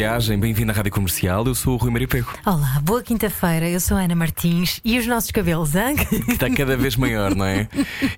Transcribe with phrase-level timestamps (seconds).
[0.00, 1.44] Viagem, bem-vindo à Rádio Comercial.
[1.46, 3.68] Eu sou o Rui Maria Pego, Olá, boa quinta-feira.
[3.68, 5.94] Eu sou a Ana Martins e os nossos cabelos, hein?
[5.94, 7.68] que está cada vez maior, não é?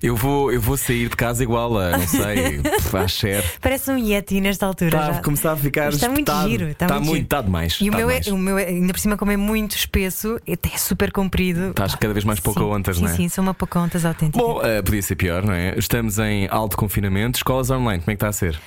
[0.01, 2.61] Eu vou, eu vou sair de casa igual a, não sei,
[2.97, 3.43] a Cher.
[3.59, 4.95] Parece um Yeti nesta altura.
[4.97, 5.19] Está já.
[5.19, 6.49] a começar a ficar Está muito espetado.
[6.49, 6.69] giro.
[6.69, 7.25] Está, Está muito, muito, giro.
[7.25, 7.73] está demais.
[7.73, 8.27] E o está meu, é, demais.
[8.27, 11.71] o meu é, ainda por cima, como é muito espesso, até é super comprido.
[11.71, 13.13] Estás cada vez mais Sim, Pocahontas, sim, não é?
[13.13, 14.39] Sim, sou uma Pocahontas autêntica.
[14.39, 15.77] Bom, eh, podia ser pior, não é?
[15.77, 18.57] Estamos em alto confinamento, escolas online, como é que está a ser?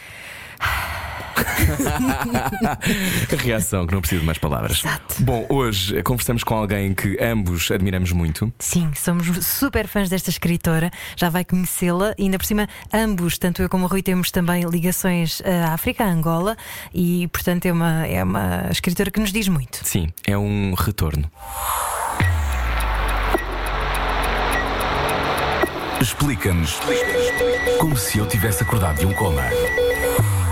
[3.42, 4.82] reação, que não preciso de mais palavras.
[4.84, 5.22] Exato.
[5.22, 8.52] Bom, hoje eh, conversamos com alguém que ambos admiramos muito.
[8.58, 13.62] Sim, somos super fãs desta escritora, já vai conhecê-la e ainda por cima, ambos, tanto
[13.62, 16.56] eu como o Rui, temos também ligações à África, à Angola,
[16.94, 19.80] e portanto é uma, é uma escritora que nos diz muito.
[19.82, 21.30] Sim, é um retorno.
[26.00, 26.78] Explica-nos
[27.78, 29.42] como se eu tivesse acordado de um coma.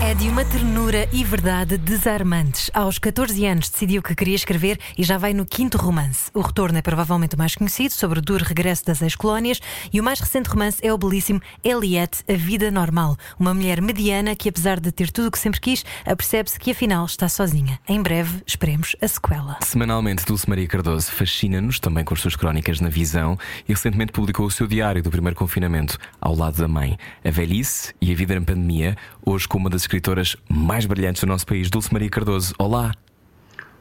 [0.05, 2.69] É de uma ternura e verdade desarmantes.
[2.75, 6.29] Aos 14 anos decidiu que queria escrever e já vai no quinto romance.
[6.31, 9.59] O retorno é provavelmente o mais conhecido, sobre o duro regresso das ex-colónias,
[9.91, 13.17] e o mais recente romance é o belíssimo Eliette, A Vida Normal.
[13.39, 17.03] Uma mulher mediana que, apesar de ter tudo o que sempre quis, apercebe-se que afinal
[17.07, 17.79] está sozinha.
[17.87, 19.57] Em breve, esperemos a sequela.
[19.63, 24.45] Semanalmente, Dulce Maria Cardoso fascina-nos também com as suas crónicas na visão e recentemente publicou
[24.45, 26.95] o seu diário do primeiro confinamento, ao lado da mãe.
[27.23, 28.95] A velhice e a vida na pandemia,
[29.25, 32.53] hoje com uma das escritoras mais brilhantes do nosso país, Dulce Maria Cardoso.
[32.59, 32.91] Olá,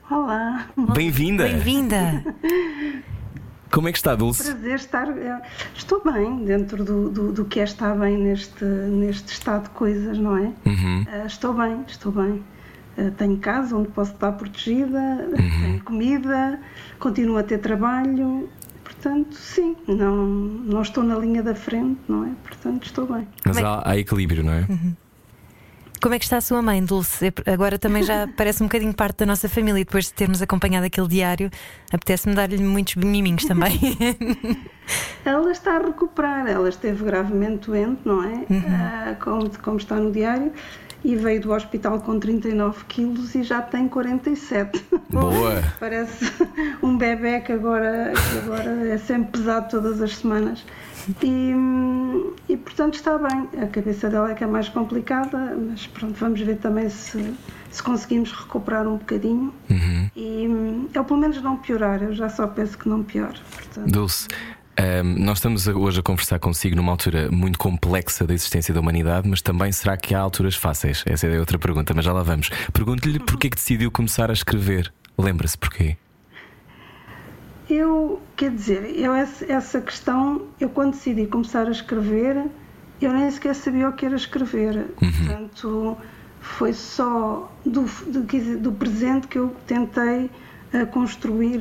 [0.09, 1.43] Olá, bem-vinda!
[1.45, 2.25] Bem-vinda!
[3.73, 4.45] Como é que está, Dulce?
[4.45, 5.09] prazer estar.
[5.09, 5.42] eh,
[5.75, 10.17] Estou bem dentro do, do, do que é estar bem neste, neste estado de coisas,
[10.17, 10.53] não é?
[10.65, 11.05] Uhum.
[11.11, 12.45] Eh, Estou bem, estou bem.
[12.97, 14.98] Eh, Tenho casa onde posso estar protegida,
[15.36, 15.63] Uhum.
[15.63, 16.61] tenho comida,
[17.01, 18.48] continuo a ter trabalho.
[18.85, 22.31] Portanto, sim, não, não estou na linha da frente, não é?
[22.45, 23.27] Portanto, estou bem.
[23.45, 24.69] Mas há, há equilíbrio, não é?
[26.05, 27.29] Como é que está a sua mãe, Dulce?
[27.29, 29.81] É- Agora também já parece um bocadinho parte da nossa família.
[29.81, 31.51] e Depois de termos acompanhado aquele diário,
[31.91, 33.81] apetece-me dar-lhe muitos miminhos também.
[35.25, 38.45] Ela está a recuperar, ela esteve gravemente doente, não é?
[38.69, 40.53] Ah, como, como está no diário,
[41.05, 44.83] e veio do hospital com 39 quilos e já tem 47.
[45.11, 45.63] Boa!
[45.79, 46.33] Parece
[46.83, 50.64] um bebê que agora, que agora é sempre pesado todas as semanas.
[51.23, 51.53] E,
[52.48, 53.48] e, portanto está bem.
[53.63, 57.35] A cabeça dela é que é mais complicada, mas pronto, vamos ver também se,
[57.70, 59.53] se conseguimos recuperar um bocadinho.
[59.69, 60.11] Uhum.
[60.17, 63.35] E eu pelo menos não piorar, eu já só penso que não pior.
[63.53, 64.29] Portanto, Dulce,
[64.79, 69.29] ahm, nós estamos hoje a conversar consigo numa altura muito complexa da existência da humanidade,
[69.29, 71.02] mas também será que há alturas fáceis?
[71.07, 72.51] Essa é outra pergunta, mas já lá vamos.
[72.73, 74.92] Pergunto-lhe porquê que decidiu começar a escrever.
[75.18, 75.96] Lembra-se porquê?
[77.68, 82.45] Eu, quer dizer, eu essa, questão, eu quando decidi começar a escrever,
[83.01, 84.86] eu nem sequer sabia o que era escrever.
[84.98, 85.96] Portanto,
[86.40, 90.30] foi só do, do, do presente que eu tentei
[90.74, 91.61] eh, construir,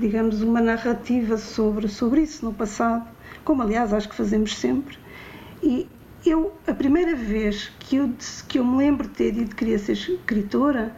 [0.00, 3.06] digamos, uma narrativa sobre, sobre isso no passado,
[3.44, 4.98] como aliás acho que fazemos sempre.
[5.62, 5.88] E
[6.26, 8.10] eu, a primeira vez que eu,
[8.48, 10.94] que eu me lembro de ter dito que queria ser escritora,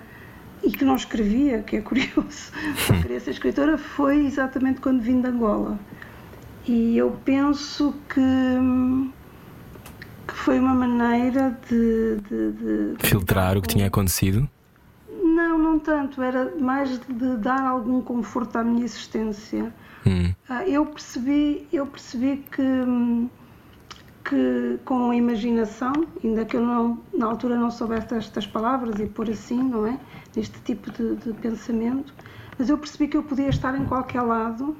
[0.63, 2.51] e que não escrevia, que é curioso,
[2.91, 5.79] não queria ser escritora, foi exatamente quando vim de Angola.
[6.67, 8.21] E eu penso que,
[10.27, 12.53] que foi uma maneira de, de-
[12.97, 14.49] de- Filtrar o que tinha acontecido?
[15.35, 19.75] Não, não tanto, era mais de dar algum conforto à minha existência.
[20.07, 20.33] Hum.
[20.49, 23.29] Ah, eu percebi, eu percebi que,
[24.25, 29.07] que com a imaginação, ainda que eu não, na altura não soubesse estas palavras e
[29.07, 29.99] pôr assim, não é?
[30.37, 32.15] Neste tipo de, de pensamento,
[32.57, 34.77] mas eu percebi que eu podia estar em qualquer lado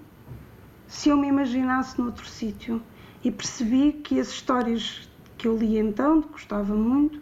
[0.87, 2.81] se eu me imaginasse noutro sítio.
[3.25, 7.19] E percebi que as histórias que eu li então, que gostava muito,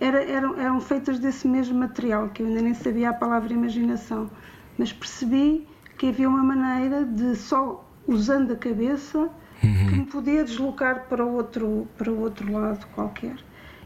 [0.00, 4.30] era- eram, eram feitas desse mesmo material, que eu ainda nem sabia a palavra imaginação.
[4.78, 5.66] Mas percebi
[5.98, 9.30] que havia uma maneira de só usando a cabeça
[9.60, 13.36] que me podia deslocar para outro, para outro lado qualquer.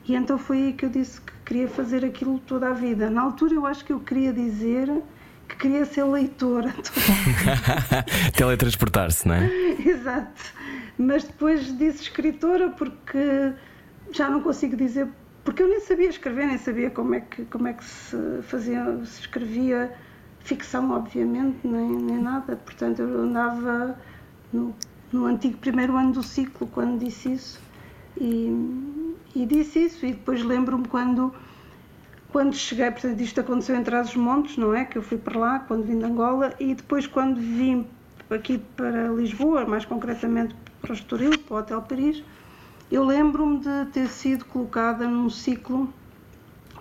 [0.06, 3.08] E então foi aí que eu disse que queria fazer aquilo toda a vida.
[3.10, 4.90] Na altura eu acho que eu queria dizer
[5.46, 6.74] que queria ser leitora.
[8.36, 9.48] Teletransportar-se, não é?
[9.86, 10.52] Exato.
[10.98, 13.52] Mas depois disse escritora porque
[14.12, 15.06] já não consigo dizer,
[15.44, 18.84] porque eu nem sabia escrever, nem sabia como é que, como é que se fazia,
[19.04, 19.92] se escrevia
[20.40, 22.56] ficção, obviamente, nem, nem nada.
[22.56, 23.98] Portanto, eu andava
[24.52, 24.74] no
[25.12, 27.60] no antigo primeiro ano do ciclo, quando disse isso.
[28.20, 28.50] E,
[29.34, 31.32] e disse isso, e depois lembro-me quando,
[32.30, 34.84] quando cheguei, portanto, isto aconteceu em Trás-os-Montes, não é?
[34.84, 37.86] Que eu fui para lá, quando vim de Angola, e depois quando vim
[38.30, 42.22] aqui para Lisboa, mais concretamente para o Estoril, para o Hotel Paris,
[42.90, 45.92] eu lembro-me de ter sido colocada num ciclo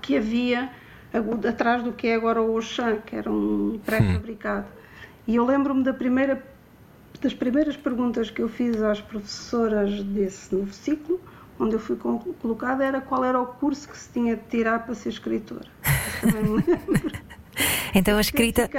[0.01, 0.71] que havia
[1.47, 4.67] atrás do que é agora o Auchan, que era um pré-fabricado.
[5.27, 6.41] E eu lembro-me da primeira
[7.21, 11.19] das primeiras perguntas que eu fiz às professoras desse novo ciclo,
[11.59, 14.93] onde eu fui colocada, era qual era o curso que se tinha de tirar para
[14.93, 15.65] ser escritora.
[17.95, 18.69] então a escrita.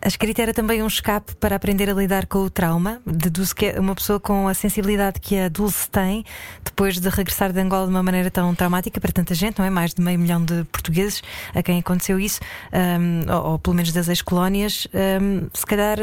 [0.00, 3.02] A escrita era também um escape para aprender a lidar com o trauma.
[3.04, 6.24] Deduzo que é uma pessoa com a sensibilidade que a Dulce tem,
[6.64, 9.70] depois de regressar de Angola de uma maneira tão traumática para tanta gente, não é?
[9.70, 11.22] Mais de meio milhão de portugueses
[11.52, 12.40] a quem aconteceu isso,
[12.72, 15.98] um, ou, ou, pelo menos das ex-colónias, um, se calhar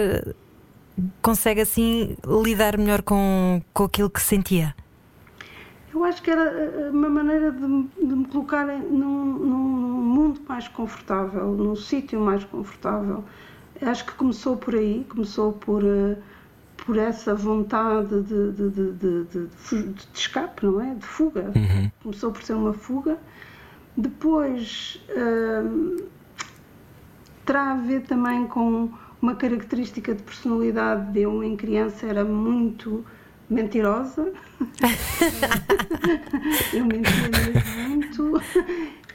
[1.21, 4.75] consegue assim lidar melhor com, com aquilo que sentia?
[5.93, 10.67] Eu acho que era eh, uma maneira de, de me colocar num, num, mundo mais
[10.67, 13.23] confortável, num sítio mais confortável.
[13.81, 16.17] Acho que começou por aí, começou por, eh,
[16.77, 19.47] por essa vontade de, de, de, de,
[20.13, 20.95] escape, não é?
[20.95, 21.51] De fuga.
[21.55, 21.91] Uhum.
[22.03, 23.17] Começou por ser uma fuga.
[23.97, 26.03] Depois uh,
[27.45, 28.89] terá a ver também com
[29.21, 33.05] uma característica de personalidade de eu em criança era muito
[33.49, 34.33] mentirosa.
[36.73, 37.29] eu mentia
[37.87, 38.41] muito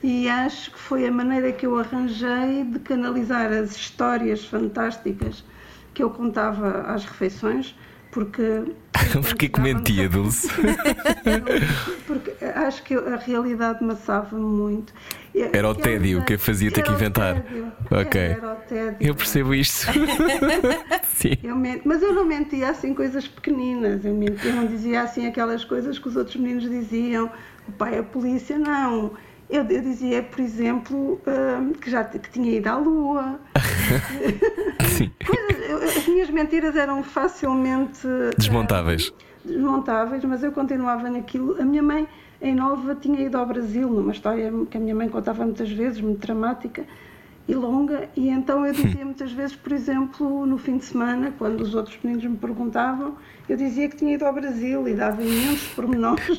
[0.03, 5.45] e acho que foi a maneira que eu arranjei de canalizar as histórias fantásticas
[5.93, 7.75] que eu contava às refeições,
[8.11, 8.65] porque.
[9.23, 10.49] Porquê que mentia, Dulce?
[12.07, 14.93] porque acho que a realidade maçava-me muito.
[15.35, 17.45] Era o tédio que fazia ter que inventar.
[17.91, 18.21] Ok.
[18.21, 18.97] Era o tédio.
[19.01, 19.87] Eu percebo isto.
[21.15, 21.37] Sim.
[21.43, 24.05] Eu mas eu não mentia assim coisas pequeninas.
[24.05, 27.31] Eu, mentia, eu não dizia assim aquelas coisas que os outros meninos diziam.
[27.69, 29.13] O pai é a polícia, não.
[29.51, 33.41] Eu, eu dizia, por exemplo, uh, que já que tinha ido à Lua.
[34.97, 35.11] Sim.
[35.27, 38.07] Coisas, as minhas mentiras eram facilmente
[38.39, 39.09] desmontáveis.
[39.09, 39.15] Uh,
[39.45, 41.61] desmontáveis, mas eu continuava naquilo.
[41.61, 42.07] A minha mãe
[42.41, 46.01] em Nova tinha ido ao Brasil, numa história que a minha mãe contava muitas vezes,
[46.01, 46.85] muito dramática
[47.51, 51.61] e longa, e então eu dizia muitas vezes, por exemplo, no fim de semana, quando
[51.63, 53.17] os outros meninos me perguntavam,
[53.49, 56.39] eu dizia que tinha ido ao Brasil e dava imensos pormenores.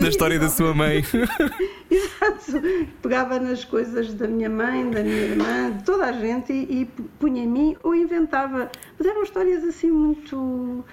[0.00, 1.04] da história da sua mãe.
[1.88, 2.60] Exato.
[3.00, 6.84] Pegava nas coisas da minha mãe, da minha irmã, de toda a gente e, e
[7.20, 8.68] punha em mim ou inventava.
[8.98, 10.84] Mas eram histórias assim muito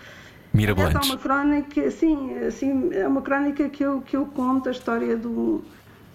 [0.54, 1.10] Mirabolantes.
[1.10, 5.18] É uma crónica, sim, assim, é uma crónica que eu, que eu conto a história
[5.18, 5.64] do,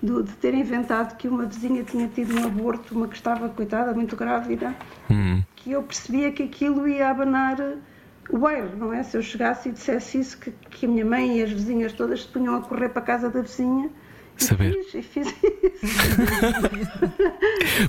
[0.07, 3.93] do, de ter inventado que uma vizinha tinha tido um aborto, uma que estava, coitada,
[3.93, 4.75] muito grávida,
[5.11, 5.43] hum.
[5.57, 7.59] que eu percebia que aquilo ia abanar
[8.31, 9.03] o bairro, não é?
[9.03, 12.23] Se eu chegasse e dissesse isso, que, que a minha mãe e as vizinhas todas
[12.23, 13.91] se punham a correr para a casa da vizinha.
[14.37, 14.71] Saber.
[14.71, 15.37] E fiz, e fiz isso.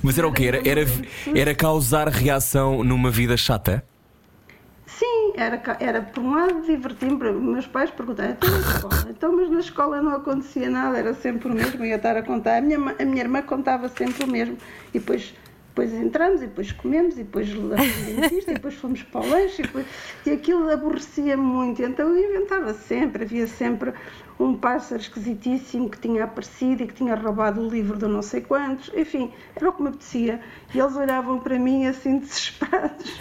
[0.02, 0.46] Mas era o quê?
[0.46, 0.86] Era, era,
[1.34, 3.84] era causar reação numa vida chata?
[5.36, 9.06] Era, era por um lado divertir-me, meus pais perguntavam, então na escola?
[9.10, 12.58] Então, mas na escola não acontecia nada, era sempre o mesmo, ia estar a contar.
[12.58, 14.56] A minha, a minha irmã contava sempre o mesmo.
[14.92, 15.34] E depois
[15.78, 19.64] depois entramos, e depois comemos, e depois dentista, e depois fomos para o lanche, e,
[19.64, 19.86] depois...
[20.26, 21.80] e aquilo aborrecia-me muito.
[21.80, 23.92] Então eu inventava sempre, havia sempre
[24.38, 28.40] um pássaro esquisitíssimo que tinha aparecido e que tinha roubado o livro de não sei
[28.40, 30.40] quantos, enfim, era o que me apetecia.
[30.72, 33.18] E eles olhavam para mim assim desesperados,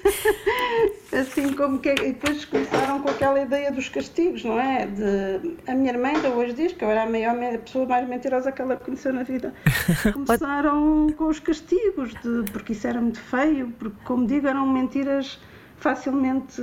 [1.12, 1.90] assim como que.
[1.90, 4.86] E depois começaram com aquela ideia dos castigos, não é?
[4.86, 5.56] De...
[5.66, 8.50] A minha irmã ainda hoje diz que eu era a maior a pessoa mais mentirosa
[8.50, 9.52] que ela conheceu na vida.
[10.12, 12.50] Começaram com os castigos, de...
[12.50, 15.38] porque isso era muito feio, porque, como digo, eram mentiras
[15.76, 16.60] facilmente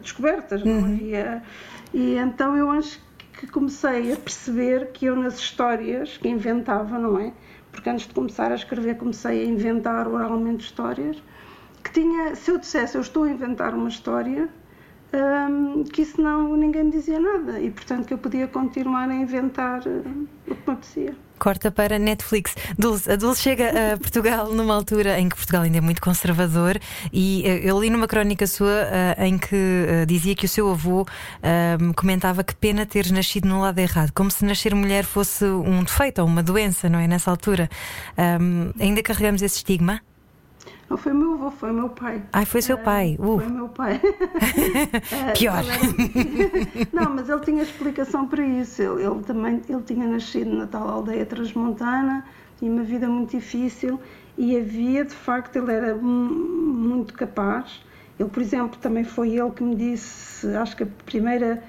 [0.00, 0.84] descobertas, não uhum.
[0.84, 1.42] havia.
[1.92, 3.03] E então eu acho
[3.46, 7.32] comecei a perceber que eu nas histórias que inventava, não é?
[7.72, 11.22] Porque antes de começar a escrever comecei a inventar oralmente histórias,
[11.82, 14.48] que tinha, se eu dissesse eu estou a inventar uma história,
[15.14, 19.14] um, que isso não ninguém me dizia nada e portanto que eu podia continuar a
[19.14, 21.16] inventar uh, o que me apetecia.
[21.38, 22.54] Corta para Netflix.
[22.78, 26.78] Dulce, a Dulce chega a Portugal numa altura em que Portugal ainda é muito conservador
[27.12, 30.70] e uh, eu li numa crónica sua uh, em que uh, dizia que o seu
[30.70, 31.06] avô
[31.96, 36.20] comentava que pena teres nascido no lado errado, como se nascer mulher fosse um defeito
[36.20, 37.06] ou uma doença, não é?
[37.06, 37.68] Nessa altura.
[38.16, 40.00] Um, ainda carregamos esse estigma?
[40.88, 42.22] Não foi meu avô, foi meu pai.
[42.32, 43.16] Ai, foi seu pai.
[43.18, 43.38] Uh.
[43.38, 44.00] Foi meu pai.
[45.38, 45.64] Pior.
[46.92, 48.82] Não, mas ele tinha explicação para isso.
[48.82, 52.24] Ele, ele, também ele tinha nascido na tal aldeia transmontana,
[52.58, 53.98] tinha uma vida muito difícil
[54.36, 57.80] e havia, de facto, ele era muito capaz
[58.18, 61.62] Ele, por exemplo, também foi ele que me disse, acho que a primeira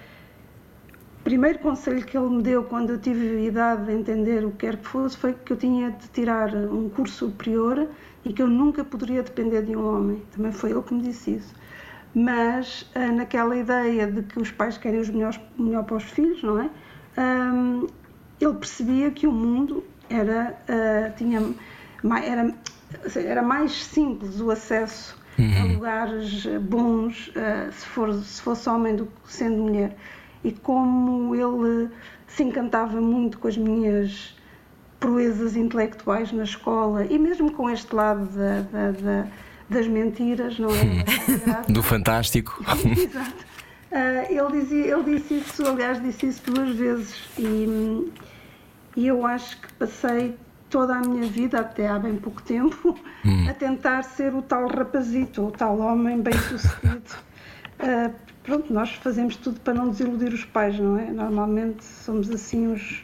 [1.26, 4.78] primeiro conselho que ele me deu quando eu tive idade de entender o que quer
[4.78, 7.90] que fosse foi que eu tinha de tirar um curso superior
[8.24, 10.22] e que eu nunca poderia depender de um homem.
[10.32, 11.54] Também foi ele que me disse isso.
[12.14, 16.44] Mas ah, naquela ideia de que os pais querem os melhores, melhor para os filhos,
[16.44, 16.70] não é?
[17.18, 17.88] Um,
[18.40, 21.42] ele percebia que o mundo era, uh, tinha,
[22.24, 22.54] era,
[23.16, 25.62] era mais simples o acesso uhum.
[25.62, 29.96] a lugares bons uh, se, for, se fosse homem do que sendo mulher.
[30.46, 31.90] E como ele
[32.28, 34.36] se encantava muito com as minhas
[35.00, 39.28] proezas intelectuais na escola e mesmo com este lado da, da, da,
[39.70, 41.64] das mentiras, não é?
[41.72, 42.64] Do fantástico.
[42.98, 43.46] Exato.
[43.92, 48.12] Uh, ele, dizia, ele disse isso, aliás, disse isso duas vezes e,
[48.98, 50.36] e eu acho que passei
[50.70, 53.50] toda a minha vida, até há bem pouco tempo, hum.
[53.50, 57.16] a tentar ser o tal rapazito, o tal homem bem sucedido.
[57.80, 58.14] Uh,
[58.46, 61.12] pronto, nós fazemos tudo para não desiludir os pais, não é?
[61.12, 63.04] Normalmente somos assim uns,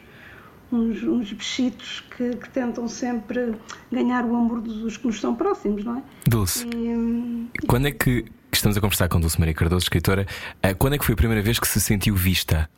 [0.70, 3.54] uns, uns bichitos que, que, tentam sempre
[3.90, 6.02] ganhar o amor dos que nos são próximos, não é?
[6.26, 10.26] Dulce, e, quando é que estamos a conversar com Dulce Maria Cardoso, escritora,
[10.64, 12.68] uh, quando é que foi a primeira vez que se sentiu vista?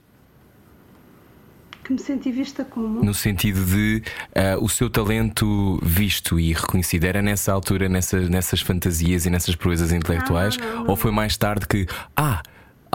[1.84, 3.04] que me senti vista como?
[3.04, 8.62] No sentido de uh, o seu talento visto e reconhecido era nessa altura, nessa, nessas
[8.62, 10.56] fantasias e nessas proezas intelectuais?
[10.56, 10.90] Não, não, não.
[10.90, 12.42] Ou foi mais tarde que, ah,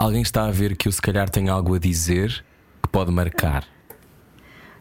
[0.00, 2.44] alguém está a ver que eu se calhar tenho algo a dizer
[2.82, 3.66] que pode marcar?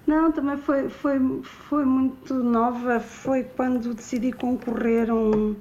[0.07, 2.99] Não, também foi, foi, foi muito nova.
[2.99, 5.55] Foi quando decidi concorrer a um,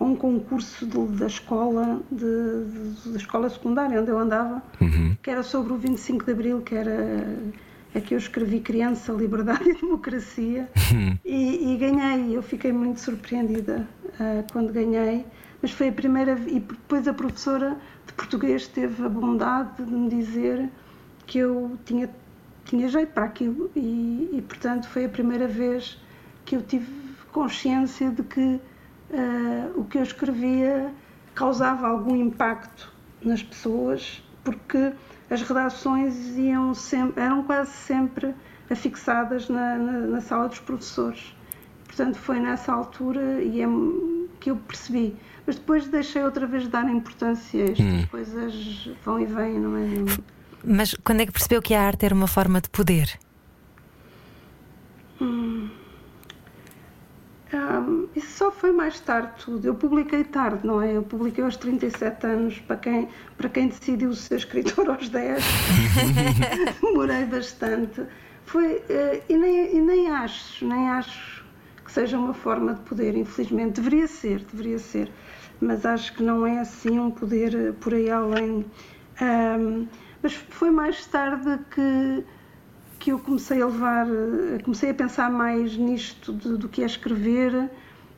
[0.00, 5.16] a um concurso de, da escola, de, de, da escola secundária onde eu andava, uhum.
[5.22, 7.24] que era sobre o 25 de Abril, que era
[7.94, 11.16] é que eu escrevi Criança, Liberdade e Democracia hum.
[11.24, 12.36] e, e, ganhei.
[12.36, 13.86] Eu fiquei muito surpreendida
[14.18, 15.24] uh, quando ganhei,
[15.62, 16.32] mas foi a primeira.
[16.48, 17.76] E depois a professora
[18.16, 20.70] português teve a bondade de me dizer
[21.26, 22.10] que eu tinha,
[22.64, 26.00] tinha jeito para aquilo e, e portanto, foi a primeira vez
[26.44, 26.86] que eu tive
[27.32, 28.60] consciência de que uh,
[29.80, 30.92] o que eu escrevia
[31.34, 32.92] causava algum impacto
[33.22, 34.92] nas pessoas, porque
[35.30, 38.34] as redações iam sempre, eram quase sempre
[38.70, 41.34] afixadas na, na, na sala dos professores.
[41.86, 43.66] Portanto, foi nessa altura e é,
[44.40, 45.16] que eu percebi.
[45.46, 48.06] Mas depois deixei outra vez de dar importância a estas hum.
[48.06, 49.84] coisas vão e vêm, não é?
[50.64, 53.18] Mas quando é que percebeu que a arte era uma forma de poder?
[55.20, 55.68] Hum.
[57.54, 59.66] Um, isso só foi mais tarde tudo.
[59.66, 60.96] Eu publiquei tarde, não é?
[60.96, 65.44] Eu publiquei aos 37 anos, para quem, para quem decidiu ser escritor aos 10.
[66.82, 68.02] Demorei bastante.
[68.44, 71.44] Foi, uh, e, nem, e nem acho, nem acho
[71.84, 73.80] que seja uma forma de poder, infelizmente.
[73.80, 75.10] Deveria ser, deveria ser.
[75.60, 78.64] Mas acho que não é assim um poder eh, por aí além.
[79.20, 79.86] Um,
[80.22, 82.24] mas foi mais tarde que
[83.04, 86.86] que eu comecei a levar, eh, comecei a pensar mais nisto de, do que é
[86.86, 87.68] escrever,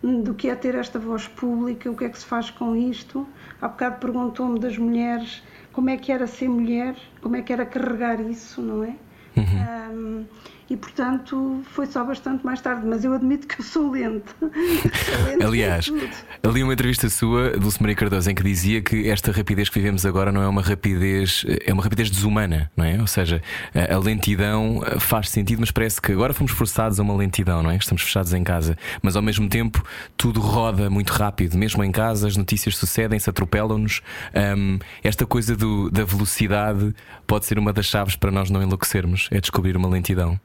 [0.00, 3.26] do que é ter esta voz pública, o que é que se faz com isto.
[3.60, 7.66] Há bocado perguntou-me das mulheres como é que era ser mulher, como é que era
[7.66, 8.94] carregar isso, não é?
[9.36, 10.20] Uhum.
[10.20, 10.24] Um,
[10.68, 14.32] e portanto foi só bastante mais tarde, mas eu admito que eu sou lenta.
[15.44, 15.92] Aliás,
[16.42, 20.04] ali uma entrevista sua, Dulce Maria Cardoso, em que dizia que esta rapidez que vivemos
[20.04, 23.00] agora não é uma rapidez, é uma rapidez desumana, não é?
[23.00, 23.40] Ou seja,
[23.74, 27.76] a lentidão faz sentido, mas parece que agora fomos forçados a uma lentidão, não é?
[27.76, 29.84] Estamos fechados em casa, mas ao mesmo tempo
[30.16, 34.02] tudo roda muito rápido, mesmo em casa, as notícias sucedem-se, atropelam-nos.
[34.34, 36.94] Um, esta coisa do, da velocidade
[37.26, 40.38] pode ser uma das chaves para nós não enlouquecermos, é descobrir uma lentidão.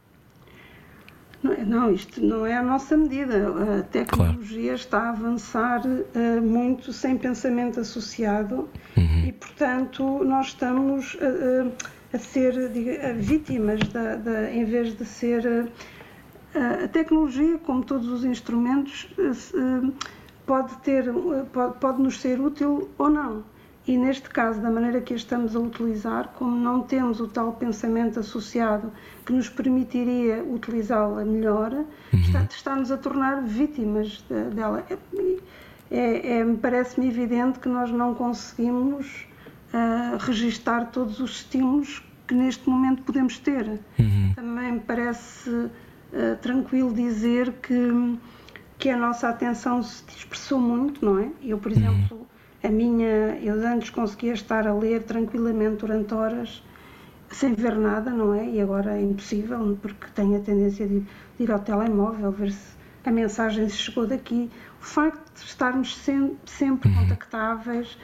[1.43, 3.79] Não, é, não, isto não é a nossa medida.
[3.79, 4.75] A tecnologia claro.
[4.75, 9.25] está a avançar uh, muito sem pensamento associado uhum.
[9.25, 11.71] e, portanto, nós estamos uh,
[12.13, 15.45] a ser diga, vítimas, da, da, em vez de ser.
[15.45, 15.71] Uh,
[16.83, 19.07] a tecnologia, como todos os instrumentos,
[20.45, 21.05] pode, ter,
[21.53, 23.41] pode, pode nos ser útil ou não.
[23.87, 27.53] E neste caso, da maneira que a estamos a utilizar, como não temos o tal
[27.53, 28.91] pensamento associado
[29.25, 31.85] que nos permitiria utilizá-la melhor, uhum.
[32.19, 34.85] está, está-nos a tornar vítimas de, dela.
[34.89, 34.97] É,
[35.89, 39.25] é, é, Parece-me evidente que nós não conseguimos
[39.73, 43.79] uh, registar todos os estímulos que neste momento podemos ter.
[43.97, 44.33] Uhum.
[44.35, 45.71] Também me parece uh,
[46.39, 48.17] tranquilo dizer que,
[48.77, 51.29] que a nossa atenção se dispersou muito, não é?
[51.43, 52.25] Eu, por uhum.
[52.63, 56.63] A minha, eu antes conseguia estar a ler tranquilamente durante horas
[57.31, 58.45] sem ver nada, não é?
[58.45, 61.07] E agora é impossível porque tenho a tendência de, de
[61.39, 62.75] ir ao telemóvel ver se
[63.05, 64.49] a mensagem chegou daqui,
[64.79, 66.95] o facto de estarmos sem, sempre uhum.
[66.95, 67.97] contactáveis,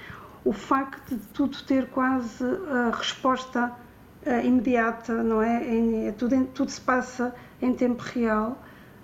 [0.44, 3.72] o facto de tudo ter quase a resposta
[4.26, 5.64] uh, imediata, não é?
[5.64, 8.64] Em, é tudo, tudo se passa em tempo real.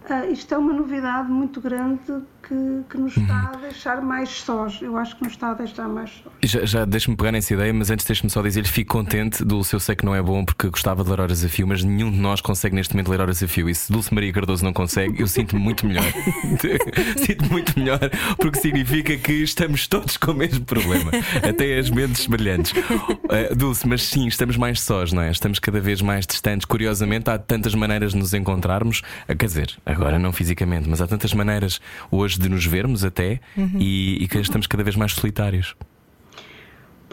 [0.10, 4.82] Uh, isto é uma novidade muito grande que, que nos está a deixar mais sós.
[4.82, 6.34] Eu acho que nos está a deixar mais sós.
[6.44, 9.44] Já, já deixe-me pegar nessa ideia, mas antes deixe-me só dizer-lhe: fico contente.
[9.44, 11.84] Dulce, eu sei que não é bom porque gostava de ler horas a fio, mas
[11.84, 13.70] nenhum de nós consegue neste momento ler horas a fio.
[13.70, 16.04] E se Dulce Maria Cardoso não consegue, eu sinto-me muito melhor.
[17.18, 18.00] sinto-me muito melhor
[18.38, 21.12] porque significa que estamos todos com o mesmo problema,
[21.48, 22.74] até as mentes brilhantes.
[22.74, 25.32] Uh, Dulce, mas sim, estamos mais sós, não é?
[25.32, 26.66] Estamos cada vez mais distantes.
[26.66, 31.08] Curiosamente, há tantas maneiras de nos encontrarmos, uh, quer dizer, agora não fisicamente, mas há
[31.08, 31.80] tantas maneiras
[32.12, 33.78] hoje de nos vermos até uhum.
[33.80, 35.76] e, e que estamos cada vez mais solitários.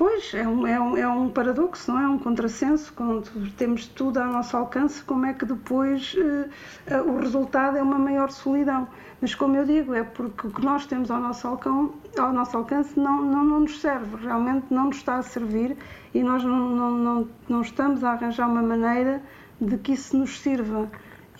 [0.00, 2.08] Pois, é um, é, um, é um paradoxo, não é?
[2.08, 2.90] Um contrassenso.
[2.94, 6.48] Quando temos tudo ao nosso alcance, como é que depois uh,
[6.90, 8.88] uh, o resultado é uma maior solidão?
[9.20, 12.56] Mas, como eu digo, é porque o que nós temos ao nosso, alcance, ao nosso
[12.56, 15.76] alcance não, não, não nos serve, realmente não nos está a servir
[16.14, 19.22] e nós não, não, não, não estamos a arranjar uma maneira
[19.60, 20.88] de que isso nos sirva.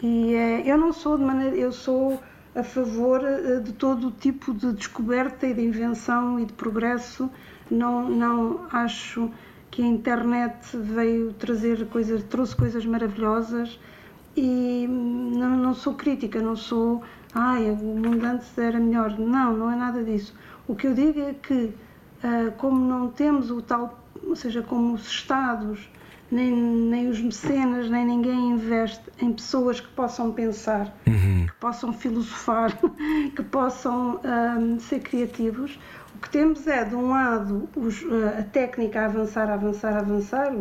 [0.03, 1.57] E é, eu não sou de maneira.
[1.57, 2.21] Eu sou
[2.55, 7.31] a favor eh, de todo o tipo de descoberta e de invenção e de progresso.
[7.71, 9.31] Não, não acho
[9.71, 13.79] que a internet veio trazer coisas, trouxe coisas maravilhosas
[14.37, 17.03] e não, não sou crítica, não sou,
[17.33, 19.17] ai, o mundo antes era melhor.
[19.19, 20.35] Não, não é nada disso.
[20.67, 21.73] O que eu digo é que,
[22.23, 25.89] ah, como não temos o tal, ou seja, como os Estados
[26.31, 31.47] nem, nem os mecenas, nem ninguém investe em pessoas que possam pensar, uhum.
[31.47, 32.77] que possam filosofar,
[33.35, 34.21] que possam
[34.59, 35.79] um, ser criativos.
[36.15, 39.95] O que temos é, de um lado, os, uh, a técnica a avançar, a avançar,
[39.95, 40.53] a avançar,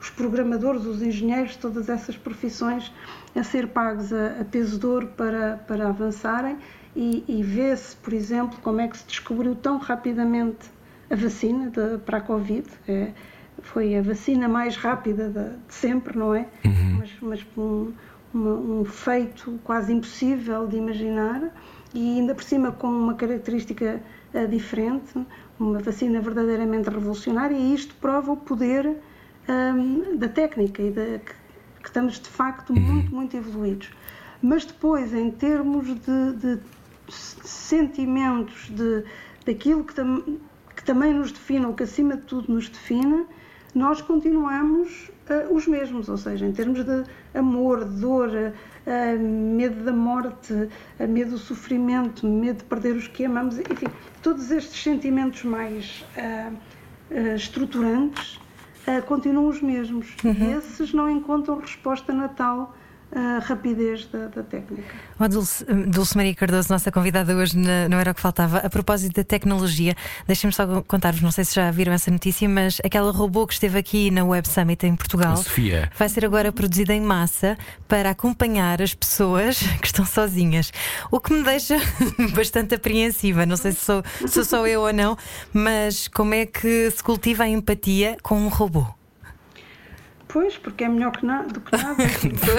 [0.00, 2.92] os programadores, os engenheiros, todas essas profissões
[3.36, 6.58] a ser pagos a, a peso de ouro para, para avançarem
[6.96, 10.70] e, e vê-se, por exemplo, como é que se descobriu tão rapidamente
[11.10, 12.66] a vacina de, para a Covid.
[12.88, 13.12] É,
[13.62, 16.46] foi a vacina mais rápida de, de sempre, não é?
[16.64, 16.98] Uhum.
[16.98, 17.92] Mas, mas um,
[18.34, 21.50] um feito quase impossível de imaginar
[21.94, 24.00] e ainda por cima com uma característica
[24.34, 25.26] uh, diferente,
[25.58, 28.92] uma vacina verdadeiramente revolucionária e isto prova o poder um,
[29.48, 31.32] ehm, da técnica e da, que,
[31.82, 32.80] que, estamos de facto uhum.
[32.80, 33.90] muito, muito evoluídos.
[34.40, 36.58] Mas depois, em termos de, de
[37.08, 39.04] sentimentos, de,
[39.46, 40.38] daquilo que, tam,
[40.74, 43.24] que também nos define, ou que acima de tudo nos define,
[43.74, 47.04] nós continuamos uh, os mesmos, ou seja, em termos de
[47.34, 53.24] amor, dor, uh, medo da morte, uh, medo do sofrimento, medo de perder os que
[53.24, 53.86] amamos, enfim,
[54.22, 56.04] todos estes sentimentos mais
[57.34, 58.40] estruturantes
[59.06, 60.16] continuam os mesmos.
[60.24, 60.32] Uhum.
[60.32, 62.74] E esses não encontram resposta natal
[63.14, 64.94] a rapidez da, da técnica.
[65.18, 68.58] Oh, Dulce, Dulce, Maria Cardoso, nossa convidada hoje na, não era o que faltava.
[68.58, 69.94] A propósito da tecnologia,
[70.26, 73.78] deixem-me só contar-vos, não sei se já viram essa notícia, mas aquela robô que esteve
[73.78, 75.90] aqui na Web Summit em Portugal Sofia.
[75.98, 80.72] vai ser agora produzida em massa para acompanhar as pessoas que estão sozinhas.
[81.10, 81.76] O que me deixa
[82.34, 83.44] bastante apreensiva.
[83.44, 85.16] Não sei se sou, se sou eu ou não,
[85.52, 88.86] mas como é que se cultiva a empatia com um robô?
[90.32, 92.02] Pois, porque é melhor que na, do que nada.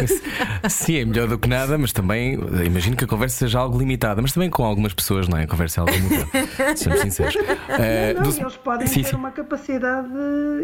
[0.69, 4.21] Sim, é melhor do que nada, mas também imagino que a conversa seja algo limitada,
[4.21, 5.45] mas também com algumas pessoas, não é?
[5.45, 6.47] A conversa é algo limitada.
[6.77, 7.35] Sejamos sinceros.
[7.35, 8.37] Uh, não, dos...
[8.37, 9.15] Eles podem sim, ter sim.
[9.15, 10.07] uma capacidade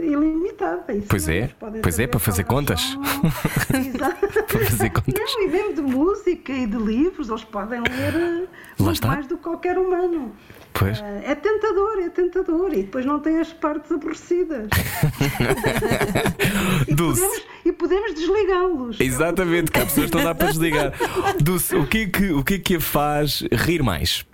[0.03, 0.93] ilimitada.
[0.93, 1.49] Isso pois é,
[1.81, 2.95] pois é, para fazer contas.
[3.73, 4.43] Exato.
[4.43, 5.33] para fazer contas.
[5.35, 9.43] Não, e mesmo de música e de livros, eles podem ler muito mais do que
[9.43, 10.31] qualquer humano.
[10.79, 11.03] Pois.
[11.25, 12.71] É tentador, é tentador.
[12.71, 14.69] E depois não tem as partes aborrecidas.
[16.87, 18.97] e, podemos, e podemos desligá-los.
[19.01, 20.93] Exatamente, que há pessoas que não dá para desligar.
[21.43, 24.25] Dulce, o que, é que, o que é que a faz rir mais?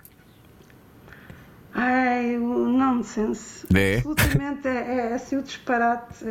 [1.74, 3.66] Ai, o nonsense.
[3.74, 3.96] É?
[3.96, 6.24] Absolutamente, é, é assim o disparate.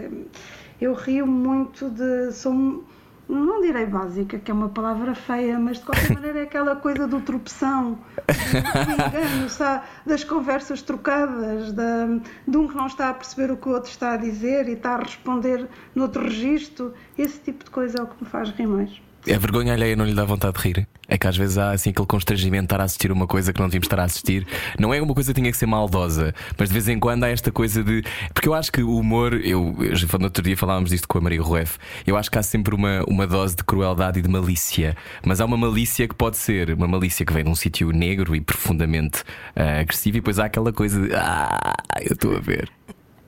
[0.80, 2.32] Eu rio muito de.
[2.32, 2.86] Sou,
[3.28, 7.08] não direi básica, que é uma palavra feia, mas de qualquer maneira é aquela coisa
[7.08, 9.86] do tropeção, do engano, sabe?
[10.06, 12.06] das conversas trocadas, da,
[12.48, 14.74] de um que não está a perceber o que o outro está a dizer e
[14.74, 16.94] está a responder noutro registro.
[17.18, 19.02] Esse tipo de coisa é o que me faz rir mais.
[19.28, 20.88] A vergonha alheia não lhe dá vontade de rir?
[21.08, 23.60] É que às vezes há assim aquele constrangimento de estar a assistir uma coisa que
[23.60, 24.46] não devíamos estar a assistir.
[24.78, 27.30] Não é uma coisa que tinha que ser maldosa, mas de vez em quando há
[27.30, 28.04] esta coisa de.
[28.36, 31.22] Porque eu acho que o humor, eu, eu no outro dia falávamos disto com a
[31.22, 34.96] Maria Rueff, eu acho que há sempre uma, uma dose de crueldade e de malícia.
[35.26, 38.36] Mas há uma malícia que pode ser uma malícia que vem de um sítio negro
[38.36, 39.22] e profundamente
[39.56, 41.16] uh, agressivo, e depois há aquela coisa de.
[41.16, 42.70] Ah, eu estou a ver.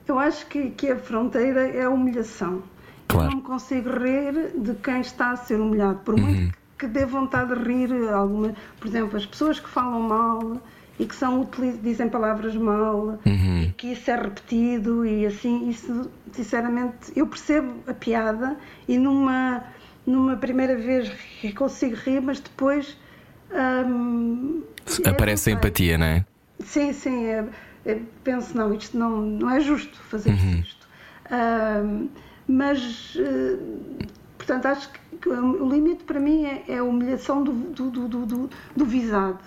[0.08, 2.62] Eu acho que, que a fronteira é a humilhação.
[3.08, 3.32] Claro.
[3.32, 6.52] Eu não consigo rir de quem está a ser humilhado, por muito uhum.
[6.78, 7.92] que dê vontade de rir.
[8.10, 10.62] Alguma, por exemplo, as pessoas que falam mal
[11.00, 16.10] e que são utiliz- dizem palavras mal e que isso é repetido e assim, isso
[16.34, 19.64] sinceramente eu percebo a piada e numa,
[20.06, 21.12] numa primeira vez
[21.56, 22.98] consigo rir, mas depois
[23.52, 24.64] hum,
[25.04, 25.70] é, Aparece a não sei.
[25.70, 26.26] empatia, não é?
[26.64, 27.46] Sim, sim, é-
[27.86, 30.88] é- penso não, isto não, não é justo fazer isto.
[31.30, 32.08] Ahm,
[32.48, 33.58] mas, eh,
[34.38, 34.90] portanto, acho
[35.22, 38.86] que o limite para mim é, é a humilhação do, do, do, do, do- do
[38.86, 39.40] visado.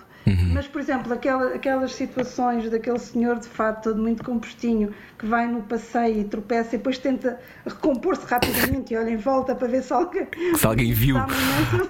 [0.53, 5.47] Mas, por exemplo, aquela, aquelas situações daquele senhor de fato todo muito compostinho que vai
[5.47, 9.81] no passeio e tropeça e depois tenta recompor-se rapidamente e olha em volta para ver
[9.81, 11.17] se alguém, Se alguém viu.
[11.17, 11.89] Está-me imensa,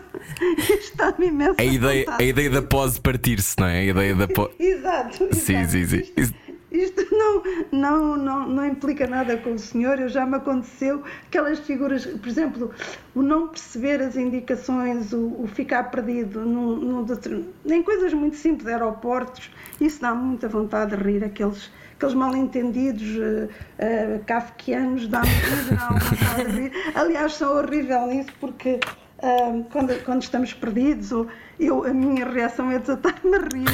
[0.80, 3.80] está-me imensa A ideia, a ideia da pose partir-se, não é?
[3.80, 4.52] A ideia da pose.
[4.58, 5.17] Exato.
[5.34, 5.71] Sim, exato.
[5.71, 5.97] sim, sim.
[5.97, 6.34] Isto, Isso-
[6.71, 9.99] isto não, não, não, não implica nada com o senhor.
[9.99, 12.71] Eu já me aconteceu aquelas figuras, por exemplo,
[13.13, 17.05] o não perceber as indicações, o, o ficar perdido, num, num
[17.65, 19.51] nem coisas muito simples, aeroportos.
[19.79, 21.69] Isso dá muita vontade de rir, aqueles.
[21.95, 26.71] Aqueles mal-entendidos uh, uh, kafkianos dá-me em vontade de rir.
[26.95, 28.79] Aliás, sou horrível nisso porque
[29.21, 31.27] ah, quando, quando estamos perdidos, ou
[31.60, 33.65] eu, a minha reação é desatar-me a rir.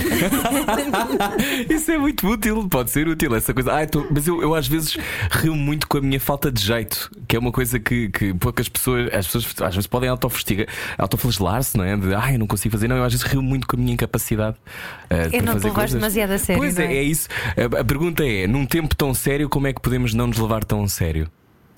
[1.73, 3.71] Isso é muito útil, pode ser útil essa coisa.
[3.73, 4.97] Ai, tô- mas eu, eu às vezes
[5.31, 8.67] rio muito com a minha falta de jeito, que é uma coisa que, que poucas
[8.67, 11.95] pessoas, as pessoas às vezes podem autoflagelar- autoflagelar-se, não é?
[11.95, 12.97] De ai, eu não consigo fazer, não.
[12.97, 14.57] Eu às vezes rio muito com a minha incapacidade.
[15.03, 15.93] ah, para não te fazer levares coisas.
[15.93, 16.97] demasiado a sério, Pois é, é?
[16.97, 17.29] é isso.
[17.55, 20.63] A, a pergunta é: num tempo tão sério, como é que podemos não nos levar
[20.63, 21.29] tão a sério?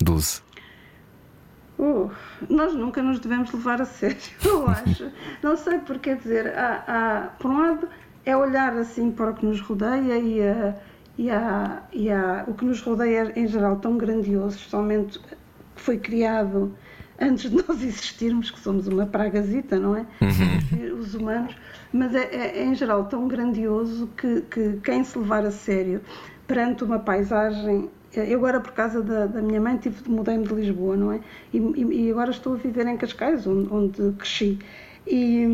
[0.02, 0.40] Dulce.
[1.80, 2.10] Uh,
[2.48, 5.10] nós nunca nos devemos levar a sério, eu acho.
[5.42, 7.88] Não sei porque, quer dizer, há, há- por um lado
[8.26, 10.74] é olhar assim para o que nos rodeia e, a-
[11.16, 15.36] e, a- e a- o que nos rodeia é, em geral tão grandioso, somente que
[15.76, 16.74] foi criado
[17.18, 20.04] antes de nós existirmos, que somos uma pragazita, não é?
[20.98, 21.54] Os humanos,
[21.92, 26.02] mas é, é- é, em geral tão grandioso que, que quem se levar a sério
[26.46, 27.88] perante uma paisagem.
[28.12, 31.20] Eu agora, por causa da, da minha mãe, tive, mudei-me de Lisboa, não é?
[31.52, 34.58] E, e- e agora estou a viver em Cascais, onde, onde cresci.
[35.06, 35.46] E,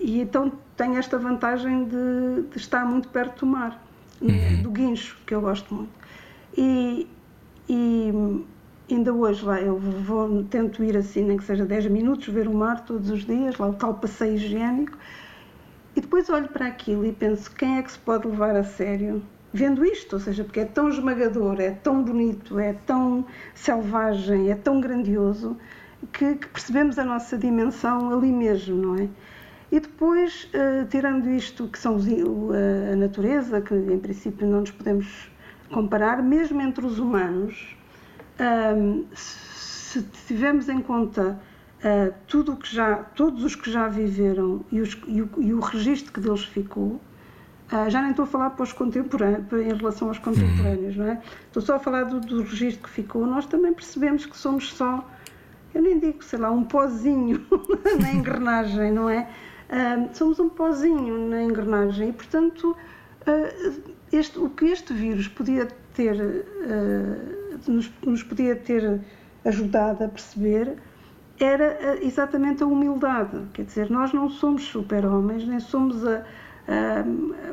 [0.00, 3.82] e então tenho esta vantagem de, de estar muito perto do mar,
[4.62, 5.90] do guincho, que eu gosto muito.
[6.56, 7.06] E,
[7.68, 8.12] e
[8.90, 12.54] ainda hoje lá eu vou, tento ir assim, nem que seja 10 minutos, ver o
[12.54, 14.96] mar todos os dias, lá o tal passeio higiênico.
[15.94, 19.22] E depois olho para aquilo e penso: quem é que se pode levar a sério
[19.52, 20.14] vendo isto?
[20.14, 25.56] Ou seja, porque é tão esmagador, é tão bonito, é tão selvagem, é tão grandioso
[26.12, 29.08] que, que percebemos a nossa dimensão ali mesmo, não é?
[29.72, 34.70] E depois, eh, tirando isto que são os a- natureza, que em princípio não nos
[34.70, 35.28] podemos
[35.70, 37.76] comparar, mesmo entre os humanos,
[38.38, 41.40] Ahm, se tivermos em conta
[41.82, 45.60] ah, tudo que já, todos os que já viveram e, os- e o, e o
[45.60, 47.00] registro que deles ficou,
[47.72, 51.20] ah, já nem estou a falar para os contemporâneos, em relação aos contemporâneos, não é?
[51.46, 53.26] Estou só a falar do, do registro que ficou.
[53.26, 55.04] Nós também percebemos que somos só,
[55.74, 57.44] eu nem digo, sei lá, um pozinho
[58.00, 59.28] na engrenagem, não é?
[59.68, 62.76] Ah, somos um pozinho na engrenagem e, portanto,
[63.26, 63.76] ah,
[64.12, 66.14] este- o que este vírus podia ter,
[67.66, 69.00] nos, nos podia ter
[69.44, 70.74] ajudado a perceber
[71.40, 73.38] era exatamente a humildade.
[73.52, 76.22] Quer dizer, nós não somos super-homens, nem somos a-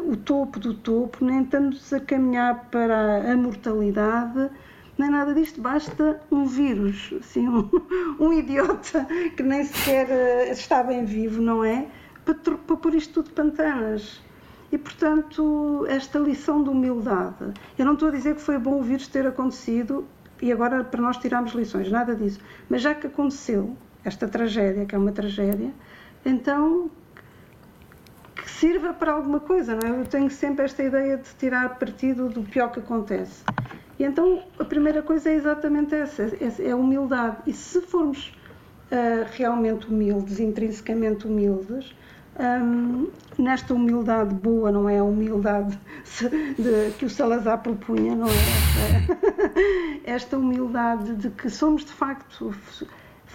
[0.06, 4.50] o topo do topo, nem estamos a caminhar para a mortalidade,
[4.98, 5.62] nem nada disto.
[5.62, 7.70] Basta um vírus, assim, um,
[8.20, 11.88] um idiota que nem sequer ah, está bem vivo, não é?
[12.26, 14.22] Para, para pôr isto tudo de pantanas.
[14.72, 17.54] E, portanto, esta lição de humildade.
[17.78, 20.06] Eu não estou a dizer que foi bom o vírus ter acontecido
[20.42, 22.40] e agora para nós tirarmos lições, nada disso.
[22.68, 25.72] Mas já que aconteceu esta tragédia, que é uma tragédia,
[26.26, 26.90] então
[28.36, 30.00] que sirva para alguma coisa, não é?
[30.02, 33.44] Eu tenho sempre esta ideia de tirar partido do pior que acontece.
[34.00, 37.38] E então a primeira coisa é exatamente essa, é é a humildade.
[37.48, 38.34] E se formos
[38.92, 41.96] ah, realmente humildes, intrinsecamente humildes,
[42.40, 45.80] hum, nesta humildade boa, não é a humildade
[46.58, 48.32] de- que o Salazar propunha, não é?
[50.06, 52.54] Esta, humildade de que somos de facto,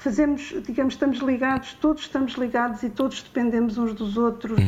[0.03, 4.59] fazemos, digamos, estamos ligados, todos estamos ligados e todos dependemos uns dos outros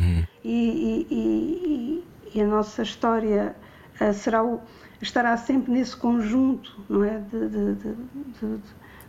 [0.44, 3.54] e, e- e- e- e a nossa história
[4.00, 4.60] ah, será o-
[5.00, 7.18] estará sempre nesse conjunto, não é?
[7.18, 7.94] de, de- de-
[8.40, 8.60] de-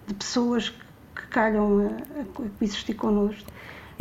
[0.07, 0.69] de pessoas
[1.15, 3.49] que calham a, a coexistir connosco.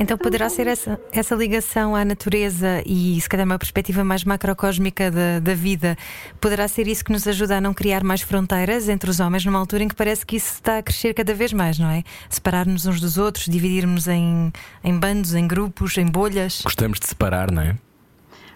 [0.00, 5.10] Então poderá ser essa, essa ligação à natureza e se calhar uma perspectiva mais macrocósmica
[5.10, 5.94] da, da vida,
[6.40, 9.58] poderá ser isso que nos ajuda a não criar mais fronteiras entre os homens numa
[9.58, 12.02] altura em que parece que isso está a crescer cada vez mais, não é?
[12.30, 14.50] Separar-nos uns dos outros, dividirmos em,
[14.82, 16.62] em bandos, em grupos, em bolhas.
[16.64, 17.76] Gostamos de separar, não é?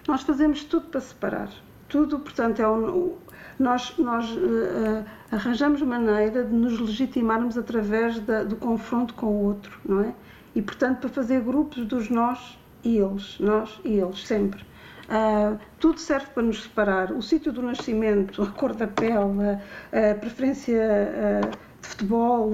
[0.07, 1.49] Nós fazemos tudo para separar.
[1.87, 3.13] Tudo, portanto, é um,
[3.59, 9.79] nós, nós uh, arranjamos maneira de nos legitimarmos através da, do confronto com o outro,
[9.87, 10.11] não é?
[10.55, 14.61] E, portanto, para fazer grupos dos nós e eles, nós e eles, sempre.
[15.05, 17.11] Uh, tudo serve para nos separar.
[17.11, 22.51] O sítio do nascimento, a cor da pele, a, a preferência uh, de futebol,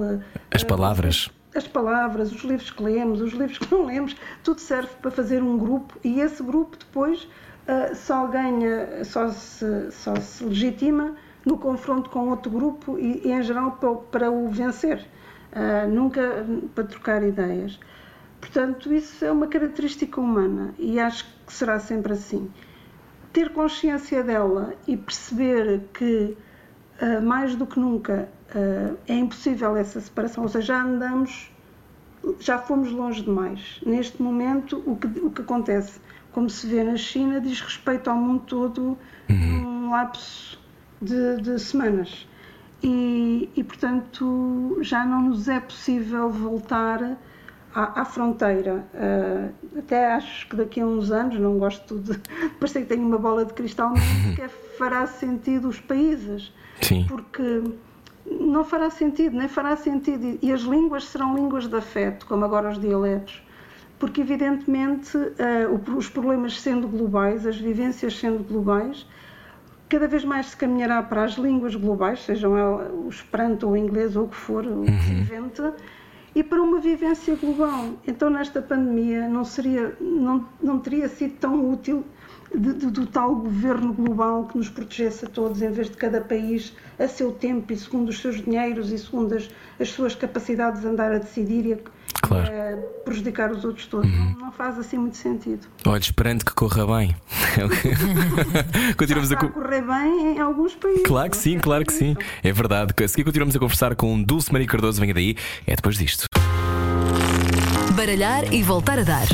[0.50, 1.30] as palavras.
[1.54, 5.42] As palavras, os livros que lemos, os livros que não lemos, tudo serve para fazer
[5.42, 7.28] um grupo e esse grupo depois
[7.94, 13.42] só ganha, só se, só se legitima no confronto com outro grupo e, e em
[13.42, 15.04] geral, para, para o vencer,
[15.88, 17.78] nunca para trocar ideias.
[18.42, 22.50] Portanto, isso é uma característica humana e acho que será sempre assim.
[23.32, 26.36] Ter consciência dela e perceber que,
[27.00, 31.52] uh, mais do que nunca, uh, é impossível essa separação, ou seja, já andamos,
[32.40, 33.80] já fomos longe demais.
[33.86, 36.00] Neste momento, o que, o que acontece,
[36.32, 38.98] como se vê na China, diz respeito ao mundo todo
[39.30, 39.60] uhum.
[39.62, 40.60] num lapso
[41.00, 42.26] de, de semanas.
[42.82, 47.16] E, e, portanto, já não nos é possível voltar
[47.74, 48.84] à, à fronteira.
[48.92, 52.18] Uh, até acho que daqui a uns anos, não gosto de
[52.58, 54.02] parecer que tenho uma bola de cristal, mas
[54.34, 56.52] que fará sentido os países.
[56.80, 57.06] Sim.
[57.08, 57.62] Porque
[58.26, 60.38] não fará sentido, nem fará sentido.
[60.42, 63.42] E as línguas serão línguas de afeto, como agora os dialetos.
[63.98, 69.06] Porque, evidentemente, uh, os problemas sendo globais, as vivências sendo globais,
[69.92, 72.54] cada vez mais se caminhará para as línguas globais, sejam
[73.04, 75.62] o esperanto ou o inglês ou o que for, o que se invente,
[76.34, 77.90] e para uma vivência global.
[78.06, 82.02] Então, nesta pandemia, não, seria, não, não teria sido tão útil
[82.54, 86.22] de, de, do tal governo global que nos protegesse a todos, em vez de cada
[86.22, 90.80] país a seu tempo e segundo os seus dinheiros e segundo as, as suas capacidades
[90.80, 91.78] de andar a decidir e a,
[92.22, 92.50] claro.
[92.50, 94.10] a prejudicar os outros todos.
[94.10, 94.32] Uhum.
[94.32, 95.66] Não, não, faz assim muito sentido.
[95.86, 97.16] Olha, esperando que corra bem.
[98.96, 101.02] continuamos a correr bem em alguns países.
[101.04, 102.16] Claro que sim, claro que sim.
[102.42, 102.94] É verdade.
[103.02, 105.00] A seguir continuamos a conversar com Dulce Maria Cardoso.
[105.00, 106.26] Venha daí, é depois disto.
[107.94, 109.26] Baralhar e voltar a dar.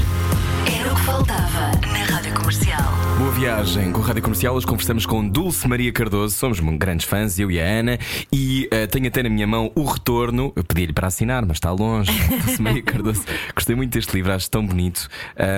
[0.66, 3.08] Era o que faltava na Rádio Comercial.
[3.18, 4.54] Boa viagem com a Rádio Comercial.
[4.54, 6.37] Hoje conversamos com Dulce Maria Cardoso.
[6.37, 7.98] Somos grandes fãs, eu e a Ana.
[8.33, 10.52] E uh, tenho até na minha mão o retorno.
[10.54, 12.12] Eu pedi-lhe para assinar, mas está longe.
[12.46, 13.24] Dulce Maria Cardoso.
[13.52, 15.09] Gostei muito deste livro, acho tão bonito.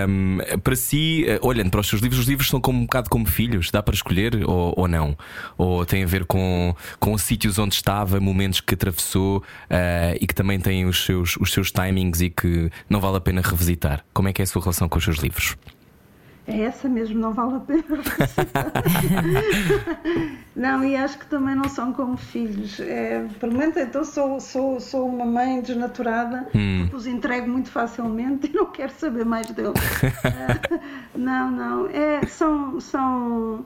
[0.08, 3.10] Um, para si, uh, olhando para os seus livros, os livros são como, um bocado
[3.10, 3.70] como filhos.
[3.70, 5.14] Dá para escolher ou, ou não?
[5.58, 10.26] Ou tem a ver com, com os sítios onde estava, momentos que atravessou uh, e
[10.26, 14.02] que também têm os seus, os seus timings e que não vale a pena revisitar?
[14.14, 15.58] Como é que é a sua relação com os seus livros?
[16.50, 17.84] É essa mesmo, não vale a pena
[20.56, 22.80] Não, e acho que também não são como filhos.
[22.80, 26.88] É, pelo menos então sou, sou, sou uma mãe desnaturada, hum.
[26.92, 29.80] os entrego muito facilmente e não quero saber mais deles.
[31.14, 31.86] não, não.
[31.88, 33.64] É, são, são,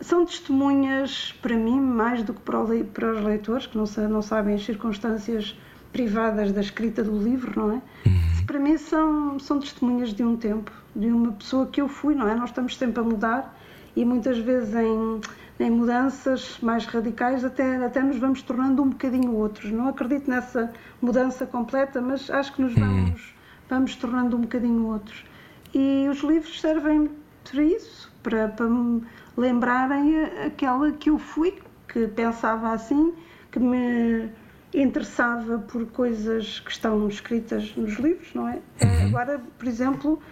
[0.00, 4.22] são testemunhas para mim, mais do que para, o, para os leitores, que não, não
[4.22, 5.58] sabem as circunstâncias
[5.92, 7.82] privadas da escrita do livro, não é?
[8.06, 8.46] Uhum.
[8.46, 12.28] Para mim são, são testemunhas de um tempo, de uma pessoa que eu fui, não
[12.28, 12.34] é?
[12.34, 13.56] Nós estamos sempre a mudar
[13.94, 15.20] e muitas vezes em,
[15.60, 19.70] em mudanças mais radicais até, até nos vamos tornando um bocadinho outros.
[19.70, 23.04] Não acredito nessa mudança completa, mas acho que nos uhum.
[23.04, 23.34] vamos,
[23.70, 25.24] vamos tornando um bocadinho outros.
[25.72, 27.08] E os livros servem
[27.48, 29.02] para isso, para, para me
[29.36, 31.54] lembrarem aquela que eu fui,
[31.86, 33.14] que pensava assim,
[33.52, 34.28] que me
[34.74, 38.58] interessava por coisas que estão escritas nos livros, não é?
[38.82, 39.06] Uhum.
[39.06, 40.22] Agora, por exemplo,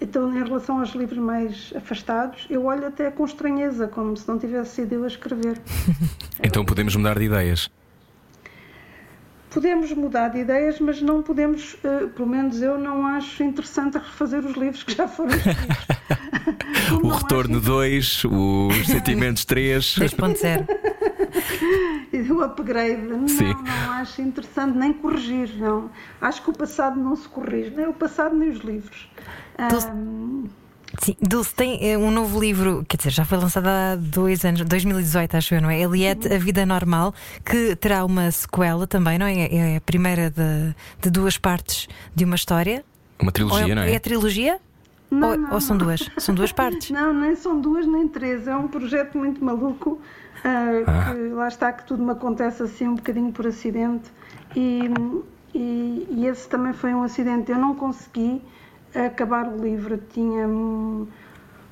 [0.00, 4.38] então em relação aos livros mais afastados, eu olho até com estranheza, como se não
[4.38, 5.60] tivesse sido eu a escrever.
[6.42, 7.70] então podemos mudar de ideias.
[9.50, 14.44] Podemos mudar de ideias, mas não podemos, uh, pelo menos eu não acho interessante refazer
[14.44, 15.86] os livros que já foram escritos.
[17.02, 19.96] o Retorno 2, os Sentimentos 3.
[19.98, 20.66] 2.0.
[22.32, 23.02] o upgrade.
[23.02, 23.54] Não, Sim.
[23.54, 25.90] não acho interessante nem corrigir, não.
[26.20, 29.08] Acho que o passado não se corrige, nem o passado nem os livros.
[29.70, 30.44] Dulce, um...
[31.02, 34.64] Sim, Dulce tem eh, um novo livro, quer dizer, já foi lançado há dois anos,
[34.64, 35.80] 2018, acho eu, não é?
[35.80, 37.14] Eliette, A Vida Normal,
[37.44, 39.54] que terá uma sequela também, não é?
[39.54, 42.84] É a primeira de, de duas partes de uma história.
[43.20, 43.92] Uma trilogia, é, não é?
[43.92, 44.60] É a trilogia?
[45.10, 46.08] Não, ou, não, ou, são duas?
[46.18, 46.90] São duas partes?
[46.90, 48.46] Não, nem são duas nem três.
[48.46, 50.00] É um projeto muito maluco.
[50.38, 51.12] Uh, ah.
[51.12, 54.10] que lá está que tudo me acontece assim um bocadinho por acidente.
[54.54, 54.82] E,
[55.54, 57.50] e, e esse também foi um acidente.
[57.50, 58.42] Eu não consegui
[58.94, 61.06] acabar o livro, tinha hum,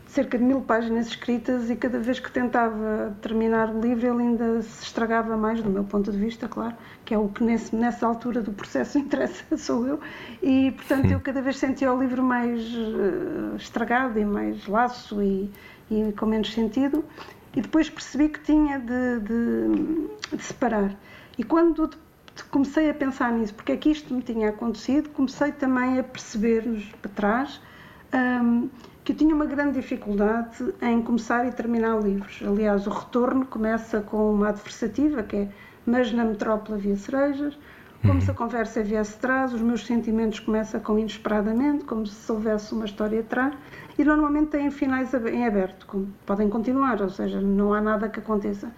[0.07, 4.63] cerca de mil páginas escritas e cada vez que tentava terminar o livro ele ainda
[4.63, 6.75] se estragava mais, do meu ponto de vista, claro,
[7.05, 10.01] que é o que nesse, nessa altura do processo interessa, sou eu,
[10.43, 15.51] e portanto eu cada vez sentia o livro mais uh, estragado e mais laço e,
[15.91, 17.05] e, com menos sentido,
[17.57, 20.95] e depois percebi que tinha de, de, de separar.
[21.39, 21.91] E quando
[22.51, 26.85] comecei a pensar nisso, porque é que isto me tinha acontecido, comecei também a perceber-nos
[27.01, 27.61] para trás.
[28.15, 28.69] Um,
[29.03, 32.41] que eu tinha uma grande dificuldade em começar e terminar livros.
[32.45, 35.49] Aliás, o retorno começa com uma adversativa, que é
[35.87, 37.57] Mas na metrópole havia cerejas,
[38.05, 42.73] como se a conversa viesse atrás, os meus sentimentos começam com inesperadamente, como se houvesse
[42.75, 43.55] uma história atrás,
[43.99, 48.71] e normalmente têm finais em aberto, podem continuar, ou seja, não há nada que aconteça.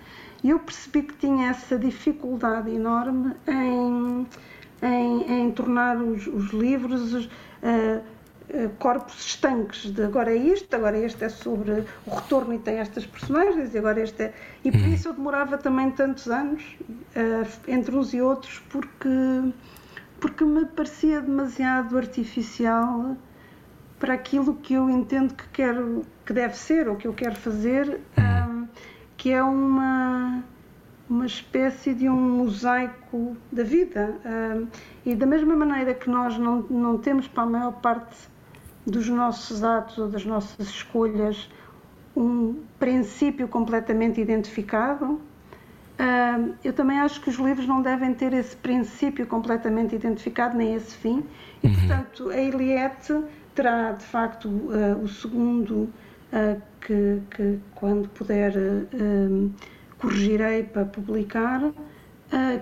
[0.42, 4.26] E eu percebi que tinha essa dificuldade enorme em,
[4.82, 7.26] em, em tornar os, os livros.
[7.60, 8.17] Uh,
[8.78, 13.04] corpos estanques de agora é isto, agora este é sobre o retorno e tem estas
[13.06, 14.34] personagens, e agora este é.
[14.64, 14.88] E por uhum.
[14.88, 19.08] isso eu demorava também tantos anos uh, entre uns e outros, porque,
[20.18, 23.16] porque me parecia demasiado artificial
[23.98, 28.00] para aquilo que eu entendo que quero que deve ser ou que eu quero fazer,
[28.16, 28.68] um, uhum.
[29.16, 30.42] que é uma
[31.10, 34.14] uma espécie de um mosaico da vida.
[35.06, 38.28] E da mesma maneira que nós não, não temos para a maior parte
[38.88, 41.48] dos nossos atos ou das nossas escolhas
[42.16, 45.20] um princípio completamente identificado.
[46.64, 50.96] eu também acho que os livros não devem ter esse princípio completamente identificado, nem esse
[50.96, 51.24] fim,
[51.62, 51.74] e uhum.
[51.74, 53.22] portanto a Eliette
[53.54, 55.74] terá de facto uh, o segundo
[56.32, 58.52] uh, que, que, quando puder
[59.98, 61.60] corrigirei para publicar,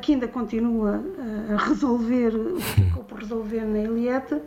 [0.00, 1.04] que ainda continua
[1.52, 4.40] a resolver o que ficou por resolver na Eliette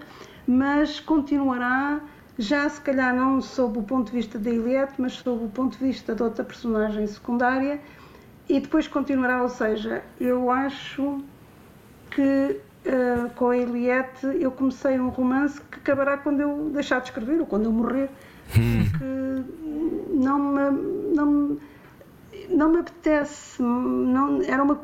[0.48, 2.02] mas continuará
[2.40, 5.78] já se calhar não sob o ponto de vista da Eliette, mas sob o ponto
[5.78, 7.82] de vista de outra personagem secundária
[8.48, 11.22] e depois continuará, ou seja, eu acho
[12.10, 17.10] que uh, com a Eliette eu comecei um romance que acabará quando eu deixar de
[17.10, 18.10] escrever ou quando eu morrer,
[18.58, 18.86] hum.
[18.90, 21.58] porque não me, não,
[22.50, 24.80] não me apetece, não, era uma,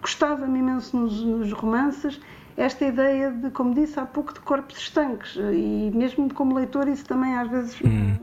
[0.00, 2.20] gostava-me imenso nos, nos romances
[2.56, 5.36] esta ideia de, como disse há pouco, de corpos estanques.
[5.36, 8.16] E mesmo como leitor, isso também às vezes hum.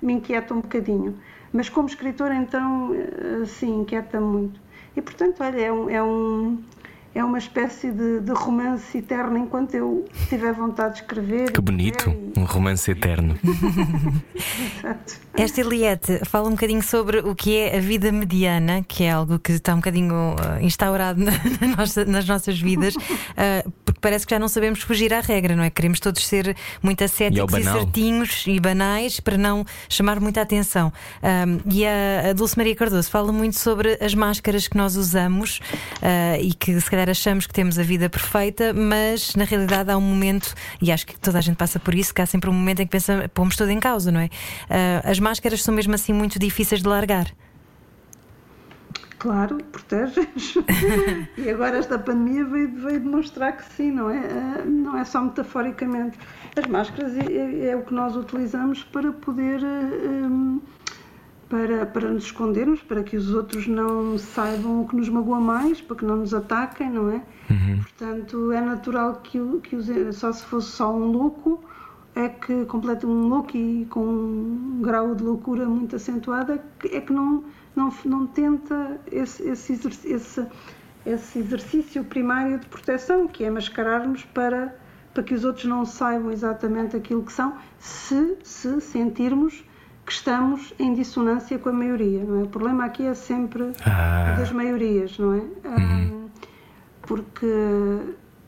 [0.00, 1.18] me inquieta um bocadinho.
[1.52, 4.60] Mas como escritor, então, eh, sim, inquieta muito.
[4.96, 6.58] E portanto, olha, é um, é um
[7.14, 11.52] é uma espécie de, de, romance eterno enquanto eu tiver vontade de escrever.
[11.52, 12.38] Que bonito, e...
[12.38, 13.38] um romance eterno.
[14.78, 15.24] Exato.
[15.36, 19.38] Esta Eliette fala um bocadinho sobre o que é a vida mediana, que é algo
[19.38, 24.26] que está um bocadinho uh, instaurado na, na nossa, nas nossas vidas, uh, porque parece
[24.26, 25.70] que já não sabemos fugir à regra, não é?
[25.70, 30.92] Queremos todos ser muito ascéticos e, e certinhos e banais para não chamar muita atenção.
[31.22, 35.60] Um, e a, a Dulce Maria Cardoso fala muito sobre as máscaras que nós usamos
[35.96, 39.90] uh, e que se calhar calhar achamos que temos a vida perfeita, mas na realidade
[39.90, 42.48] há um momento, e acho que toda a gente passa por isso, que há sempre
[42.48, 44.26] um momento em que pensa, pomos tudo em causa, não é?
[44.26, 47.26] Uh, as máscaras são mesmo assim muito difíceis de largar.
[49.18, 50.54] Claro, proteges.
[51.38, 54.18] e agora esta pandemia veio, veio, demonstrar que sim, não é?
[54.18, 56.18] Ah, não é só metaforicamente.
[56.56, 59.62] As máscaras é, é, é o que nós utilizamos para poder.
[59.62, 60.83] Um, ah,
[61.48, 65.80] para, para nos escondermos, para que os outros não saibam o que nos magoa mais,
[65.80, 67.22] para que não nos ataquem, não é?
[67.50, 67.80] Uhum.
[67.82, 71.62] Portanto, é natural que, que os, só se fosse só um louco,
[72.14, 76.96] é que completa um louco e com um grau de loucura muito acentuado, é que,
[76.96, 79.72] é que não, não, não tenta esse, esse,
[80.04, 80.46] esse,
[81.04, 84.76] esse exercício primário de proteção, que é mascararmos para,
[85.12, 89.64] para que os outros não saibam exatamente aquilo que são, se, se sentirmos
[90.04, 92.42] que estamos em dissonância com a maioria, não é?
[92.42, 94.36] O problema aqui é sempre ah.
[94.38, 95.38] das maiorias, não é?
[95.38, 96.28] Uhum.
[97.02, 97.46] porque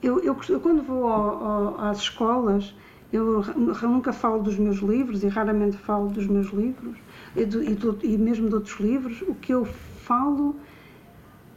[0.02, 2.74] eu, eu, eu, quando vou ao, ao, às escolas,
[3.12, 3.42] eu
[3.82, 6.96] nunca falo dos meus livros e raramente falo dos meus livros
[7.34, 9.22] e, do, e, do, e mesmo de outros livros.
[9.22, 10.56] O que eu falo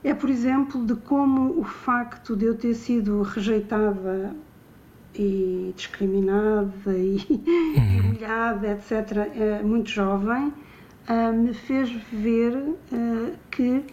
[0.04, 4.34] é, por exemplo, de como o facto de eu ter sido rejeitada
[5.16, 8.00] e discriminada e, uhum.
[8.00, 10.54] humilhada, etc., eh, muito jovem,
[11.08, 13.84] eh, me fez ver eh, que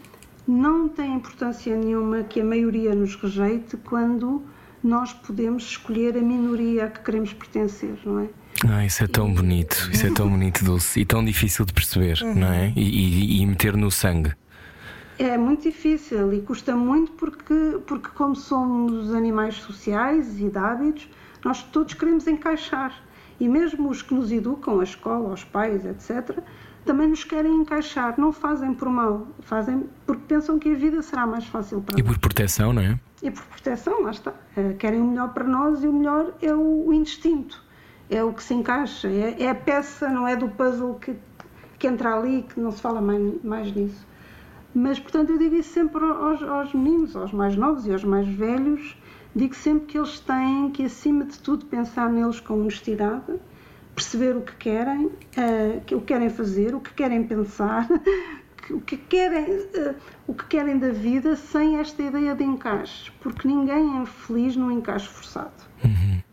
[0.46, 4.42] não tem importância nenhuma que a maioria nos rejeite quando
[4.82, 8.28] nós podemos escolher a minoria a que queremos pertencer, não é?
[8.68, 12.18] Ah, isso é tão bonito, isso é tão bonito, Dulce, e tão difícil de perceber,
[12.22, 12.34] uhum.
[12.34, 12.72] não é?
[12.74, 14.32] E, e, e meter no sangue.
[15.18, 21.08] É muito difícil e custa muito porque, porque como somos animais sociais e de hábitos,
[21.44, 22.92] nós todos queremos encaixar.
[23.40, 26.38] E mesmo os que nos educam, a escola, os pais, etc.,
[26.84, 28.14] também nos querem encaixar.
[28.18, 32.02] Não fazem por mal, fazem porque pensam que a vida será mais fácil para E
[32.02, 32.12] nós.
[32.12, 32.98] por proteção, não é?
[33.22, 34.32] E por proteção, lá está.
[34.56, 37.62] Eh, Querem o melhor para nós e o melhor é o, o instinto.
[38.08, 39.08] É o que se encaixa.
[39.08, 41.16] É, é a peça, não é do puzzle que,
[41.78, 44.06] que entra ali, que não se fala mais, mais nisso.
[44.78, 48.28] Mas, portanto, eu digo isso sempre aos, aos meninos, aos mais novos e aos mais
[48.28, 48.94] velhos.
[49.34, 53.34] Digo sempre que eles têm que, acima de tudo, pensar neles com honestidade,
[53.94, 55.10] perceber o que querem,
[55.86, 57.88] que- o que querem fazer, o que querem pensar,
[58.70, 59.94] o que querem, eh,
[60.26, 64.70] o que querem da vida sem esta ideia de encaixe, porque ninguém é feliz num
[64.70, 65.52] encaixe forçado.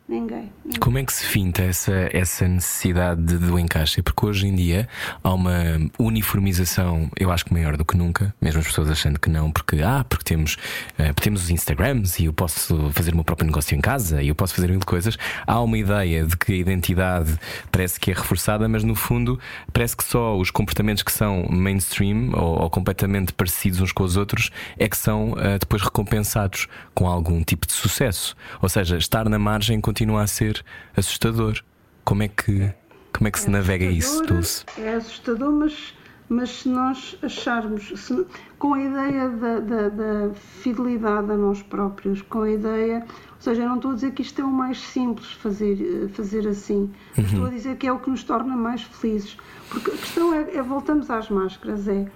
[0.07, 0.51] Ninguém.
[0.81, 4.01] Como é que se finta essa, essa necessidade de- do encaixe?
[4.01, 4.87] Porque hoje em dia
[5.23, 5.53] há uma
[5.97, 9.81] uniformização, eu acho que maior do que nunca, mesmo as pessoas achando que não, porque,
[9.81, 10.57] ah, porque temos,
[10.97, 14.27] eh, temos os Instagrams e eu posso fazer o meu próprio negócio em casa e
[14.27, 15.17] eu posso fazer mil coisas.
[15.47, 17.37] Há uma ideia de que a identidade
[17.71, 19.39] parece que é reforçada, mas no fundo
[19.71, 24.17] parece que só os comportamentos que são mainstream ou, ou completamente parecidos uns com os
[24.17, 28.35] outros é que são eh, depois recompensados com algum tipo de sucesso.
[28.61, 30.63] Ou seja, estar na margem continua a ser
[30.97, 31.61] assustador.
[32.03, 32.73] Como é que,
[33.15, 34.65] como é que se navega isso, Dulce?
[34.77, 35.93] É assustador, mas,
[36.27, 38.25] mas se nós acharmos, se-
[38.57, 43.05] com a ideia da, da- da fidelidade a nós próprios, com a ideia.
[43.07, 46.07] Ou seja, eu não estou a dizer que isto é o mais simples fazer, eh,
[46.09, 49.37] fazer assim, mas estou a dizer que é o que nos torna mais felizes.
[49.69, 52.07] Porque a questão é, é voltamos às máscaras, é.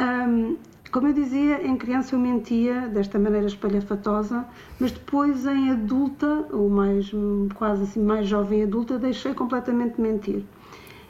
[0.00, 0.56] hum,
[0.92, 4.44] como eu dizia, em criança eu mentia desta maneira espalhafatosa,
[4.78, 7.10] mas depois em adulta, ou mais
[7.54, 10.44] quase assim, mais jovem adulta, deixei completamente de mentir.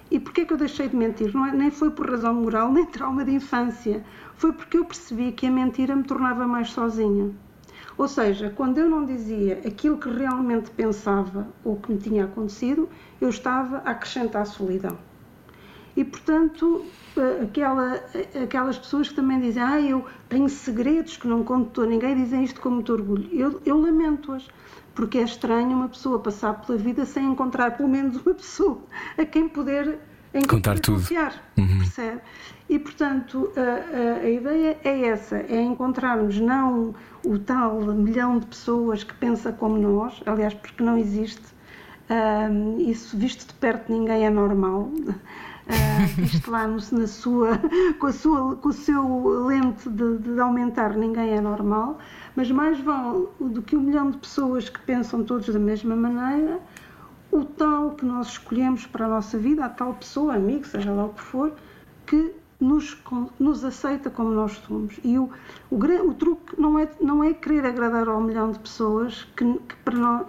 [0.08, 1.32] E porquê que eu deixei de mentir?
[1.36, 4.04] É- nem foi por razão moral, nem trauma de infância.
[4.36, 7.32] Foi porque eu percebi que a mentira me tornava mais sozinha.
[7.98, 12.88] Ou seja, quando eu não dizia aquilo que realmente pensava ou que me tinha acontecido,
[13.20, 14.96] eu estava a acrescentar solidão.
[15.96, 16.84] E, portanto,
[17.16, 21.82] eh, aquela, eh, aquelas pessoas que também dizem ah, eu tenho segredos que não conto
[21.82, 23.28] a ninguém, dizem isto com muito orgulho.
[23.32, 24.48] Eu, eu lamento-as,
[24.94, 28.78] porque é estranho uma pessoa passar pela vida sem encontrar pelo menos uma pessoa
[29.18, 29.98] a quem poder
[30.34, 30.98] em Contar tudo.
[30.98, 31.34] confiar,
[31.78, 32.20] percebe?
[32.70, 38.46] E, portanto, a, a- a ideia é essa, é encontrarmos não o tal milhão de
[38.46, 41.52] pessoas que pensa como nós, aliás, porque não existe,
[42.10, 44.90] Ahm, isso visto de perto ninguém é normal.
[45.72, 47.58] Ah, visto lá no- na sua,
[47.98, 51.98] com, a sua, com o seu lente de, de aumentar, ninguém é normal.
[52.36, 56.60] Mas mais vale do que um milhão de pessoas que pensam todos da mesma maneira,
[57.30, 61.06] o tal que nós escolhemos para a nossa vida, a tal pessoa, amigo, seja lá
[61.06, 61.52] o que for,
[62.06, 62.96] que nos,
[63.40, 64.94] nos aceita como nós somos.
[65.02, 65.30] E o,
[65.70, 69.76] o, o truque não é, não é querer agradar ao milhão de pessoas que, que
[69.84, 70.26] para nós.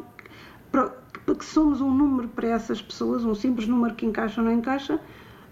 [0.72, 1.04] para-
[1.38, 5.00] que somos um número para essas pessoas, um simples número que encaixa ou não encaixa,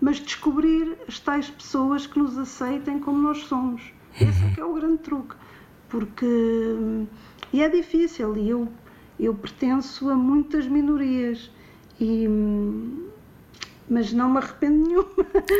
[0.02, 3.82] mas descobrir as tais pessoas que nos aceitem como nós somos.
[4.20, 5.36] Esse é que é o grande truque.
[5.88, 6.26] Porque.
[6.26, 7.06] hum,
[7.54, 8.68] E é difícil, e eu,
[9.20, 11.52] eu pertenço a muitas minorias,
[12.00, 13.08] e, hum,
[13.92, 15.06] mas não me arrependo nenhuma.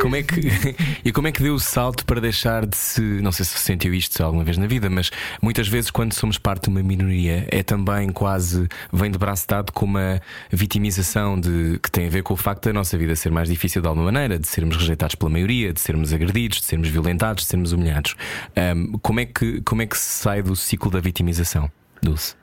[0.00, 0.40] Como é que,
[1.04, 3.00] e como é que deu o salto para deixar de se.
[3.20, 5.10] Não sei se sentiu isto alguma vez na vida, mas
[5.42, 8.66] muitas vezes, quando somos parte de uma minoria, é também quase.
[8.90, 10.20] vem de braço dado com uma
[10.50, 13.82] vitimização de, que tem a ver com o facto da nossa vida ser mais difícil
[13.82, 17.50] de alguma maneira, de sermos rejeitados pela maioria, de sermos agredidos, de sermos violentados, de
[17.50, 18.16] sermos humilhados.
[18.56, 21.70] Ahm, como, é que, como é que se sai do ciclo da vitimização,
[22.02, 22.41] Dulce?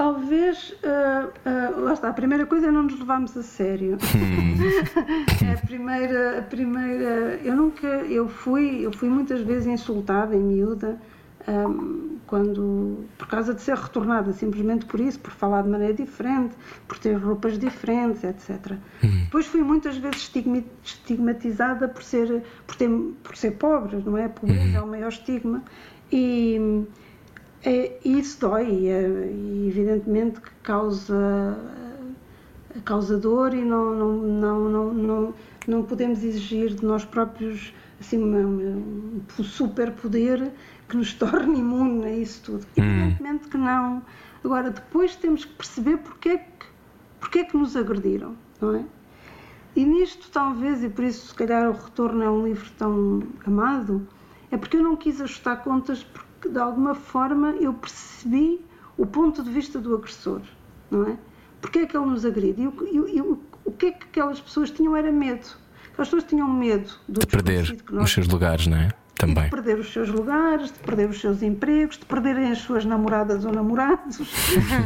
[0.00, 3.98] Talvez, ah, ah, lá está, a primeira coisa é não nos levarmos a sério.
[5.46, 10.40] é a primeira, a primeira, eu nunca, eu fui, eu fui muitas vezes insultada em
[10.40, 10.98] miúda,
[11.46, 16.54] ahm, quando, por causa de ser retornada, simplesmente por isso, por falar de maneira diferente,
[16.88, 18.78] por ter roupas diferentes, etc.
[19.02, 20.32] Depois fui muitas vezes
[20.82, 22.88] estigmatizada por ser, por ter,
[23.22, 24.24] por ser pobre, não é?
[24.24, 25.62] A pobreza é o maior estigma.
[26.10, 26.86] E,
[27.62, 31.58] é, e isso dói, e, é- e evidentemente que causa,
[32.84, 35.34] causa dor e não, não, não, não, não,
[35.66, 40.50] não podemos exigir de nós próprios assim, uma- um superpoder
[40.88, 42.66] que nos torne imune a isso tudo.
[42.76, 44.02] Evidentemente que não.
[44.42, 46.66] Agora, depois temos que perceber porque é que,
[47.20, 48.84] porque é que nos agrediram, não é?
[49.76, 54.06] E nisto, talvez, e por isso, se calhar, o Retorno é um livro tão amado,
[54.50, 58.60] é porque eu não quis ajustar contas, porque de alguma forma eu percebi
[58.96, 60.40] o ponto de vista do agressor,
[60.90, 61.16] não é?
[61.60, 62.62] Porque é que ele nos agride?
[62.62, 62.74] E o,
[63.08, 63.38] e- e o-
[63.78, 65.46] que é que aquelas pessoas tinham era medo.
[65.92, 68.88] Aquelas pessoas tinham medo do De perder que nós os seus lugares, não é?
[69.16, 69.44] Também.
[69.44, 73.44] De perder os seus lugares, de perder os seus empregos, de perderem as suas namoradas
[73.44, 74.18] ou namorados.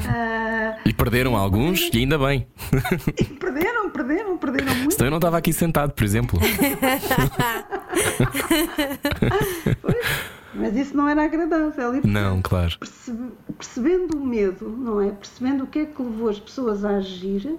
[0.09, 2.47] Ah, E perderam alguns, e ainda bem.
[3.19, 4.93] e perderam, perderam, perderam muito.
[4.95, 6.39] Senão eu não estava aqui sentado, por exemplo.
[10.55, 11.97] Mas isso não era agradável.
[11.97, 12.79] E, Não, claro.
[12.79, 15.11] percebe- percebendo o medo, não é?
[15.11, 17.57] Percebendo o que é que levou as pessoas a agir,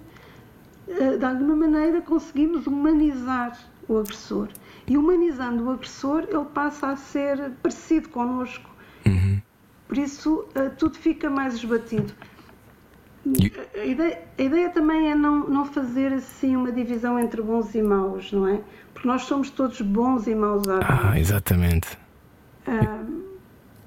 [0.87, 4.47] eh, de alguma maneira conseguimos humanizar o agressor.
[4.87, 8.69] E humanizando o agressor, ele passa a ser parecido connosco.
[9.87, 12.11] Por isso, eh, tudo fica mais esbatido.
[13.79, 17.81] A ideia, a ideia também é não, não fazer assim uma divisão entre bons e
[17.81, 18.61] maus, não é?
[18.93, 20.79] Porque nós somos todos bons e maus vida.
[20.87, 21.97] Ah, exatamente.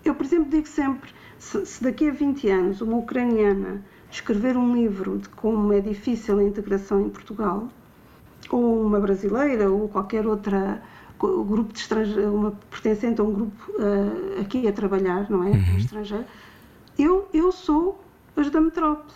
[0.05, 4.75] Eu, por exemplo, digo sempre: se, se daqui a 20 anos uma ucraniana escrever um
[4.75, 7.69] livro de como é difícil a integração em Portugal,
[8.51, 10.83] ou uma brasileira, ou qualquer outra
[11.19, 15.51] grupo de uma pertencente a um grupo eh, aqui a trabalhar, não é?
[15.77, 16.25] Estrangeiro,
[16.97, 18.01] eu, eu sou
[18.37, 19.13] as da metrópole.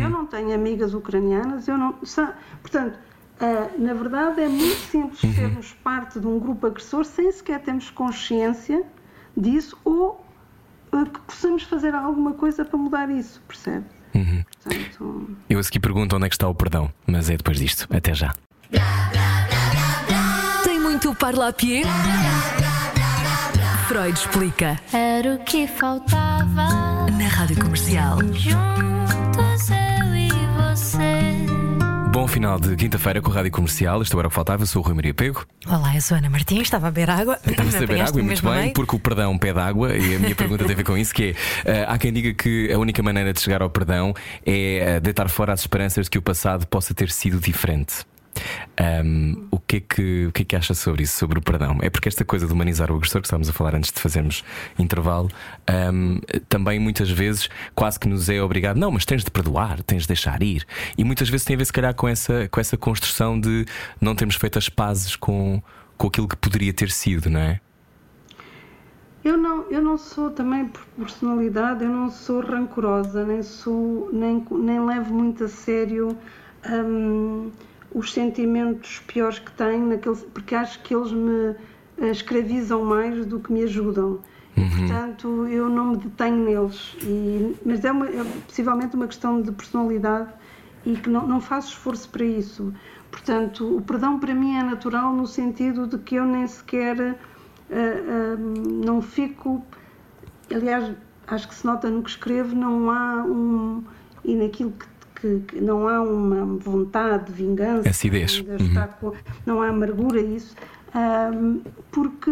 [0.00, 1.94] Eu não tenho amigas ucranianas, eu não.
[2.60, 2.96] Portanto,
[3.40, 7.90] eh, na verdade, é muito simples sermos parte de um grupo agressor sem sequer termos
[7.90, 8.84] consciência
[9.36, 10.24] disso ou
[10.92, 13.84] eh, que possamos fazer alguma coisa para mudar isso, percebe?
[14.62, 17.88] Portanto, Eu a seguir pergunto onde é que está o perdão, mas é depois disto.
[17.94, 18.34] Até já.
[20.64, 21.84] Tem muito parlapier?
[23.88, 24.78] Freud explica.
[24.92, 27.06] Era o que faltava.
[27.10, 28.18] Na Rádio Comercial.
[28.32, 30.21] Juntos eu e
[32.32, 34.00] final de quinta-feira com a Rádio Comercial.
[34.00, 34.62] Isto era o que faltava.
[34.62, 35.46] Eu sou o Rui Maria Pego.
[35.66, 37.38] Olá, eu sou a Ana Martins, estava a beber água.
[37.46, 38.72] Estava a beber água e muito bem, meio.
[38.72, 41.36] porque o perdão pede água e a minha pergunta tem a ver com isso: que
[41.64, 44.14] é, eh, há quem diga que a única maneira de chegar ao perdão
[44.46, 47.96] é eh, deitar fora as esperanças de que o passado possa ter sido diferente.
[48.76, 51.78] Ahm, o, que é que, o que é que acha sobre isso, sobre o perdão?
[51.82, 54.42] É porque esta coisa de humanizar o agressor que estávamos a falar antes de fazermos
[54.78, 55.28] intervalo,
[55.66, 56.18] ahm,
[56.48, 60.08] também muitas vezes quase que nos é obrigado, não, mas tens de perdoar, tens de
[60.08, 60.66] deixar ir.
[60.96, 63.66] E muitas vezes tem a ver, se calhar, com essa, com essa construção de
[64.00, 65.62] não termos feito as pazes com,
[65.96, 67.60] com aquilo que poderia ter sido, não é?
[69.24, 74.44] Eu não, eu não sou também por personalidade, eu não sou rancorosa, nem sou, nem,
[74.50, 76.18] nem levo muito a sério
[76.68, 77.52] hum,
[77.94, 81.54] os sentimentos piores que tenho, naquele, porque acho que eles me
[81.98, 84.20] eh, escravizam mais do que me ajudam.
[84.56, 86.96] E, portanto, eu não me detenho neles.
[87.02, 90.28] E, mas é, uma, é possivelmente uma questão de personalidade
[90.84, 92.72] e que não, não faço esforço para isso.
[93.10, 97.16] Portanto, o perdão para mim é natural no sentido de que eu nem sequer
[97.70, 99.64] ah, ah, não fico.
[100.54, 100.94] Aliás,
[101.26, 103.82] acho que se nota no que escrevo, não há um.
[104.24, 104.91] e naquilo que.
[105.22, 108.32] Que- que não há uma vontade de vingança, Acidez.
[108.32, 109.12] de estar com-
[109.46, 110.54] não há amargura isso,
[110.94, 111.60] Ahm,
[111.90, 112.30] porque,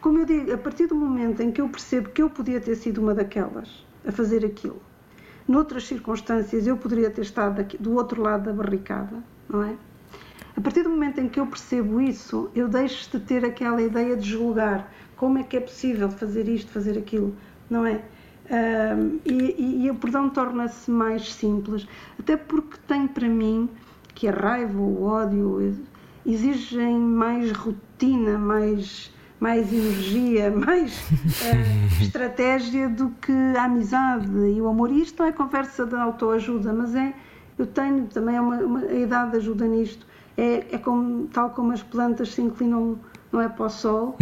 [0.00, 2.76] como eu digo, a partir do momento em que eu percebo que eu podia ter
[2.76, 4.80] sido uma daquelas a fazer aquilo,
[5.48, 9.16] noutras circunstâncias eu poderia ter estado aqui, do outro lado da barricada,
[9.48, 9.74] não é?
[10.56, 14.16] A partir do momento em que eu percebo isso, eu deixo de ter aquela ideia
[14.16, 17.34] de julgar como é que é possível fazer isto, fazer aquilo,
[17.68, 18.02] não é?
[18.50, 21.86] Ahm, e, e- o perdão torna-se mais simples,
[22.18, 23.68] até porque tem para mim
[24.14, 25.72] que a raiva, o ódio
[26.26, 31.00] exigem mais rotina, mais, mais energia, mais
[31.42, 34.90] eh, estratégia do que a amizade e o amor.
[34.90, 37.14] E isto não é conversa de autoajuda, mas é.
[37.58, 40.06] Eu tenho também é uma, uma- a idade ajuda nisto.
[40.36, 42.98] É, é como, tal como as plantas se inclinam,
[43.32, 44.16] não é para o sol.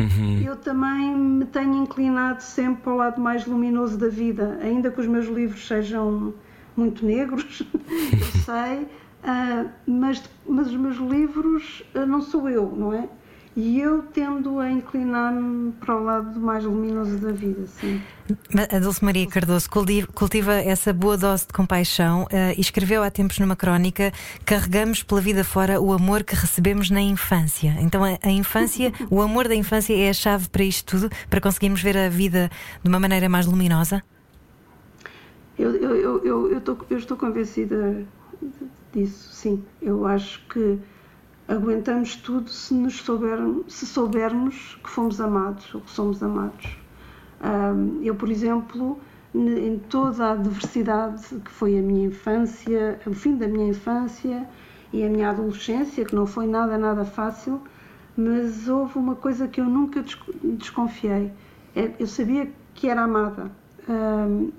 [0.45, 5.01] Eu também me tenho inclinado sempre para o lado mais luminoso da vida, ainda que
[5.01, 6.35] os meus livros sejam
[6.77, 7.63] muito negros,
[8.13, 8.87] eu sei,
[9.25, 13.09] ah, mas, mas os meus livros ah, não sou eu, não é?
[13.61, 18.01] E eu tendo a inclinar-me para o lado mais luminoso da vida, sim.
[18.73, 23.11] A Dulce Maria Cardoso culti- cultiva essa boa dose de compaixão eh, e escreveu há
[23.11, 24.13] tempos numa crónica:
[24.45, 27.75] carregamos pela vida fora o amor que recebemos na infância.
[27.81, 31.41] Então, a, a infância, o amor da infância é a chave para isto tudo, para
[31.41, 32.49] conseguirmos ver a vida
[32.81, 34.05] de uma maneira mais luminosa?
[35.59, 38.05] Eu, eu, eu, eu, eu, tô- eu estou convencida
[38.95, 39.65] disso, sim.
[39.83, 40.79] Eu acho que
[41.49, 46.77] aguentamos tudo se nos soubermos, se soubermos que fomos amados ou que somos amados.
[48.03, 48.99] Eu, por exemplo,
[49.35, 54.47] em toda a adversidade que foi a minha infância, o fim da minha infância
[54.93, 57.61] e a minha adolescência, que não foi nada, nada fácil,
[58.17, 61.31] mas houve uma coisa que eu nunca desco- desconfiei.
[61.75, 63.51] É- Eu sabia que era amada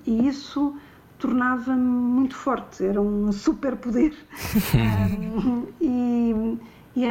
[0.06, 0.74] e isso
[1.18, 4.14] tornava-me muito forte, era um superpoder.
[5.80, 6.58] E,
[6.96, 7.06] e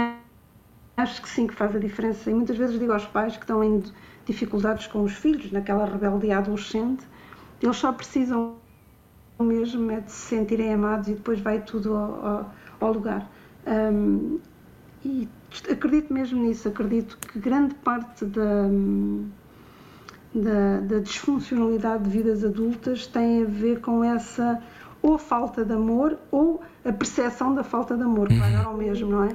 [0.98, 2.30] acho que sim, que faz a diferença.
[2.30, 3.84] E muitas vezes digo aos pais que estão em
[4.26, 7.04] dificuldades com os filhos, naquela rebeldia adolescente,
[7.62, 8.56] eles só precisam
[9.44, 13.30] mesmo é de se sentirem amados e depois vai tudo ao, ao, ao lugar.
[13.66, 14.40] Um,
[15.04, 15.30] e
[15.72, 18.68] acredito mesmo nisso, acredito que grande parte da,
[20.36, 24.62] da, da, disfuncionalidade de vidas adultas tem a ver com essa
[25.02, 28.76] ou falta de amor ou a percepção da falta de amor, que vai dar ao
[28.76, 29.30] mesmo, não é?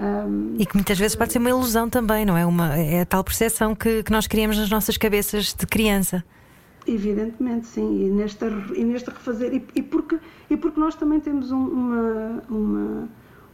[0.00, 2.46] Um, e que muitas vezes pode ser uma ilusão também, não é?
[2.46, 6.24] Uma, é a tal percepção que, que nós criamos nas nossas cabeças de criança.
[6.86, 8.42] Evidentemente, sim, e neste,
[8.74, 13.08] e neste refazer, e, e, porque, e porque nós também temos um, uma, uma,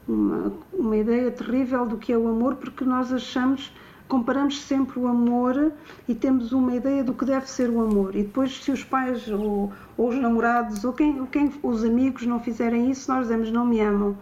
[0.06, 3.72] uma, uma ideia terrível do que é o amor, porque nós achamos,
[4.06, 5.72] comparamos sempre o amor
[6.06, 8.14] e temos uma ideia do que deve ser o amor.
[8.14, 12.38] E depois, se os pais ou, ou os namorados ou quem, quem os amigos não
[12.38, 14.16] fizerem isso, nós dizemos não me amam.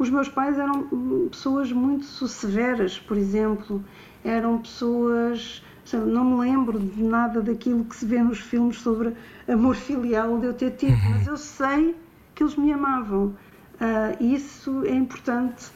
[0.00, 0.88] Os meus pais eram
[1.30, 3.84] pessoas muito severas, por exemplo,
[4.24, 9.14] eram pessoas não me lembro de nada daquilo que se vê nos filmes sobre
[9.46, 11.10] amor filial de eu ter tido, uhum.
[11.10, 11.94] mas eu sei
[12.34, 13.34] que eles me amavam.
[13.74, 15.70] Uh, isso é importante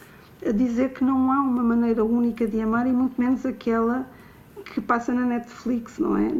[0.55, 4.09] dizer que não há uma maneira única de amar e muito menos aquela
[4.65, 6.31] que passa na Netflix, não é?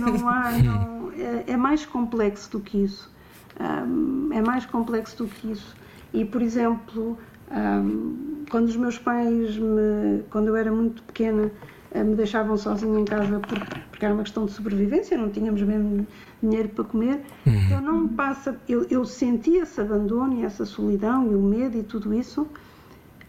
[0.00, 3.12] Não, não há, não, é, é, mais complexo do que isso.
[3.60, 5.76] Um, é mais complexo do que isso.
[6.12, 7.18] E, por exemplo,
[7.50, 11.50] um, quando os meus pais, me, quando eu era muito pequena,
[11.90, 16.06] eh, me deixavam sozinha em casa porque era uma questão de sobrevivência, não tínhamos mesmo
[16.42, 17.20] dinheiro para comer.
[17.46, 17.70] Uhum.
[17.70, 21.82] Eu não passa, eu, eu senti esse abandono e essa solidão e o medo e
[21.82, 22.46] tudo isso,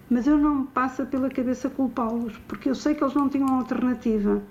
[0.10, 3.48] mas eu não me passa pela cabeça culpá-los, porque eu sei que eles não tinham
[3.48, 4.42] alternativa.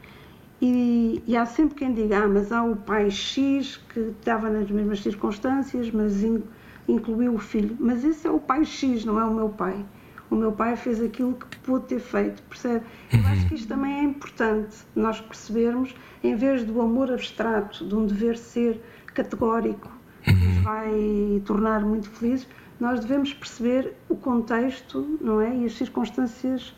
[0.61, 4.69] E, e, há sempre quem diga, ah, mas há o pai X que estava nas
[4.69, 6.25] mesmas circunstâncias, mas
[6.89, 7.77] incluiu o filho.
[7.79, 9.85] Mas esse é o pai X, não é o meu pai
[10.31, 12.85] o meu pai fez aquilo que pôde ter feito, percebe?
[13.13, 17.95] Eu acho que isto também é importante, nós percebermos, em vez do amor abstrato, de
[17.95, 18.81] um dever ser
[19.15, 19.91] categórico,
[20.23, 22.47] que nos vai tornar muito felizes,
[22.79, 25.57] nós devemos perceber o contexto, não é?
[25.57, 26.75] E as circunstâncias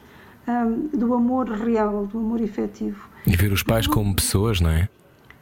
[0.47, 3.09] um, do amor real, do amor efetivo.
[3.27, 4.89] E ver os pais como pessoas, não é?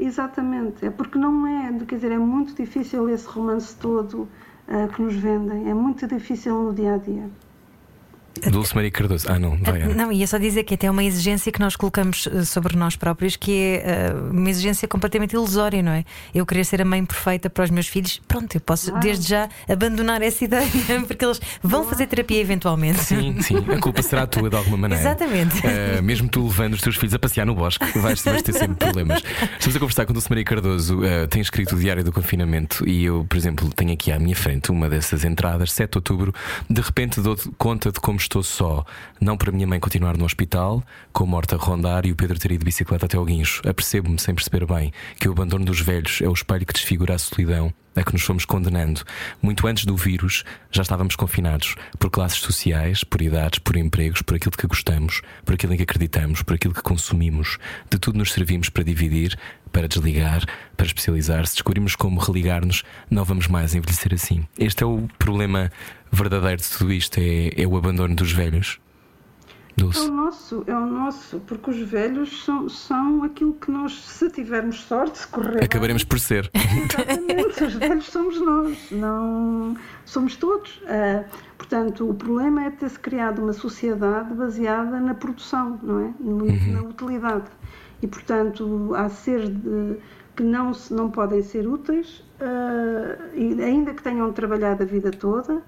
[0.00, 4.28] Exatamente, é porque não é, quer dizer, é muito difícil esse romance todo
[4.94, 7.30] que nos vendem, é muito difícil no dia a dia.
[8.50, 9.26] Dulce Maria Cardoso.
[9.28, 9.82] Ah, não, vai.
[9.94, 12.96] Não, ia só dizer que até é uma exigência que nós colocamos eh, sobre nós
[12.96, 16.04] próprios, que é uh, uma exigência completamente ilusória, não é?
[16.34, 18.98] Eu querer ser a mãe perfeita para os meus filhos, pronto, eu posso ah.
[18.98, 20.68] desde já abandonar essa ideia,
[21.06, 23.00] porque eles vão fazer terapia eventualmente.
[23.00, 25.02] Sim, sim, a culpa será tua de alguma maneira.
[25.02, 25.58] Exatamente.
[25.58, 28.76] Uh, mesmo tu levando os teus filhos a passear no bosque, vais, vais ter sempre
[28.76, 29.22] problemas.
[29.58, 33.04] Estamos a conversar com Dulce Maria Cardoso, uh, tem escrito o Diário do Confinamento e
[33.04, 36.34] eu, por exemplo, tenho aqui à minha frente uma dessas entradas, 7 de outubro,
[36.68, 38.84] de repente dou conta de como estou só,
[39.20, 42.38] não para minha mãe continuar no hospital, com a morte a rondar e o Pedro
[42.38, 43.62] ter ido de bicicleta até ao guincho.
[43.66, 47.18] Apercebo-me, sem perceber bem, que o abandono dos velhos é o espelho que desfigura a
[47.18, 49.02] solidão a que nos fomos condenando.
[49.42, 54.36] Muito antes do vírus, já estávamos confinados por classes sociais, por idades, por empregos, por
[54.36, 57.58] aquilo que gostamos, por aquilo em que acreditamos, por aquilo que consumimos.
[57.90, 59.36] De tudo nos servimos para dividir,
[59.72, 60.44] para desligar,
[60.76, 61.46] para especializar.
[61.46, 64.46] Se descobrimos como religar-nos, não vamos mais envelhecer assim.
[64.58, 65.72] Este é o problema
[66.12, 68.80] verdadeiro de tudo isto: é, é o abandono dos velhos.
[69.78, 70.00] Dulce.
[70.00, 74.28] É o nosso, é o nosso, porque os velhos são, são aquilo que nós, se
[74.28, 75.62] tivermos sorte, se correr.
[75.62, 76.50] Acabaremos por ser.
[76.52, 80.78] Exatamente, os velhos somos nós, não somos todos.
[80.78, 81.24] Uh,
[81.56, 86.12] portanto, o problema é ter-se criado uma sociedade baseada na produção, não é?
[86.18, 86.72] Uhum.
[86.72, 87.46] Na utilidade.
[88.02, 89.96] E, portanto, há seres de,
[90.34, 95.62] que não, não podem ser úteis, uh, ainda que tenham trabalhado a vida toda,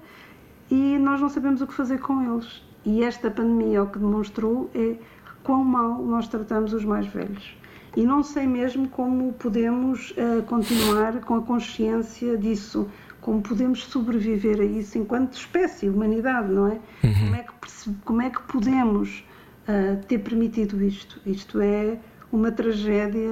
[0.71, 2.63] e nós não sabemos o que fazer com eles.
[2.85, 4.95] E esta pandemia o que demonstrou é
[5.43, 7.55] quão mal nós tratamos os mais velhos.
[7.95, 14.61] E não sei mesmo como podemos uh, continuar com a consciência disso, como podemos sobreviver
[14.61, 16.79] a isso enquanto espécie, humanidade, não é?
[17.03, 17.13] Uhum.
[17.19, 19.25] Como, é que, como é que podemos
[19.67, 21.19] uh, ter permitido isto?
[21.25, 21.97] Isto é
[22.31, 23.29] uma tragédia.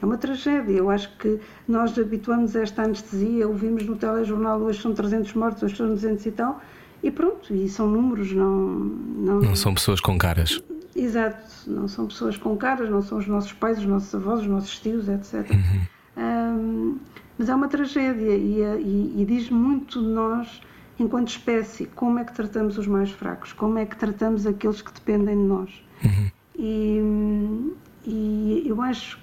[0.00, 0.72] É uma tragédia.
[0.72, 5.62] Eu acho que nós habituamos a esta anestesia, ouvimos no telejornal hoje são 300 mortos,
[5.62, 6.60] hoje são 200 e tal,
[7.02, 8.60] e pronto, e são números, não.
[8.60, 10.62] Não, não são pessoas com caras.
[10.94, 14.46] Exato, não são pessoas com caras, não são os nossos pais, os nossos avós, os
[14.46, 15.50] nossos tios, etc.
[15.50, 15.86] Uhum.
[16.16, 16.98] Um,
[17.38, 20.62] mas é uma tragédia e, e, e, diz muito de nós,
[20.98, 24.90] enquanto espécie, como é que tratamos os mais fracos, como é que tratamos aqueles que
[24.90, 25.70] dependem de nós.
[26.02, 26.30] Uhum.
[26.58, 27.72] E,
[28.06, 29.18] e eu acho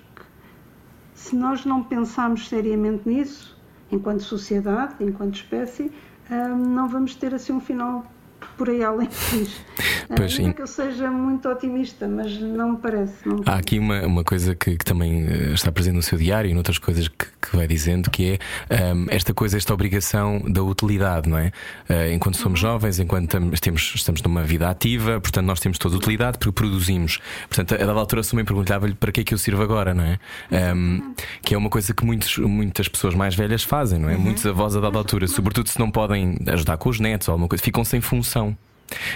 [1.24, 3.57] se nós não pensarmos seriamente nisso,
[3.89, 5.89] enquanto sociedade, enquanto espécie,
[6.76, 8.05] não vamos ter assim um final
[8.57, 9.61] por aí além disso.
[10.15, 13.27] Pois, não é que eu seja muito otimista, mas não me parece.
[13.27, 16.17] Não me Há aqui uma, uma coisa que, que também eh, está presente no seu
[16.17, 18.37] diário e noutras coisas que, que vai dizendo, que
[18.69, 21.51] é ahm, esta coisa, esta obrigação da utilidade, não é?
[21.89, 25.95] Eh, enquanto somos jovens, enquanto tam- temos, estamos numa vida ativa, portanto, nós temos toda
[25.95, 27.19] a utilidade porque produzimos.
[27.47, 30.19] Portanto, a dada altura, mãe perguntava-lhe para que é que eu sirvo agora, não é?
[30.51, 34.17] Ahm, que é uma coisa que muitos, muitas pessoas mais velhas fazem, não é?
[34.17, 37.47] Muitos avós a dada altura, sobretudo se não podem ajudar com os netos ou alguma
[37.47, 38.42] coisa, ficam sem função.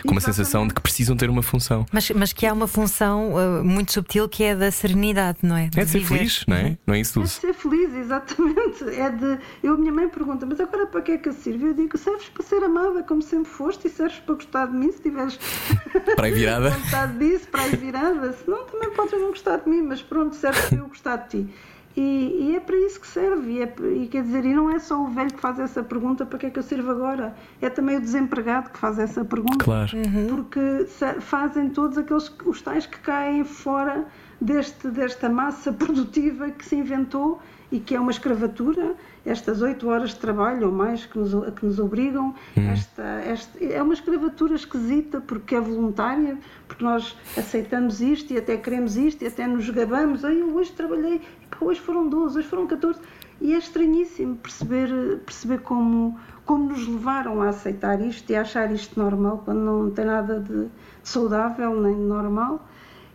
[0.06, 1.86] Com uma sensação de que precisam ter uma função.
[1.92, 5.70] Mas, mas que há uma função uh, muito subtil que é da serenidade, não é?
[5.76, 6.18] É de ser viver.
[6.18, 6.78] feliz, não é?
[6.86, 8.84] Não é isso É de ser feliz, exatamente.
[8.84, 9.40] É de.
[9.64, 11.68] Eu, a minha mãe pergunta, mas agora para que é que eu sirvo?
[11.68, 14.92] Eu digo, serves para ser amada como sempre foste e serves para gostar de mim
[14.92, 15.40] se tiveres
[16.16, 16.70] Para virada.
[16.78, 18.34] vontade disso, para aí virada.
[18.34, 21.54] Senão também podes não gostar de mim, mas pronto, serve para eu gostar de ti.
[22.00, 23.54] E, e é para isso que serve.
[23.54, 26.26] E, é- e quer dizer, e não é só o velho que faz essa pergunta
[26.28, 27.36] para que é que eu sirvo agora.
[27.60, 29.66] É também o desempregado que faz essa pergunta.
[29.66, 29.90] Claro.
[30.30, 34.06] Porque sa- fazem todos aqueles os tais que caem fora
[34.40, 37.40] deste, desta massa produtiva que se inventou
[37.72, 41.52] e que é uma escravatura, estas oito horas de trabalho ou mais que nos, a
[41.52, 48.00] que nos obrigam, esta, esta- é uma escravatura esquisita porque é voluntária, porque nós aceitamos
[48.00, 51.20] isto e até queremos isto e até nos gabamos, Ai, eu hoje trabalhei,
[51.50, 53.02] pá, hoje foram 12, hoje foram 14,
[53.42, 58.72] e é estranhíssimo perceber, perceber como, como nos levaram a aceitar isto e a achar
[58.72, 60.68] isto normal, quando não tem nada de
[61.04, 62.66] saudável nem normal.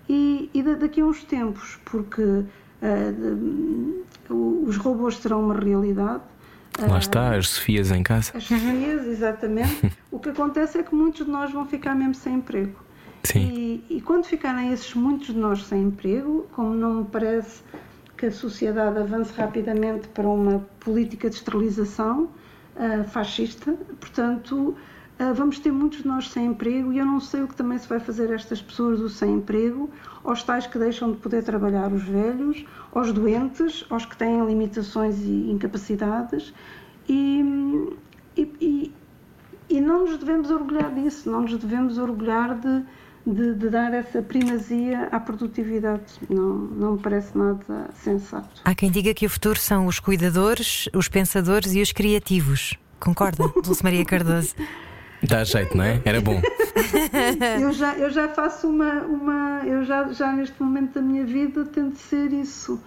[0.09, 2.23] E, e da- daqui a uns tempos, porque
[2.83, 4.33] ah, de-
[4.67, 6.23] os robôs serão uma realidade.
[6.81, 8.33] Lá está, as Sofias em casa.
[8.35, 9.93] As Sofias, exatamente.
[10.11, 12.75] o que acontece é que muitos de nós vão ficar mesmo sem emprego.
[13.25, 13.41] Sim.
[13.89, 17.63] E, e quando ficarem esses muitos de nós sem emprego, como não me parece
[18.17, 22.29] que a sociedade avance rapidamente para uma política de esterilização
[22.77, 24.75] ah, fascista, portanto,
[25.35, 27.87] vamos ter muitos de nós sem emprego e eu não sei o que também se
[27.87, 29.91] vai fazer a estas pessoas do sem emprego,
[30.25, 35.19] aos tais que deixam de poder trabalhar, os velhos, aos doentes, aos que têm limitações
[35.21, 36.53] e incapacidades.
[37.09, 37.45] E,
[38.37, 38.93] e, e,
[39.69, 42.85] e não nos devemos orgulhar disso, não nos devemos orgulhar de,
[43.27, 46.21] de, de dar essa primazia à produtividade.
[46.29, 48.63] Não, não me parece nada sensato.
[48.65, 52.79] Há quem diga que o futuro são os cuidadores, os pensadores e os criativos.
[52.99, 54.55] Concorda, Dulce Maria Cardoso?
[55.23, 56.01] Dá jeito, não é?
[56.05, 56.41] Era bom.
[57.61, 59.03] Eu já, eu já faço uma.
[59.03, 62.81] uma eu já, já neste momento da minha vida tento ser isso.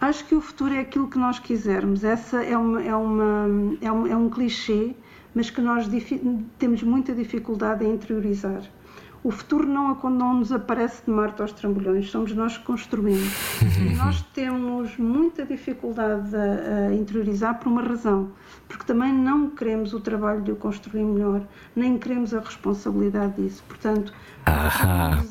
[0.00, 2.04] Acho que o futuro é aquilo que nós quisermos.
[2.04, 4.94] Essa é, uma, é, uma, é, um, é um clichê,
[5.34, 5.88] mas que nós
[6.58, 8.62] temos muita dificuldade em interiorizar.
[9.24, 13.32] O futuro não, não nos aparece de Marte aos trambolhões, somos nós que construímos.
[13.80, 18.32] E nós temos muita dificuldade a, a interiorizar por uma razão,
[18.68, 21.40] porque também não queremos o trabalho de o construir melhor,
[21.74, 23.64] nem queremos a responsabilidade disso.
[23.66, 24.12] Portanto,
[24.44, 25.24] Ahá.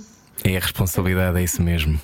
[0.44, 2.00] É a responsabilidade, é isso mesmo.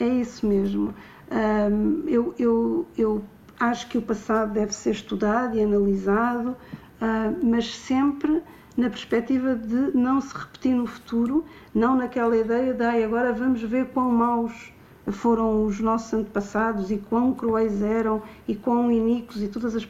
[0.00, 0.94] é isso mesmo.
[1.30, 3.22] Hum, eu, eu, eu
[3.60, 6.56] acho que o passado deve ser estudado e analisado,
[7.02, 8.42] ah, mas sempre
[8.78, 13.60] na perspectiva de não se repetir no futuro, não naquela ideia de "Ai, agora vamos
[13.60, 14.72] ver quão maus
[15.10, 19.88] foram os nossos antepassados e quão cruéis eram e quão iníquos e todos os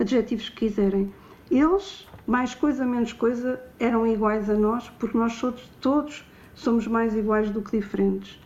[0.00, 1.12] adjetivos que quiserem.
[1.50, 7.14] Eles, mais coisa menos coisa, eram iguais a nós, porque nós todos, todos somos mais
[7.14, 8.40] iguais do que diferentes.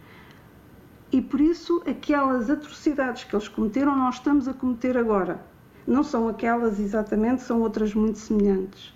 [1.12, 5.40] E por isso, aquelas atrocidades que eles cometeram, nós estamos a cometer agora.
[5.86, 8.92] Não são aquelas exatamente, são outras muito semelhantes.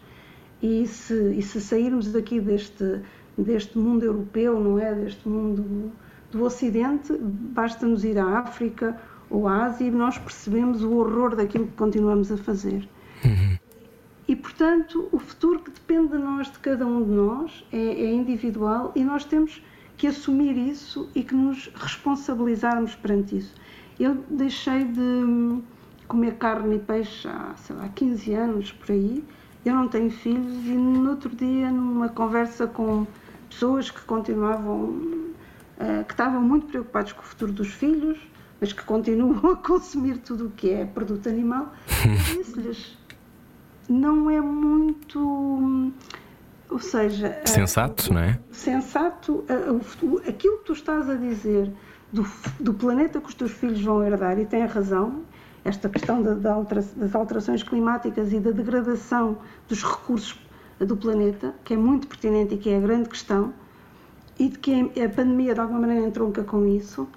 [0.63, 3.01] E se, e se sairmos daqui deste,
[3.37, 4.95] deste mundo europeu, não é?
[4.95, 5.93] Deste mundo
[6.31, 8.99] do, Ocidente, basta-nos ir à África
[9.31, 12.87] ou à Ásia e nós percebemos o horror daquilo que continuamos a fazer.
[14.29, 18.13] E, portanto, o futuro que depende de nós, de cada um de nós, é, é
[18.13, 19.63] individual e nós temos
[19.97, 23.55] que assumir isso e que nos responsabilizarmos perante isso.
[23.99, 25.63] Eu deixei de hum,
[26.07, 29.25] comer carne e peixe há, sei lá, 15 anos por aí.
[29.67, 33.05] Eu não tenho filhos e no outro dia, numa conversa com
[33.51, 34.95] pessoas que continuavam,
[35.81, 38.17] eh, que estavam muito preocupados com o futuro dos filhos,
[38.61, 41.73] mas que continuam a consumir tudo o que é produto animal,
[42.33, 42.97] disse-lhes,
[43.89, 45.93] não é muito.
[46.71, 47.27] Ou seja.
[47.29, 48.39] eh, Sensato, não é?
[48.53, 51.73] sensato, eh, aquilo que tu estás a dizer
[52.13, 52.25] do,
[52.61, 55.23] do planeta que os teus filhos vão herdar, e tem razão,
[55.67, 59.39] esta questão da- da altera- das alterações climáticas e da degradação
[59.69, 60.39] dos recursos
[60.79, 63.53] do planeta, que é muito pertinente e que é a grande questão,
[64.39, 67.09] e de que a pandemia de alguma maneira entronca com isso,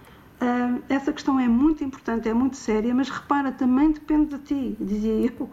[0.41, 4.77] ah, essa questão é muito importante, é muito séria, mas repara, também depende de ti,
[4.79, 5.49] dizia eu.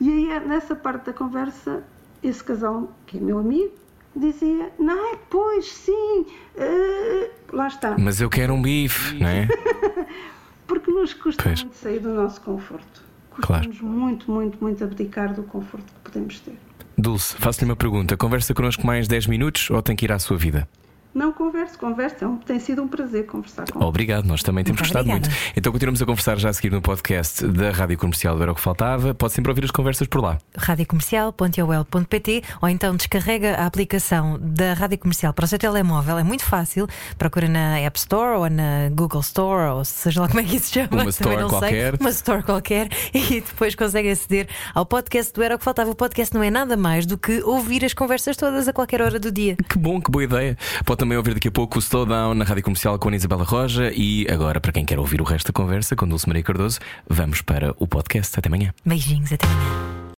[0.00, 1.84] E aí, é nessa parte da conversa,
[2.22, 3.72] esse casal, que é meu amigo,
[4.16, 6.26] dizia: Não, pois sim,
[6.58, 7.96] ah, lá está.
[7.98, 9.46] Mas eu quero um bife, não é?
[10.72, 11.62] Porque nos custa Pois.
[11.62, 13.02] muito sair do nosso conforto.
[13.42, 13.66] Claro.
[13.68, 16.54] Custa-nos muito, muito, muito abdicar do conforto que podemos ter.
[16.96, 18.16] Dulce, faço-lhe uma pergunta.
[18.16, 20.66] Conversa connosco mais 10 minutos ou tem que ir à sua vida?
[21.14, 22.24] Não converso, conversa.
[22.24, 25.34] É Tem sido um prazer conversar com Obrigado, nós também temos Muito gostado obrigada.
[25.34, 25.52] muito.
[25.56, 28.54] Então continuamos a conversar já a seguir no podcast da Rádio Comercial do Era o
[28.54, 29.14] que Faltava.
[29.14, 30.38] Pode sempre ouvir as conversas por lá.
[30.56, 36.18] radiocomercial.ol.pt ou então descarrega a aplicação da Rádio Comercial para o seu telemóvel.
[36.18, 36.86] É muito fácil.
[37.18, 40.66] Procura na App Store ou na Google Store ou seja lá como é que isso
[40.66, 40.88] se chama.
[40.92, 41.58] Uma Também store não sei.
[41.58, 41.94] qualquer.
[42.00, 45.90] Uma store qualquer e depois consegue aceder ao podcast do Era o que Faltava.
[45.90, 49.18] O podcast não é nada mais do que ouvir as conversas todas a qualquer hora
[49.18, 49.56] do dia.
[49.68, 50.56] Que bom, que boa ideia.
[50.84, 53.90] Pode também ouvir daqui a pouco o Slowdown na Rádio Comercial com a Isabela Roja.
[53.92, 56.78] E agora, para quem quer ouvir o resto da conversa com Dulce Maria Cardoso,
[57.10, 58.38] vamos para o podcast.
[58.38, 58.72] Até amanhã.
[58.86, 60.12] Beijinhos, até amanhã.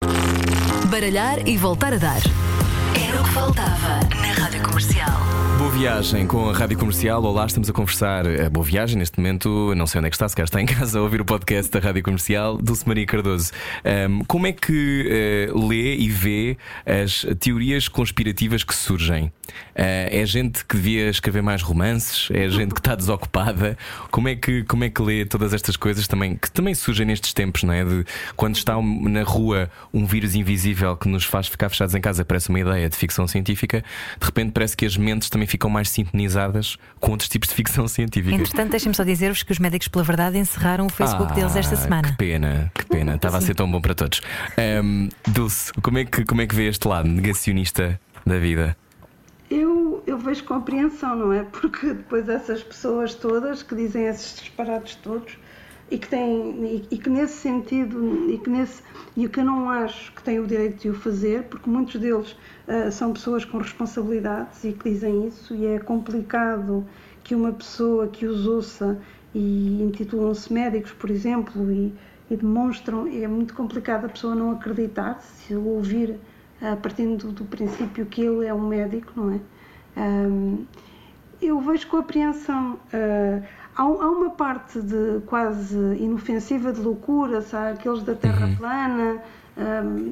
[0.90, 2.20] Baralhar e voltar a dar.
[3.14, 5.20] Era o que faltava na Rádio Comercial.
[5.56, 7.22] Boa viagem com a Rádio Comercial.
[7.22, 8.26] Olá, estamos a conversar.
[8.26, 9.72] eh, Boa viagem neste momento.
[9.76, 11.70] Não sei onde é que está, se calhar está em casa a ouvir o podcast
[11.70, 12.56] da Rádio Comercial.
[12.58, 13.52] Dulce Maria Cardoso.
[13.84, 19.32] Ahm, como é que eh, lê e vê as teorias conspirativas que surgem?
[19.76, 22.28] Ah, é gente que devia escrever mais romances?
[22.32, 23.78] É gente que está desocupada?
[24.10, 27.32] Como é que, como é que lê todas estas coisas também, que também surgem nestes
[27.32, 27.84] tempos, não é?
[27.84, 28.04] De
[28.34, 32.24] quando está um- na rua um vírus invisível que nos faz ficar fechados em casa,
[32.24, 33.84] parece uma ideia de ficção científica,
[34.18, 37.86] de repente parece que as mentes também ficam mais sintonizadas com outros tipos de ficção
[37.86, 38.34] científica.
[38.34, 41.76] Entretanto, deixem-me só dizer-vos que os médicos pela verdade encerraram o Facebook Ah, deles esta
[41.76, 42.08] semana.
[42.08, 43.14] Que pena, que pena.
[43.24, 44.20] Estava a ser tão bom para todos.
[44.58, 48.76] Ahm, Dulce, como é, que, como é que vê este lado negacionista da vida?
[49.50, 51.44] Eu, eu vejo compreensão, não é?
[51.44, 55.36] Porque depois essas pessoas todas que dizem esses disparados todos
[55.90, 58.82] e que têm e, e que nesse sentido e que nesse
[59.16, 62.00] e o que eu não acho que têm o direito de o fazer, porque muitos
[62.00, 62.34] deles
[62.90, 66.84] são pessoas com responsabilidades e que dizem isso e é complicado
[67.22, 68.98] que uma pessoa que os ouça
[69.34, 71.92] e intitulam-se médicos, por exemplo, e,
[72.30, 76.16] e demonstram, é muito complicado a pessoa não acreditar se ouvir
[76.62, 79.40] ah, partindo do, do princípio que ele é um médico, não é?
[79.96, 80.64] Ahm,
[81.42, 82.78] eu vejo com apreensão.
[82.92, 83.42] ah,
[83.76, 87.72] há, um- há uma parte de quase inofensiva de loucura, sabe?
[87.78, 89.20] aqueles da Terra plana.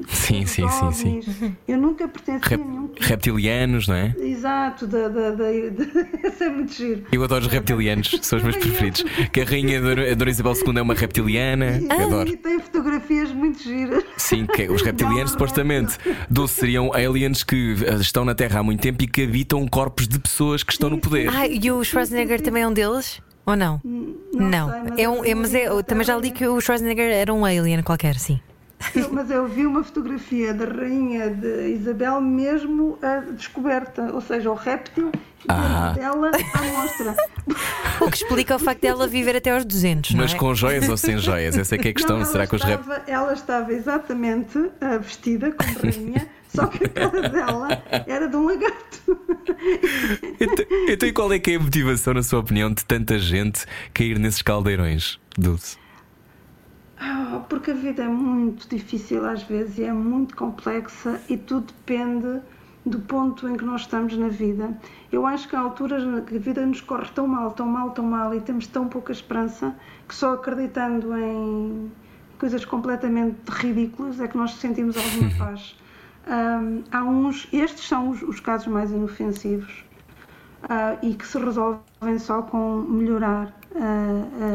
[0.07, 1.55] Sim, sim, sim, sim.
[1.67, 2.89] Eu nunca pertenci Rep- a nenhum.
[2.99, 4.15] reptilianos, não é?
[4.17, 5.51] Exato, da, da, da, da-
[6.29, 7.03] isso é muito giro.
[7.11, 9.03] Eu adoro os reptilianos, são os meus preferidos.
[9.31, 9.79] Que a rainha
[10.11, 11.77] a Dona Isabel II é uma reptiliana.
[11.79, 12.29] E, Adoro.
[12.29, 14.03] e tem fotografias muito giras.
[14.17, 15.97] Sim, que os reptilianos supostamente
[16.29, 20.07] Dulce seriam aliens que eh, estão na Terra há muito tempo e que habitam corpos
[20.07, 21.29] de pessoas que estão no poder.
[21.33, 23.21] Ah, e o Schwarzenegger também é um deles?
[23.45, 23.81] Ou não?
[23.83, 27.11] não sei, mas é um, eu é, mas é, também já li que o Schwarzenegger
[27.11, 28.39] era um alien qualquer, sim.
[29.11, 34.53] Mas eu vi uma fotografia da rainha de Isabel mesmo a descoberta, ou seja, o
[34.55, 35.11] réptil
[35.47, 35.93] Ah.
[35.95, 37.15] dela à mostra.
[38.01, 40.37] O que explica o facto dela viver até aos 200, não Mas é?
[40.37, 41.55] com joias ou sem joias?
[41.57, 42.17] Essa é que é a questão.
[42.17, 46.83] Não, Será ela que os estava, ela estava exatamente ah, vestida como rainha, só que
[46.85, 49.19] a cara dela era de um lagarto.
[50.39, 53.65] Então, então, e qual é que é a motivação, na sua opinião, de tanta gente
[53.93, 55.77] cair nesses caldeirões, Dulce?
[57.05, 61.73] Ah, Porque a vida é muito difícil às vezes e é muito complexa e tudo
[61.73, 62.41] depende
[62.85, 64.77] do ponto em que nós estamos na vida.
[65.11, 67.91] Eu acho que há alturas na que a vida nos corre tão mal, tão mal,
[67.91, 69.75] tão mal e temos tão pouca esperança
[70.07, 71.91] que só acreditando em
[72.39, 75.75] coisas completamente ridículas é que nós sentimos alguma paz.
[76.25, 79.83] Ahm, há uns, estes são os, os casos mais inofensivos
[80.69, 83.53] ah, e que se resolvem só com melhorar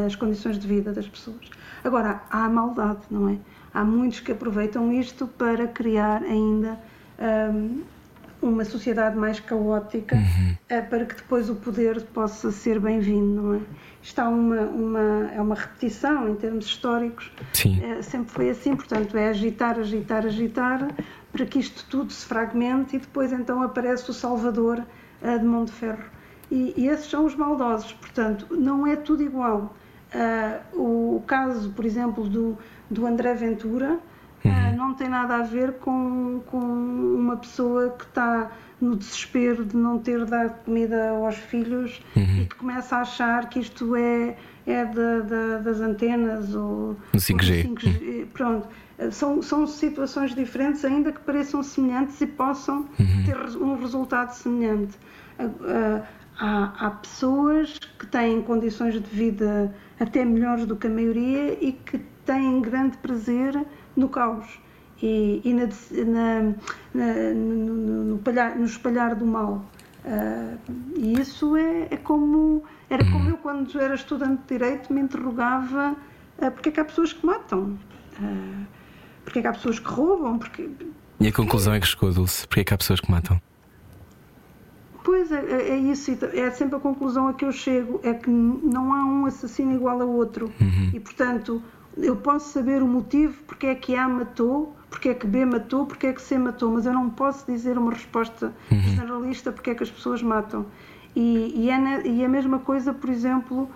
[0.05, 1.49] as condições de vida das pessoas.
[1.83, 3.37] Agora, há a maldade, não é?
[3.73, 6.79] Há muitos que aproveitam isto para criar ainda
[7.19, 7.81] ahm,
[8.41, 10.17] uma sociedade mais caótica
[10.69, 13.59] ah, para que depois o poder possa ser bem-vindo, não é?
[14.01, 17.31] Está uma, uma, é uma repetição em termos históricos.
[17.53, 17.83] Sim.
[17.83, 20.87] É, sempre foi assim, portanto, é agitar, agitar, agitar
[21.31, 24.83] para que isto tudo se fragmente e depois então aparece o Salvador
[25.21, 26.18] ah, de mão de ferro.
[26.51, 29.75] E, e esses são os maldosos, portanto, não é tudo igual.
[30.13, 32.57] Ah, o, o caso, por exemplo, do,
[32.89, 33.99] do André Ventura
[34.45, 38.49] ah, não tem nada a ver com, com uma pessoa que está
[38.81, 43.59] no desespero de não ter dado comida aos filhos e que começa a achar que
[43.59, 44.35] isto é,
[44.65, 47.65] é da- da- das antenas ou Do 5G.
[47.67, 48.25] ou do 5G.
[48.33, 48.67] Pronto.
[48.97, 52.85] Eh, São, são situações diferentes, ainda que pareçam semelhantes e possam
[53.25, 54.97] ter res- um resultado semelhante.
[55.37, 56.01] Ah,
[56.39, 61.73] há, há pessoas que têm condições de vida até melhores do que a maioria e
[61.73, 63.65] que têm grande prazer
[63.95, 64.59] no caos
[65.01, 65.67] e, e na,
[66.05, 66.41] na,
[66.93, 68.19] na, no, no,
[68.55, 69.65] no, espalhar do mal.
[70.05, 70.57] Uh,
[70.95, 75.93] e isso é, é, como era como eu quando era estudante de direito me interrogava
[76.37, 77.77] uh, porque é que há pessoas que matam,
[78.17, 78.65] uh,
[79.25, 80.69] porque é que há pessoas que roubam, porque
[81.19, 83.41] e a conclusão é que chegou, Dulce, porque é que há pessoas que matam?
[85.03, 88.29] Pois é, é, é isso, é sempre a conclusão a que eu chego, é que
[88.29, 90.91] não há um assassino igual ao outro uhum.
[90.93, 91.61] e portanto
[91.97, 95.85] eu posso saber o motivo porque é que A matou, porque é que B matou,
[95.85, 98.79] porque é que C matou, mas eu não posso dizer uma resposta uhum.
[98.81, 100.65] generalista porque é que as pessoas matam.
[101.15, 103.69] E, e, é, e a mesma coisa, por exemplo,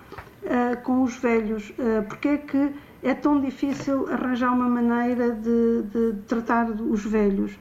[0.44, 1.70] uh, com os velhos.
[1.70, 2.72] Uh, porque é que
[3.02, 7.58] é tão difícil arranjar uma maneira de, de tratar os velhos?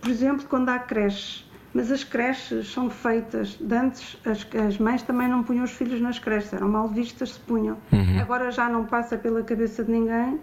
[0.00, 1.50] Por exemplo, quando há creches.
[1.74, 3.56] Mas as creches são feitas.
[3.60, 7.30] De antes, as, as, mães também não punham os filhos nas creches, eram mal vistas,
[7.30, 7.78] se punham.
[7.90, 8.20] Uhum.
[8.20, 10.38] Agora já não passa pela cabeça de ninguém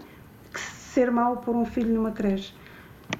[0.52, 2.52] que ser mau pôr um filho numa creche.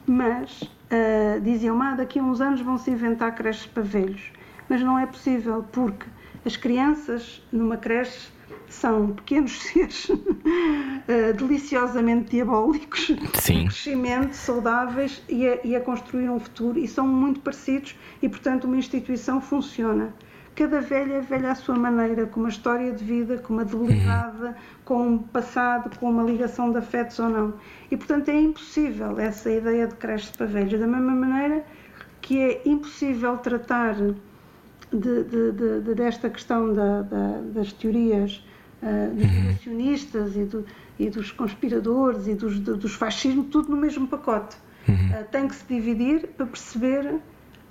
[0.07, 4.33] Mas uh, diziam, ah, daqui a uns anos vão se inventar creches para velhos.
[4.69, 6.07] Mas não é possível, porque
[6.45, 8.29] as crianças numa creche
[8.71, 10.19] são pequenos seres uh,
[11.37, 13.67] deliciosamente diabólicos, Sim.
[13.67, 18.65] crescimento, saudáveis e a, e a, construir um futuro e são muito parecidos e, portanto,
[18.65, 20.15] uma instituição funciona.
[20.55, 24.43] Cada velha é velha à sua maneira, com uma história de vida, com uma debilidade,
[24.43, 24.55] uhum.
[24.85, 27.55] com um passado, com uma ligação de afetos ou não.
[27.91, 30.79] E, portanto, é impossível essa ideia de creche para velhos.
[30.79, 31.65] Da mesma maneira
[32.21, 38.45] que é impossível tratar de, de, de, desta questão da, da, das teorias
[38.83, 40.67] uh, dos negacionistas e, do,
[40.99, 44.57] e, dos conspiradores e dos, dos fascismos, tudo no mesmo pacote.
[44.89, 44.95] Uhum.
[44.95, 47.21] Uh, tem que se dividir para perceber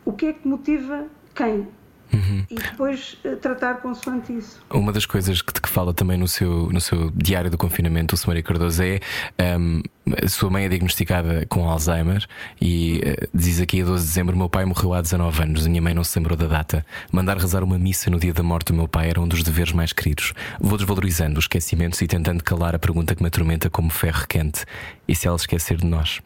[0.05, 1.67] o que é que motiva quem.
[2.11, 2.45] Uhum.
[2.49, 4.59] E depois uh, tratar consoante isso.
[4.69, 8.17] Uma das coisas que, que fala também no seu, no seu diário do confinamento, o
[8.17, 8.41] Sr.
[8.43, 8.99] Cardoso, é
[9.57, 9.81] um,
[10.21, 12.25] a sua mãe é diagnosticada com Alzheimer
[12.59, 15.69] e uh, diz aqui a 12 de dezembro: meu pai morreu há 19 anos, a
[15.69, 16.85] minha mãe não se lembrou da data.
[17.11, 19.71] Mandar rezar uma missa no dia da morte do meu pai era um dos deveres
[19.71, 20.33] mais queridos.
[20.59, 24.65] Vou desvalorizando os esquecimentos e tentando calar a pergunta que me atormenta como ferro quente:
[25.07, 26.21] e se ela esquecer de nós?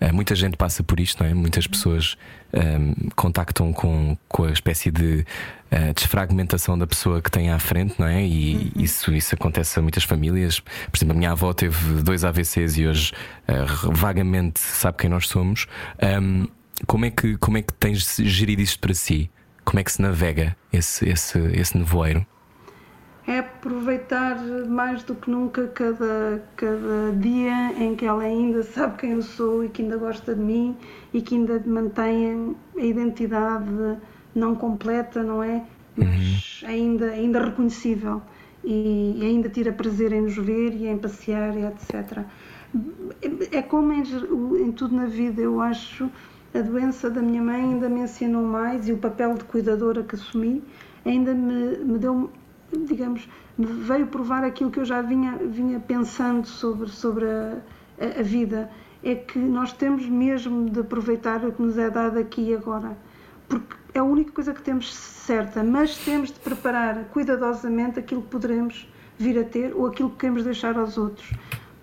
[0.00, 1.34] Uh, muita gente passa por isto, não é?
[1.34, 2.16] Muitas pessoas
[2.52, 5.24] um, ehm, contactam com, com a espécie de
[5.72, 8.24] uh, desfragmentação da pessoa que tem à frente, não é?
[8.24, 8.82] E uhum.
[8.82, 10.60] isso, isso acontece a muitas famílias.
[10.60, 13.12] Por exemplo, a minha avó teve dois AVCs e hoje
[13.48, 15.66] uh, vagamente sabe quem nós somos.
[16.02, 16.46] Um, ehm,
[16.86, 19.30] como, é que, como é que tens gerido isto para si?
[19.64, 22.24] Como é que se navega esse, esse, esse nevoeiro?
[23.26, 29.10] É aproveitar mais do que nunca cada, cada dia em que ela ainda sabe quem
[29.12, 30.76] eu sou e que ainda gosta de mim
[31.12, 33.66] e que ainda mantém a identidade
[34.34, 35.64] não completa, não é?
[35.96, 36.68] Mas uhum.
[36.68, 38.22] ainda, ainda reconhecível
[38.62, 42.24] e, e, ainda tira prazer em nos ver e em passear e etc.
[43.50, 44.02] É como em,
[44.62, 46.08] em tudo na vida, eu acho,
[46.54, 50.14] a doença da minha mãe ainda me ensinou mais e o papel de cuidadora que
[50.14, 50.62] assumi
[51.04, 52.30] ainda me, me deu
[52.72, 57.58] digamos, veio provar aquilo que eu já vinha, vinha pensando sobre, sobre a,
[58.00, 58.70] a, a vida.
[59.02, 62.96] É que nós temos mesmo de aproveitar o que nos é dado aqui e agora.
[63.48, 68.28] Porque é a única coisa que temos certa, mas temos de preparar cuidadosamente aquilo que
[68.28, 68.88] poderemos
[69.18, 71.32] vir a ter ou aquilo que queremos deixar aos outros.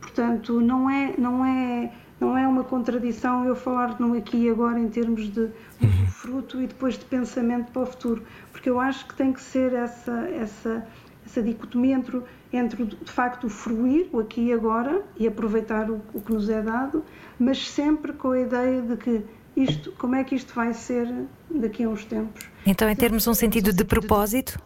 [0.02, 1.92] Portanto, não é, não é,
[2.24, 5.50] não é uma contradição eu falar no aqui e agora em termos de,
[5.80, 9.42] de fruto e depois de pensamento para o futuro, porque eu acho que tem que
[9.42, 10.88] ser essa, essa,
[11.26, 12.22] essa dicotomia entre,
[12.54, 16.50] entre de facto o fruir, o aqui e agora, e aproveitar o, o que nos
[16.50, 17.04] é dado,
[17.38, 21.08] mas sempre com a ideia de que isto, como é que isto vai ser
[21.50, 22.48] daqui a uns tempos.
[22.66, 24.58] Então, em termos um sentido de propósito?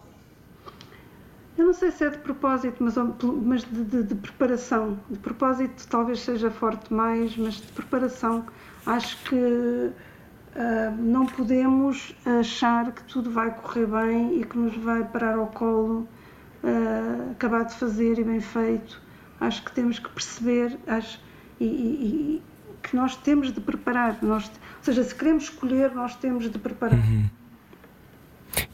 [1.58, 2.94] Eu não sei se é de propósito, mas,
[3.42, 4.98] mas de, de, de, preparação.
[5.10, 8.46] De propósito talvez seja forte mais, mas de preparação.
[8.86, 9.92] Acho que
[10.48, 15.46] Uh, não podemos achar que tudo vai correr bem e que nos vai parar ao
[15.46, 16.08] colo,
[16.64, 19.00] uh, acabar de fazer e bem feito.
[19.38, 21.20] Acho que temos que perceber acho,
[21.60, 22.42] e, e, e
[22.82, 24.18] que nós temos de preparar.
[24.20, 26.98] Nós, ou seja, se queremos escolher, nós temos de preparar.
[26.98, 27.28] Uhum.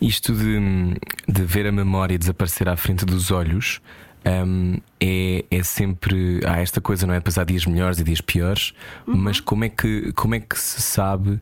[0.00, 0.96] Isto de,
[1.28, 3.80] de ver a memória desaparecer à frente dos olhos.
[4.26, 6.40] Um, é, é sempre.
[6.46, 7.18] Há esta coisa, não é?
[7.18, 8.72] Apesar de dias melhores e dias piores,
[9.06, 9.16] uhum.
[9.16, 11.40] mas como é, que, como é que se sabe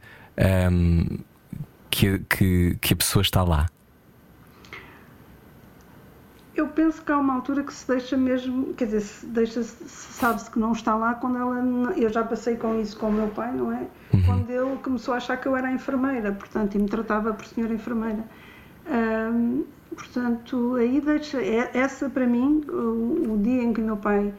[0.70, 1.18] um,
[1.89, 3.68] que, que, que a pessoa está lá?
[6.55, 10.59] Eu penso que há uma altura que se deixa mesmo, quer dizer, deixa sabe-se que
[10.59, 11.95] não está lá quando ela.
[11.97, 13.87] Eu já passei com isso com o meu pai, não é?
[14.13, 14.23] Uhum.
[14.27, 17.47] Quando ele começou a achar que eu era a enfermeira, portanto, e me tratava por
[17.47, 18.23] senhora enfermeira.
[19.95, 21.41] Portanto, aí deixa.
[21.43, 24.33] é- Essa para mim, o, o dia em que o meu pai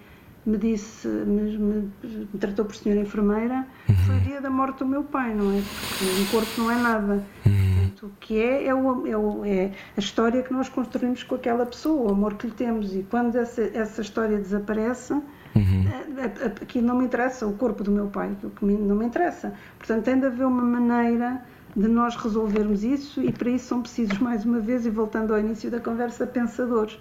[0.46, 3.66] me disse, me, me- me tratou por senhora enfermeira,
[4.06, 5.62] foi o dia da morte do meu pai, não é?
[5.98, 7.24] Porque um corpo não é nada.
[7.44, 11.36] Portanto, o que é é, o, é, o- é a história que nós construímos com
[11.36, 12.96] aquela pessoa, o amor que lhe temos.
[12.96, 17.92] E quando essa, essa história desaparece, a- a- aquilo não me interessa, o corpo do
[17.92, 19.54] meu pai, o que me- não me interessa.
[19.78, 21.42] Portanto, tem de haver uma maneira
[21.76, 25.40] de nós resolvermos isso e para isso são precisos, mais uma vez, e voltando ao
[25.40, 27.00] início da conversa, pensadores.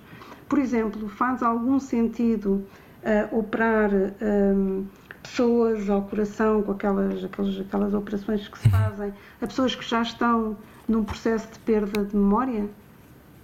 [0.48, 2.64] Por exemplo, faz algum sentido
[3.04, 3.90] ah, operar
[4.20, 4.84] ahm,
[5.22, 10.02] pessoas ao coração com aquelas, aquelas, aquelas operações que se fazem a pessoas que já
[10.02, 10.56] estão
[10.92, 12.66] num processo de perda de memória?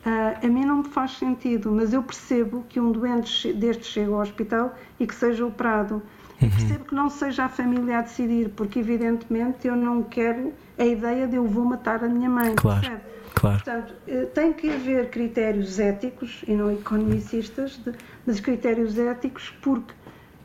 [0.07, 4.13] Ah, a mim não me faz sentido, mas eu percebo que um doente deste chegue
[4.13, 6.01] ao hospital e que seja operado.
[6.41, 10.85] E percebo que não seja a família a decidir, porque evidentemente eu não quero a
[10.87, 12.55] ideia de eu vou matar a minha mãe.
[12.55, 13.03] Claro, percebe?
[13.35, 13.57] claro.
[13.57, 17.93] Portanto, eh, tem que haver critérios éticos e não economicistas, de-
[18.25, 19.93] mas critérios éticos, porque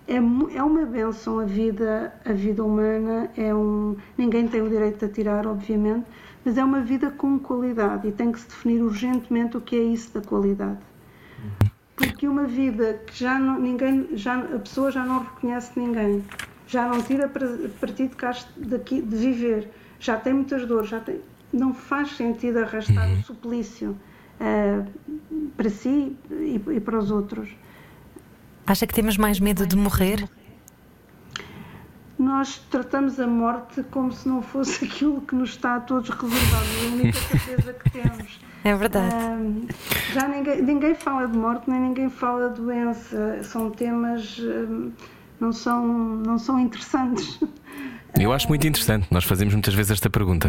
[0.08, 5.06] é, é uma benção a vida, a vida humana, é um, ninguém tem o direito
[5.06, 6.06] de tirar, obviamente,
[6.44, 9.84] mas é uma vida com qualidade e tem que se definir urgentemente o que é
[9.84, 10.80] isso da qualidade.
[11.96, 16.24] Porque uma vida que já não, ninguém, já, a pessoa já não reconhece ninguém,
[16.68, 17.30] já não tira
[17.80, 18.16] partido
[18.58, 21.22] daqui de viver, já tem muitas dores, já tem,
[21.54, 23.96] não faz sentido arrastar o suplício
[24.42, 24.86] ah,
[25.56, 27.50] para si e, e para os outros.
[28.66, 30.28] Acha que temos mais medo de morrer?
[32.18, 36.66] Nós tratamos a morte como se não fosse aquilo que nos está a todos reservado,
[36.82, 38.40] é a única certeza que temos.
[38.66, 39.14] É verdade.
[39.14, 39.68] Ahm,
[40.14, 43.44] já ninguém, ninguém fala de morte, nem ninguém fala de doença.
[43.44, 44.92] São temas ahm,
[45.38, 47.42] não são não são interessantes.
[48.18, 49.06] Eu acho muito interessante.
[49.12, 50.48] Nós fazemos muitas vezes esta pergunta.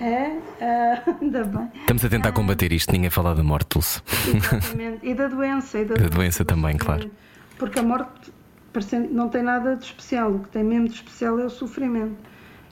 [0.00, 1.68] É, Ah, ainda bem.
[1.82, 4.00] Estamos a tentar combater isto, ninguém fala da morte, Dulce.
[4.34, 5.06] Exatamente.
[5.06, 5.78] E da doença.
[5.80, 7.10] E da, Da doença também, claro.
[7.58, 8.32] Porque a morte
[9.10, 10.32] não tem nada de especial.
[10.32, 12.16] O que tem mesmo de especial é o sofrimento.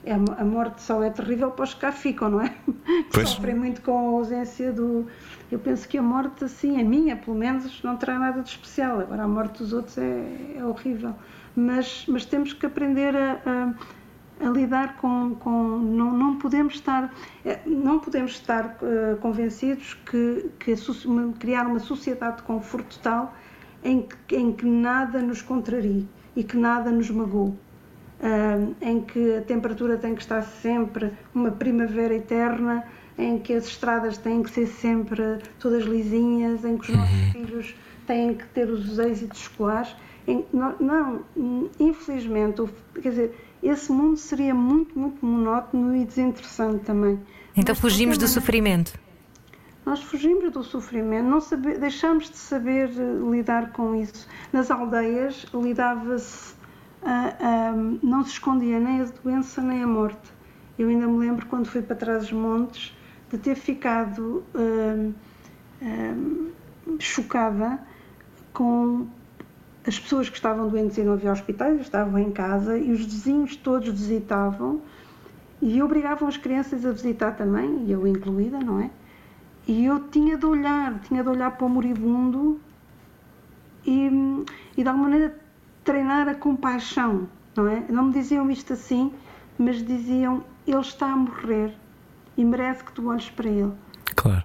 [0.05, 2.53] É, a morte só é terrível para os que cá ficam, não é?
[3.13, 3.29] Pois.
[3.29, 5.07] Sofrem muito com a ausência do.
[5.49, 8.99] Eu penso que a morte, assim, a minha, pelo menos, não terá nada de especial.
[8.99, 11.15] Agora, a morte dos outros é, é horrível.
[11.55, 13.73] Mas, mas temos que aprender a, a-
[14.45, 15.35] a lidar com.
[15.39, 17.13] com não, não podemos estar,
[17.45, 20.75] eh, não podemos estar eh, convencidos que, que
[21.39, 23.33] criar uma sociedade de conforto tal
[23.83, 27.53] em que, em que nada nos contrarie e que nada nos magoe.
[28.81, 32.85] Em que a temperatura tem que estar sempre uma primavera eterna,
[33.17, 37.75] em que as estradas têm que ser sempre todas lisinhas, em que os nossos filhos
[38.07, 39.93] têm que ter os êxitos escolares.
[40.25, 41.19] Em- não, não,
[41.79, 42.63] infelizmente,
[43.01, 47.19] quer dizer, esse mundo seria muito, muito monótono e desinteressante também.
[47.55, 48.93] Então Mas, fugimos do maneira, sofrimento.
[49.85, 51.39] Nós fugimos do sofrimento, não
[51.79, 54.27] deixamos de saber eh, lidar com isso.
[54.51, 56.55] Nas aldeias lidava-se,
[57.01, 60.31] ah, ah, não se escondia nem a doença nem a morte.
[60.79, 62.95] Eu ainda me lembro quando fui para trás dos montes
[63.29, 65.11] de ter ficado ah,
[65.81, 66.15] ah,
[66.99, 67.79] chocada
[68.53, 69.07] com
[69.85, 73.55] as pessoas que estavam doentes e não havia hospitais, estavam em casa e os vizinhos
[73.57, 74.81] todos visitavam
[75.61, 78.89] e obrigavam as crianças a visitar também, e eu incluída, não é?
[79.67, 82.59] E eu tinha de olhar, tinha de olhar para o moribundo
[83.85, 84.09] e,
[84.77, 85.37] e de alguma maneira
[85.83, 87.83] treinar a compaixão, não é?
[87.89, 89.11] Não me diziam isto assim,
[89.57, 91.73] mas diziam, ele está a morrer
[92.37, 93.71] e merece que tu olhes para ele.
[94.15, 94.43] Claro.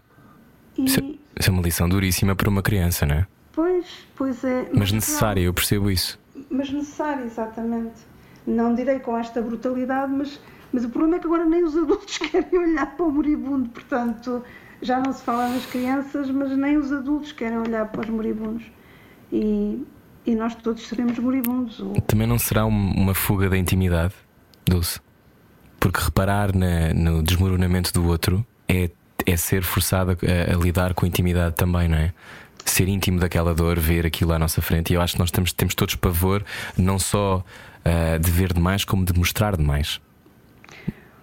[0.76, 3.26] E, Isso, é- isso é uma lição duríssima para uma criança, não é?
[3.52, 4.70] pois, pois é.
[4.72, 6.18] Mas necessária, eu percebo isso.
[6.48, 8.06] Mas necessário, exatamente.
[8.46, 10.40] Não direi com esta brutalidade, mas,
[10.72, 14.44] mas o problema é que agora nem os adultos querem olhar para o moribundo, portanto,
[14.82, 18.64] já não se fala nas crianças, mas nem os adultos querem olhar para os moribundos.
[19.32, 19.82] E,
[20.26, 21.82] e nós todos seremos moribundos.
[22.06, 24.14] Também não será um- uma fuga da intimidade,
[24.66, 25.00] Dulce?
[25.80, 28.90] Porque reparar na- no desmoronamento do outro é,
[29.26, 32.12] é ser forçado a, a lidar com a intimidade também, não é?
[32.64, 34.90] Ser íntimo daquela dor, ver aquilo à nossa frente.
[34.92, 36.44] E eu acho que nós temos, temos todos pavor,
[36.76, 37.42] não só
[37.84, 40.00] ah, de ver demais, como de mostrar demais.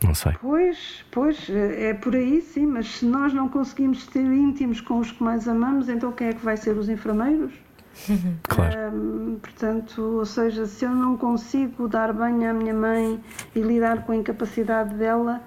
[0.04, 0.34] Não sei.
[0.42, 5.12] Pois, pois, é por aí sim, mas se nós não conseguimos ser íntimos com os
[5.12, 7.54] que mais amamos, então quem é que vai ser os enfermeiros?
[8.44, 8.94] Claro.
[8.94, 13.20] Hum, portanto, ou seja, se eu não consigo dar banho à minha mãe
[13.56, 15.42] e lidar com a incapacidade dela,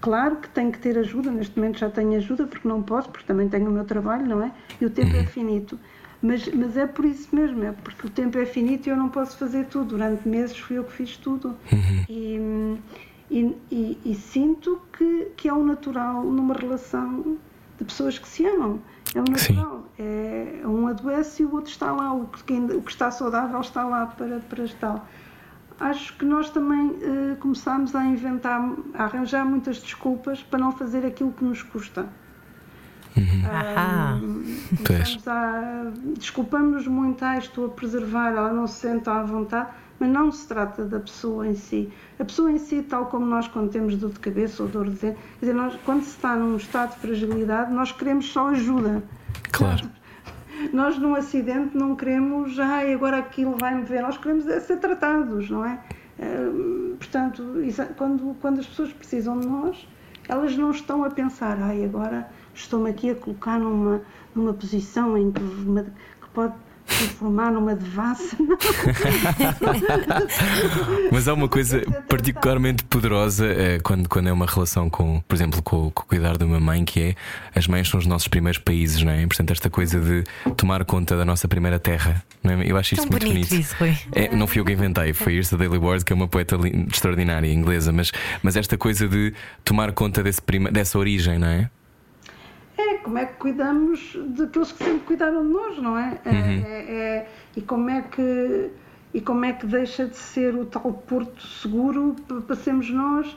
[0.00, 1.30] claro que tenho que ter ajuda.
[1.30, 4.42] Neste momento já tenho ajuda porque não posso, porque também tenho o meu trabalho, não
[4.42, 4.52] é?
[4.80, 5.78] E o tempo é finito.
[6.20, 9.08] Mas, mas é por isso mesmo, é porque o tempo é finito e eu não
[9.08, 9.90] posso fazer tudo.
[9.96, 11.56] Durante meses fui eu que fiz tudo.
[12.08, 12.76] E,
[13.30, 17.36] E, e- e sinto que, que é o natural numa relação
[17.78, 18.80] de pessoas que se amam.
[19.14, 19.84] É o natural.
[19.98, 22.12] É, um adoece e o outro está lá.
[22.12, 25.08] O que, o que está saudável está lá para, para estar.
[25.80, 28.60] Acho que nós também eh, começámos a inventar,
[28.94, 32.08] a arranjar muitas desculpas para não fazer aquilo que nos custa.
[33.50, 34.18] Ahá.
[34.86, 35.16] Pois.
[35.16, 39.68] Começamos a- Desculpamos-nos muito, ah, estou a preservar, ela não se sente à vontade,
[39.98, 41.92] mas não se trata da pessoa em si.
[42.18, 44.96] A pessoa em si, tal como nós quando temos dor de cabeça ou dor de
[44.96, 49.02] dente, quer dizer, nós, quando se está num estado de fragilidade, nós queremos só ajuda.
[49.52, 49.88] Claro.
[50.72, 55.48] Nós num acidente não queremos, ai, agora aquilo vai-me ver, nós queremos é ser tratados,
[55.48, 55.78] não é?
[56.20, 59.86] Hum, portanto, isso- quando, quando as pessoas precisam de nós,
[60.28, 64.02] elas não estão a pensar, ai, agora estou-me aqui a colocar numa,
[64.34, 66.54] numa posição em que, que pode
[66.88, 68.36] transformar numa devassa.
[71.12, 75.62] Mas há uma coisa particularmente poderosa eh, quando, quando é uma relação com, por exemplo,
[75.62, 77.14] com, com o cuidar de uma mãe, que é
[77.54, 79.26] as mães são os nossos primeiros países, não é?
[79.26, 80.24] Portanto, esta coisa de
[80.56, 82.70] tomar conta da nossa primeira terra, não é?
[82.70, 83.60] Eu acho Tão isso muito bonito, bonito.
[83.60, 83.96] isso, Rui.
[84.12, 86.56] É, não fui eu que inventei, foi Irsa Daily Ward, que é uma poeta
[86.90, 88.12] extraordinária inglesa, mas,
[88.42, 89.32] mas esta coisa de
[89.64, 91.70] tomar conta desse prima- dessa origem, não é?
[93.02, 96.18] Como é que cuidamos daqueles que sempre cuidaram de nós, não é?
[96.24, 98.70] É- é- é- e, como é que,
[99.14, 103.36] e como é que deixa de ser o tal porto seguro para, para sermos nós?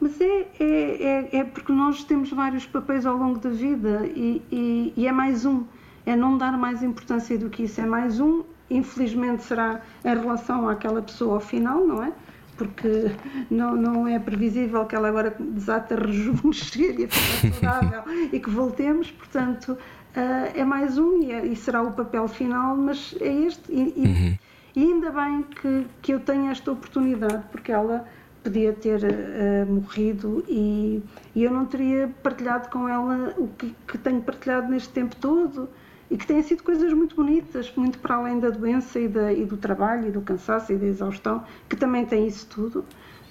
[0.00, 4.42] Mas é, é, é, é porque nós temos vários papéis ao longo da vida e,
[4.50, 5.64] e, e é mais um.
[6.04, 7.80] É não dar mais importância do que isso.
[7.80, 8.42] É mais um.
[8.68, 12.12] Infelizmente será em relação àquela pessoa ao final, não é?
[12.56, 13.10] Porque
[13.50, 18.02] não, não é previsível que ela agora desate a rejuvenescer e a ficar saudável
[18.32, 19.10] e que voltemos.
[19.10, 19.76] Portanto,
[20.14, 23.72] ah, é mais um e, é- e será o papel final, mas é este.
[23.72, 24.38] E, e-
[24.74, 28.06] e ainda bem que, que eu tenho esta oportunidade, porque ela
[28.42, 31.00] podia ter eh, morrido e,
[31.34, 35.68] e eu não teria partilhado com ela o que, que tenho partilhado neste tempo todo
[36.12, 39.44] e que têm sido coisas muito bonitas, muito para além da doença e, da- e
[39.46, 42.84] do trabalho e do cansaço e da exaustão, que também tem isso tudo.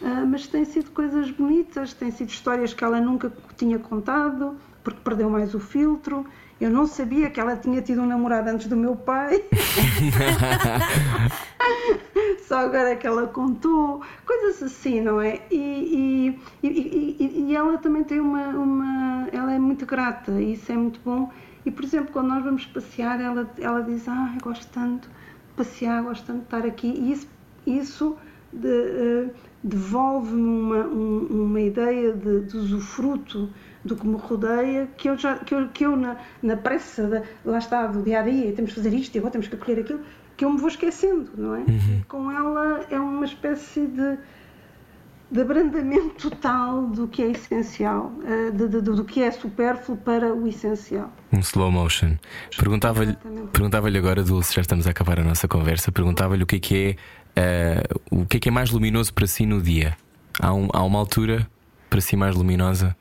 [0.03, 4.99] Ah, mas têm sido coisas bonitas, têm sido histórias que ela nunca tinha contado, porque
[5.03, 6.25] perdeu mais o filtro.
[6.59, 9.43] Eu não sabia que ela tinha tido um namorado antes do meu pai.
[12.47, 15.39] Só agora que ela contou, coisas assim, não é?
[15.51, 16.67] E, e, e,
[17.19, 19.27] e- e ela também tem uma, uma.
[19.31, 21.31] Ela é muito grata e isso é muito bom.
[21.65, 25.53] E, por exemplo, quando nós vamos passear, ela, ela diz: Ah, eu gosto tanto de
[25.55, 26.87] passear, gosto tanto de estar aqui.
[26.87, 27.27] E isso,
[27.67, 28.17] isso
[28.51, 29.29] de, eh,
[29.63, 33.49] devolve-me uma, um- uma ideia de, de usufruto
[33.85, 37.23] do que me rodeia, que eu, já, que eu, que eu na, na pressa, da,
[37.45, 39.79] lá está, do dia a dia, temos que fazer isto e agora temos que acolher
[39.81, 40.01] aquilo,
[40.37, 41.61] que eu me vou esquecendo, não é?
[42.01, 44.17] E com ela é uma espécie de,
[45.31, 50.33] de abrandamento total do que é essencial, eh, de- de- do que é supérfluo para
[50.33, 51.09] o essencial.
[51.31, 52.17] Um slow motion.
[52.57, 53.15] Perguntava-lhe
[53.53, 56.75] perguntava agora, Dulce, já estamos a acabar a nossa conversa, perguntava-lhe o que é que
[56.75, 56.95] é,
[57.35, 59.95] eh, o que é que é mais luminoso para si no dia.
[60.39, 61.47] Há, um- há uma altura
[61.89, 62.93] para si mais luminosa?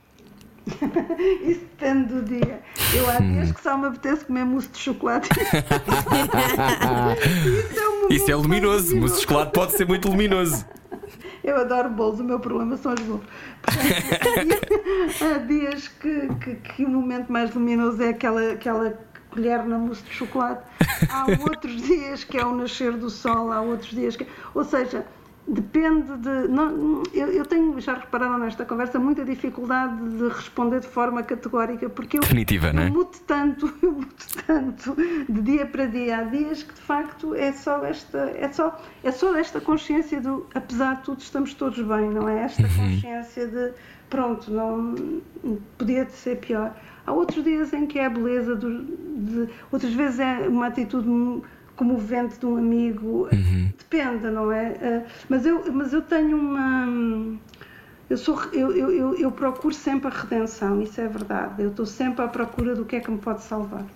[1.43, 2.61] Isso depende do dia.
[2.95, 5.29] Eu há dias que só me apetece comer mousse de chocolate.
[7.71, 9.01] Isso é, uma Isso é luminoso, coisa.
[9.01, 10.65] mas o chocolate pode ser muito luminoso.
[11.43, 13.25] Eu adoro bolos, o meu problema são os bolos.
[13.63, 18.99] Portanto, há dias que, que, que o momento mais luminoso é aquela, aquela
[19.31, 20.63] colher na mousse de chocolate.
[21.09, 24.27] Há outros dias que é o nascer do sol, há outros dias que.
[24.55, 25.05] Ou seja,
[25.51, 26.49] depende de.
[26.49, 31.89] Não, eu, eu tenho, já repararam nesta conversa, muita dificuldade de responder de forma categórica,
[31.91, 32.87] porque eu, Definitiva, é?
[32.87, 34.15] eu mudo tanto, eu mudo
[34.47, 34.97] tanto
[35.29, 36.19] de dia para dia.
[36.19, 40.47] Há dias que de facto é só esta, é só, é só esta consciência do
[40.55, 42.45] apesar de tudo estamos todos bem, não é?
[42.45, 43.73] Esta consciência de
[44.09, 45.23] pronto, não
[45.79, 46.75] podia ser pior.
[47.07, 51.09] Há outros dias em que é a beleza do, de, outras vezes é uma atitude
[51.81, 53.27] comovente de um amigo,
[53.79, 54.67] depende, não é?
[54.83, 56.87] Eh, Mas eu, mas eu tenho uma
[58.11, 61.63] eu, sou, eu, eu, eu, eu procuro sempre a redenção, isso é verdade.
[61.63, 63.87] Eu estou sempre à procura do que é que me pode salvar.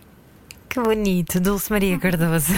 [0.66, 2.54] Que bonito, Dulce Maria Cardoso.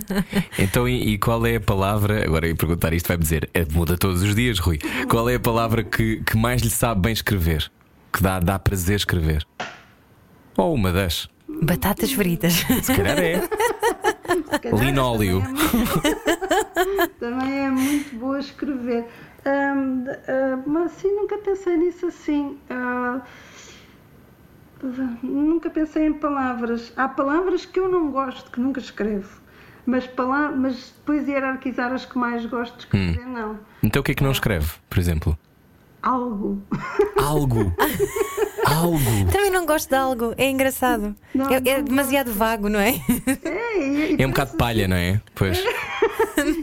[0.58, 2.24] Então, e, e qual é a palavra?
[2.24, 4.78] Agora eu ia perguntar isto, vai-me dizer, é, muda todos os dias, Rui.
[5.10, 7.70] Qual é a palavra que, que mais lhe sabe bem escrever?
[8.10, 9.46] Que dá, dá prazer escrever?
[10.56, 11.28] Ou uma das?
[11.62, 12.64] Batatas fritas.
[12.82, 13.42] Se calhar é.
[14.72, 15.40] Linóleo.
[15.42, 19.06] Também é muito, também é muito boa escrever.
[19.46, 22.58] Hum, ah, mas assim, nunca pensei nisso assim.
[22.68, 23.20] Ah,
[25.22, 26.92] nunca pensei em palavras.
[26.96, 29.40] Há palavras que eu não gosto, que nunca escrevo.
[29.86, 33.58] Mas, pala- mas depois hierarquizar as que mais gosto de escrever, não.
[33.82, 35.38] Então o que é que não escreve, por exemplo?
[36.02, 36.62] Algo.
[37.22, 37.72] Algo.
[38.66, 38.98] Algo.
[39.30, 41.14] Também não gosto de algo, é engraçado.
[41.34, 42.94] Não, é, é não demasiado vago, não é?
[43.44, 45.20] É, e- e É um bocado palha, não é?
[45.34, 45.62] Pois.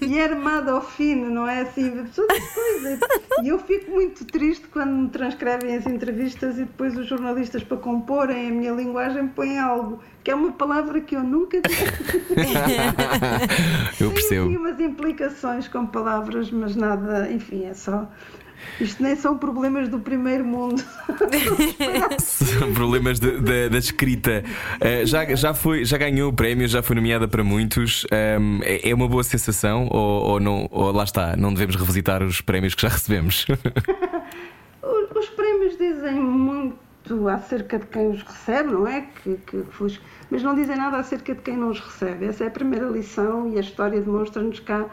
[0.01, 1.91] e é armado ao fino, não é assim?
[2.15, 2.99] Coisas.
[3.43, 7.77] E eu fico muito triste quando me transcrevem as entrevistas e depois os jornalistas, para
[7.77, 11.85] comporem a minha linguagem, põem algo, que é uma palavra que eu nunca disse.
[13.99, 14.47] Eu Tem percebo.
[14.49, 18.07] umas implicações com palavras, mas nada, enfim, é só.
[18.79, 20.83] Isto nem são problemas do primeiro mundo.
[22.19, 24.43] São Problemas de- de- da escrita.
[24.79, 28.05] Eh, já, já, foi, já ganhou o prémio, já foi nomeada para muitos.
[28.11, 32.21] Ehm, é é uma boa sensação ou, ou não, ou lá está, não devemos revisitar
[32.23, 33.45] os prémios que já recebemos?
[34.81, 39.01] Os, os prémios dizem muito acerca de quem os recebe, não é?
[39.23, 39.63] Que, que
[40.29, 42.25] mas não dizem nada acerca de quem não os recebe.
[42.25, 44.85] Essa é a primeira lição e a história demonstra-nos cá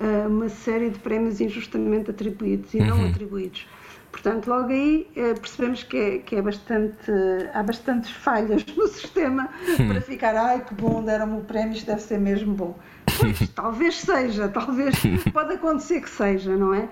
[0.00, 3.66] ah, uma série de prémios injustamente atribuídos e não atribuídos.
[4.10, 7.12] Portanto, logo aí eh, percebemos que, é, que é bastante,
[7.52, 9.48] há bastantes falhas no sistema
[9.86, 12.78] para ficar, ai que bom, deram-me o prémio, isto deve ser mesmo bom.
[13.20, 14.94] Pois, talvez seja, talvez
[15.32, 16.88] pode acontecer que seja, não é?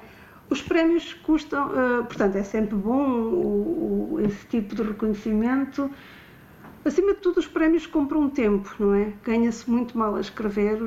[0.51, 5.91] Os prémios custam, eh, portanto, é sempre bom o- o- esse tipo de reconhecimento.
[6.85, 9.13] Acima de tudo, os prémios compram tempo, não é?
[9.25, 10.79] Ganha-se muito mal a escrever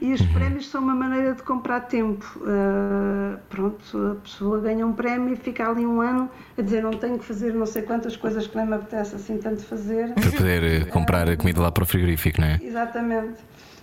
[0.00, 2.42] e os prémios são uma maneira de comprar tempo.
[2.46, 6.92] Eh, pronto, a pessoa ganha um prémio e fica ali um ano a dizer não
[6.92, 10.12] tenho que fazer não sei quantas coisas que nem me apetece assim tanto fazer.
[10.14, 12.60] para poder eh, comprar a comida lá para o frigorífico, não é?
[12.62, 13.38] Exatamente.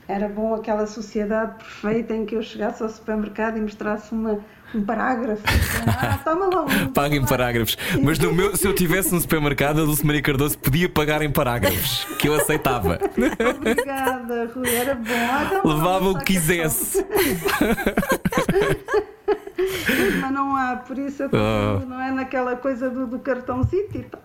[0.10, 4.40] Era bom aquela sociedade perfeita em que eu chegasse ao supermercado e mostrasse uma,
[4.74, 5.44] um parágrafo.
[5.88, 6.88] Ah, toma lá um.
[6.92, 7.78] Paga em parágrafos.
[8.02, 11.30] Mas no meu, se eu tivesse no supermercado, a Dulce Maria Cardoso podia pagar em
[11.32, 12.98] parágrafos, que eu aceitava.
[13.56, 15.14] Obrigada, Rui, era bom.
[15.14, 17.06] Ah, Levava um o que quisesse.
[20.22, 21.86] Mas não há, por isso eu Ah.
[21.86, 24.22] não é naquela coisa do, do cartãozito e tal.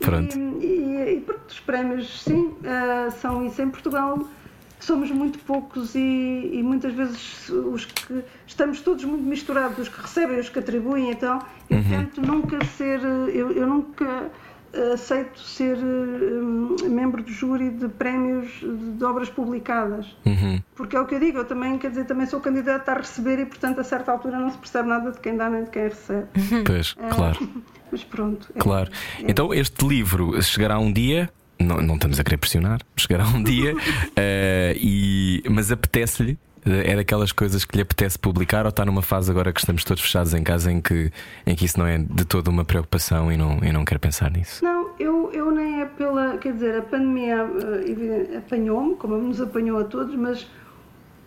[0.00, 0.36] Pronto.
[0.36, 4.18] E, e, e os prémios, sim, ah, são isso em Portugal.
[4.80, 10.00] Somos muito poucos e, e muitas vezes os que estamos todos muito misturados, os que
[10.00, 14.30] recebem, os que atribuem, então eu tento nunca ser, eu, eu nunca
[14.94, 20.06] aceito ser eh, membro do júri de prémios de, obras publicadas.
[20.24, 20.60] Uhum.
[20.76, 23.38] Porque é o que eu digo, eu também, quer dizer, também sou candidata a receber
[23.40, 25.84] e, portanto, a certa altura não se percebe nada de quem dá nem de quem
[25.84, 26.26] recebe.
[26.64, 27.48] Pois, claro.
[27.90, 28.48] Mas pronto.
[28.54, 28.90] é- Claro.
[29.18, 31.30] é- Então este livro chegará um dia.
[31.60, 33.74] Não, não estamos a querer pressionar, chegará um dia,
[34.16, 39.02] eh, e, mas apetece-lhe, eh, é daquelas coisas que lhe apetece publicar ou está numa
[39.02, 41.10] fase agora que estamos todos fechados em casa em que,
[41.46, 44.30] em que isso não é de toda uma preocupação e não, e não quer pensar
[44.30, 44.62] nisso?
[44.64, 46.38] Não, eu, eu nem é pela.
[46.38, 47.36] Quer dizer, a pandemia
[48.32, 50.46] eh, apanhou-me, como nos apanhou a todos, mas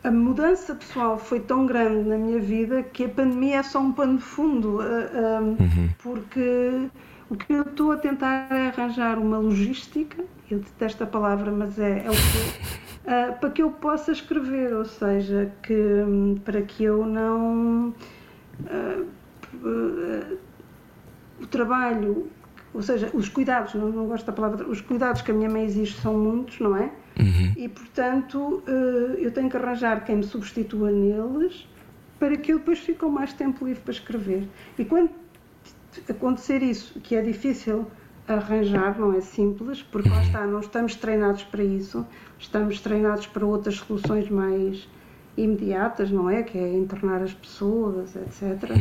[0.04, 3.92] a mudança pessoal foi tão grande na minha vida que a pandemia é só um
[3.92, 4.80] pano de fundo.
[4.82, 6.88] eh, Porque
[7.32, 11.80] o que eu estou a tentar é arranjar uma logística, eu detesto a palavra, mas
[11.80, 12.40] é, é o que.
[13.06, 17.94] eh, para que eu possa escrever, ou seja, que, hum, para que eu não.
[18.68, 19.06] eh,
[19.66, 20.38] eh,
[21.42, 22.30] o trabalho,
[22.74, 25.66] ou seja, os cuidados, não, não gosto da palavra, os cuidados que a minha mãe
[25.66, 26.92] exige são muitos, não é?
[27.56, 28.64] E portanto
[29.20, 31.68] eu tenho que arranjar quem me substitua neles
[32.20, 34.48] para que eu depois fique com mais tempo livre para escrever.
[34.78, 35.12] E quando
[36.10, 37.88] acontecer isso, que é difícil
[38.28, 42.06] arranjar, não é simples, porque lá está, não estamos treinados para isso,
[42.40, 44.88] estamos treinados para outras soluções mais
[45.38, 46.44] imediatas, não é?
[46.44, 48.72] Que é internar as pessoas, etc.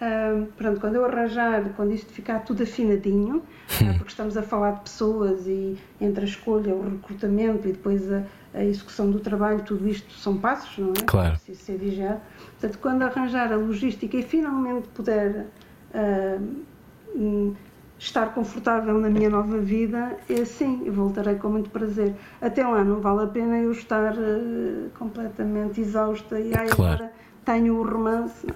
[0.00, 3.42] Ah, pronto, quando eu arranjar, quando isto ficar tudo afinadinho,
[3.82, 8.10] ah, porque estamos a falar de pessoas e entre a escolha, o recrutamento e depois
[8.12, 8.22] a,
[8.54, 11.04] a execução do trabalho, tudo isto são passos, não é?
[11.04, 11.32] Claro.
[11.32, 12.20] Preciso ser vigiado.
[12.58, 15.46] Portanto, quando arranjar a logística e finalmente puder
[15.94, 17.54] hum,
[17.98, 22.14] estar confortável na minha nova vida, é sim, eu voltarei com muito prazer.
[22.40, 26.94] Até lá não vale a pena eu estar ah, completamente exausta e ai, Claro.
[26.94, 27.12] agora
[27.48, 28.46] tenho o romance.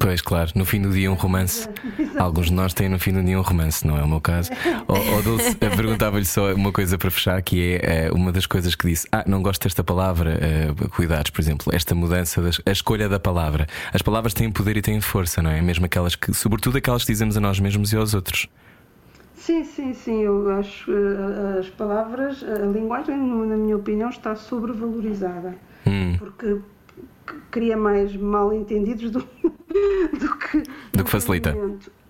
[0.00, 1.68] Pois, claro, no fim do dia um romance.
[2.18, 4.50] Alguns de nós têm no fim do dia um romance, não é o meu caso.
[4.88, 8.74] Oh, oh, Dulce, perguntava-lhe só uma coisa para fechar, que é eh, uma das coisas
[8.74, 12.70] que disse: Ah, não gosto desta palavra, eh, cuidados, por exemplo, esta mudança, das, a
[12.70, 13.66] escolha da palavra.
[13.92, 15.62] As palavras têm poder e têm força, não é?
[15.62, 18.48] Mesmo aquelas que, sobretudo aquelas que dizemos a nós mesmos e aos outros.
[19.36, 25.54] Sim, sim, sim, eu acho que as palavras, a linguagem, na minha opinião, está sobrevalorizada.
[25.86, 26.58] Hum, Porque
[27.50, 29.20] cria mais mal entendidos do,
[30.18, 31.56] do que, Do que facilita.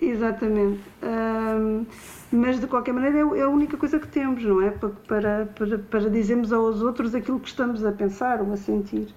[0.00, 0.80] Exatamente.
[1.02, 1.84] Ahm,
[2.32, 4.70] mas de qualquer maneira é, é a única coisa que temos, não é?
[4.70, 9.08] Pa- Para, para, para dizermos aos outros aquilo que estamos a pensar ou a sentir.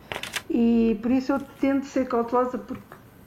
[0.50, 2.82] E por isso eu tento ser cautelosa porque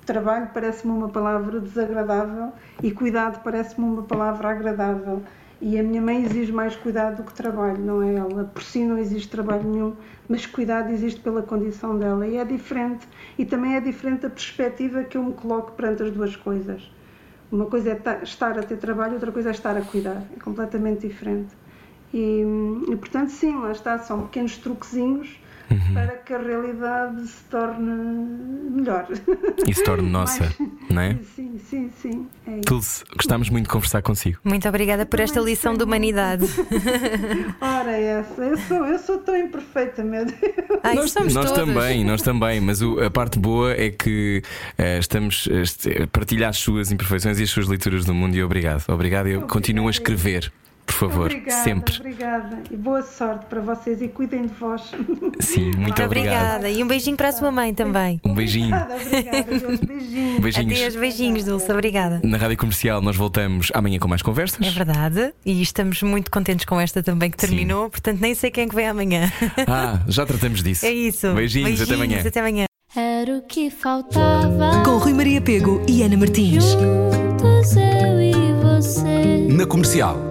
[0.06, 2.52] trabalho parece-me uma palavra desagradável
[2.82, 5.22] e cuidado parece-me uma palavra agradável.
[5.60, 8.14] E a minha mãe exige mais cuidado do que trabalho, não é?
[8.14, 9.94] Ela por si não existe trabalho nenhum,
[10.26, 12.26] mas cuidado existe pela condição dela.
[12.26, 13.06] E é diferente.
[13.38, 16.90] E também é diferente a perspectiva que eu me coloco perante as duas coisas.
[17.52, 20.22] Uma coisa é estar a ter trabalho, outra coisa é estar a cuidar.
[20.34, 21.54] É completamente diferente.
[22.12, 22.42] E,
[22.88, 25.39] e portanto, sim, lá está, são pequenos truquezinhos
[25.70, 25.94] uhum.
[25.94, 27.90] para que a realidade se torne
[28.70, 29.06] melhor.
[29.66, 30.56] E se torne nossa, Mais...
[30.90, 31.18] não é?
[31.34, 32.26] Sim, sim, sim.
[32.46, 34.38] É Dulce, gostámos muito de conversar consigo.
[34.44, 36.46] Muito obrigada por esta lição de humanidade.
[37.60, 40.40] Ora, essa, eu sou, eu sou tão imperfeita, meu Deus.
[40.82, 44.42] Ai, nós, nós também, nós também, mas o, a parte boa é que
[44.78, 45.48] uh, estamos
[46.02, 48.84] a partilhar as suas imperfeições e as suas leituras do mundo e obrigado.
[48.88, 50.52] Obrigado e eu continuo a escrever
[50.90, 51.94] por favor, obrigada, sempre.
[51.96, 54.82] Obrigada e boa sorte para vocês e cuidem de vós.
[55.40, 56.68] Sim, muito, muito obrigada.
[56.68, 58.20] E um beijinho para a sua mãe também.
[58.24, 58.74] Um beijinho.
[58.74, 59.40] Obrigada, obrigada.
[59.86, 60.40] Beijinhos.
[60.40, 60.78] Beijinhos.
[60.78, 61.72] Adeus, beijinhos, Dulce.
[61.72, 62.20] Obrigada.
[62.24, 64.66] Na rádio comercial, nós voltamos amanhã com mais conversas.
[64.66, 65.32] É verdade.
[65.44, 67.84] E estamos muito contentes com esta também que terminou.
[67.84, 67.90] Sim.
[67.90, 69.30] Portanto, nem sei quem é que vem amanhã.
[69.66, 70.84] Ah, já tratamos disso.
[70.84, 71.32] É isso.
[71.34, 72.20] Beijinhos, beijinhos até amanhã.
[72.26, 72.64] Até amanhã.
[72.96, 74.82] Era o que faltava.
[74.84, 76.64] Com Rui Maria Pego e Ana Martins.
[76.64, 79.46] Juntos eu e você.
[79.48, 80.29] Na comercial.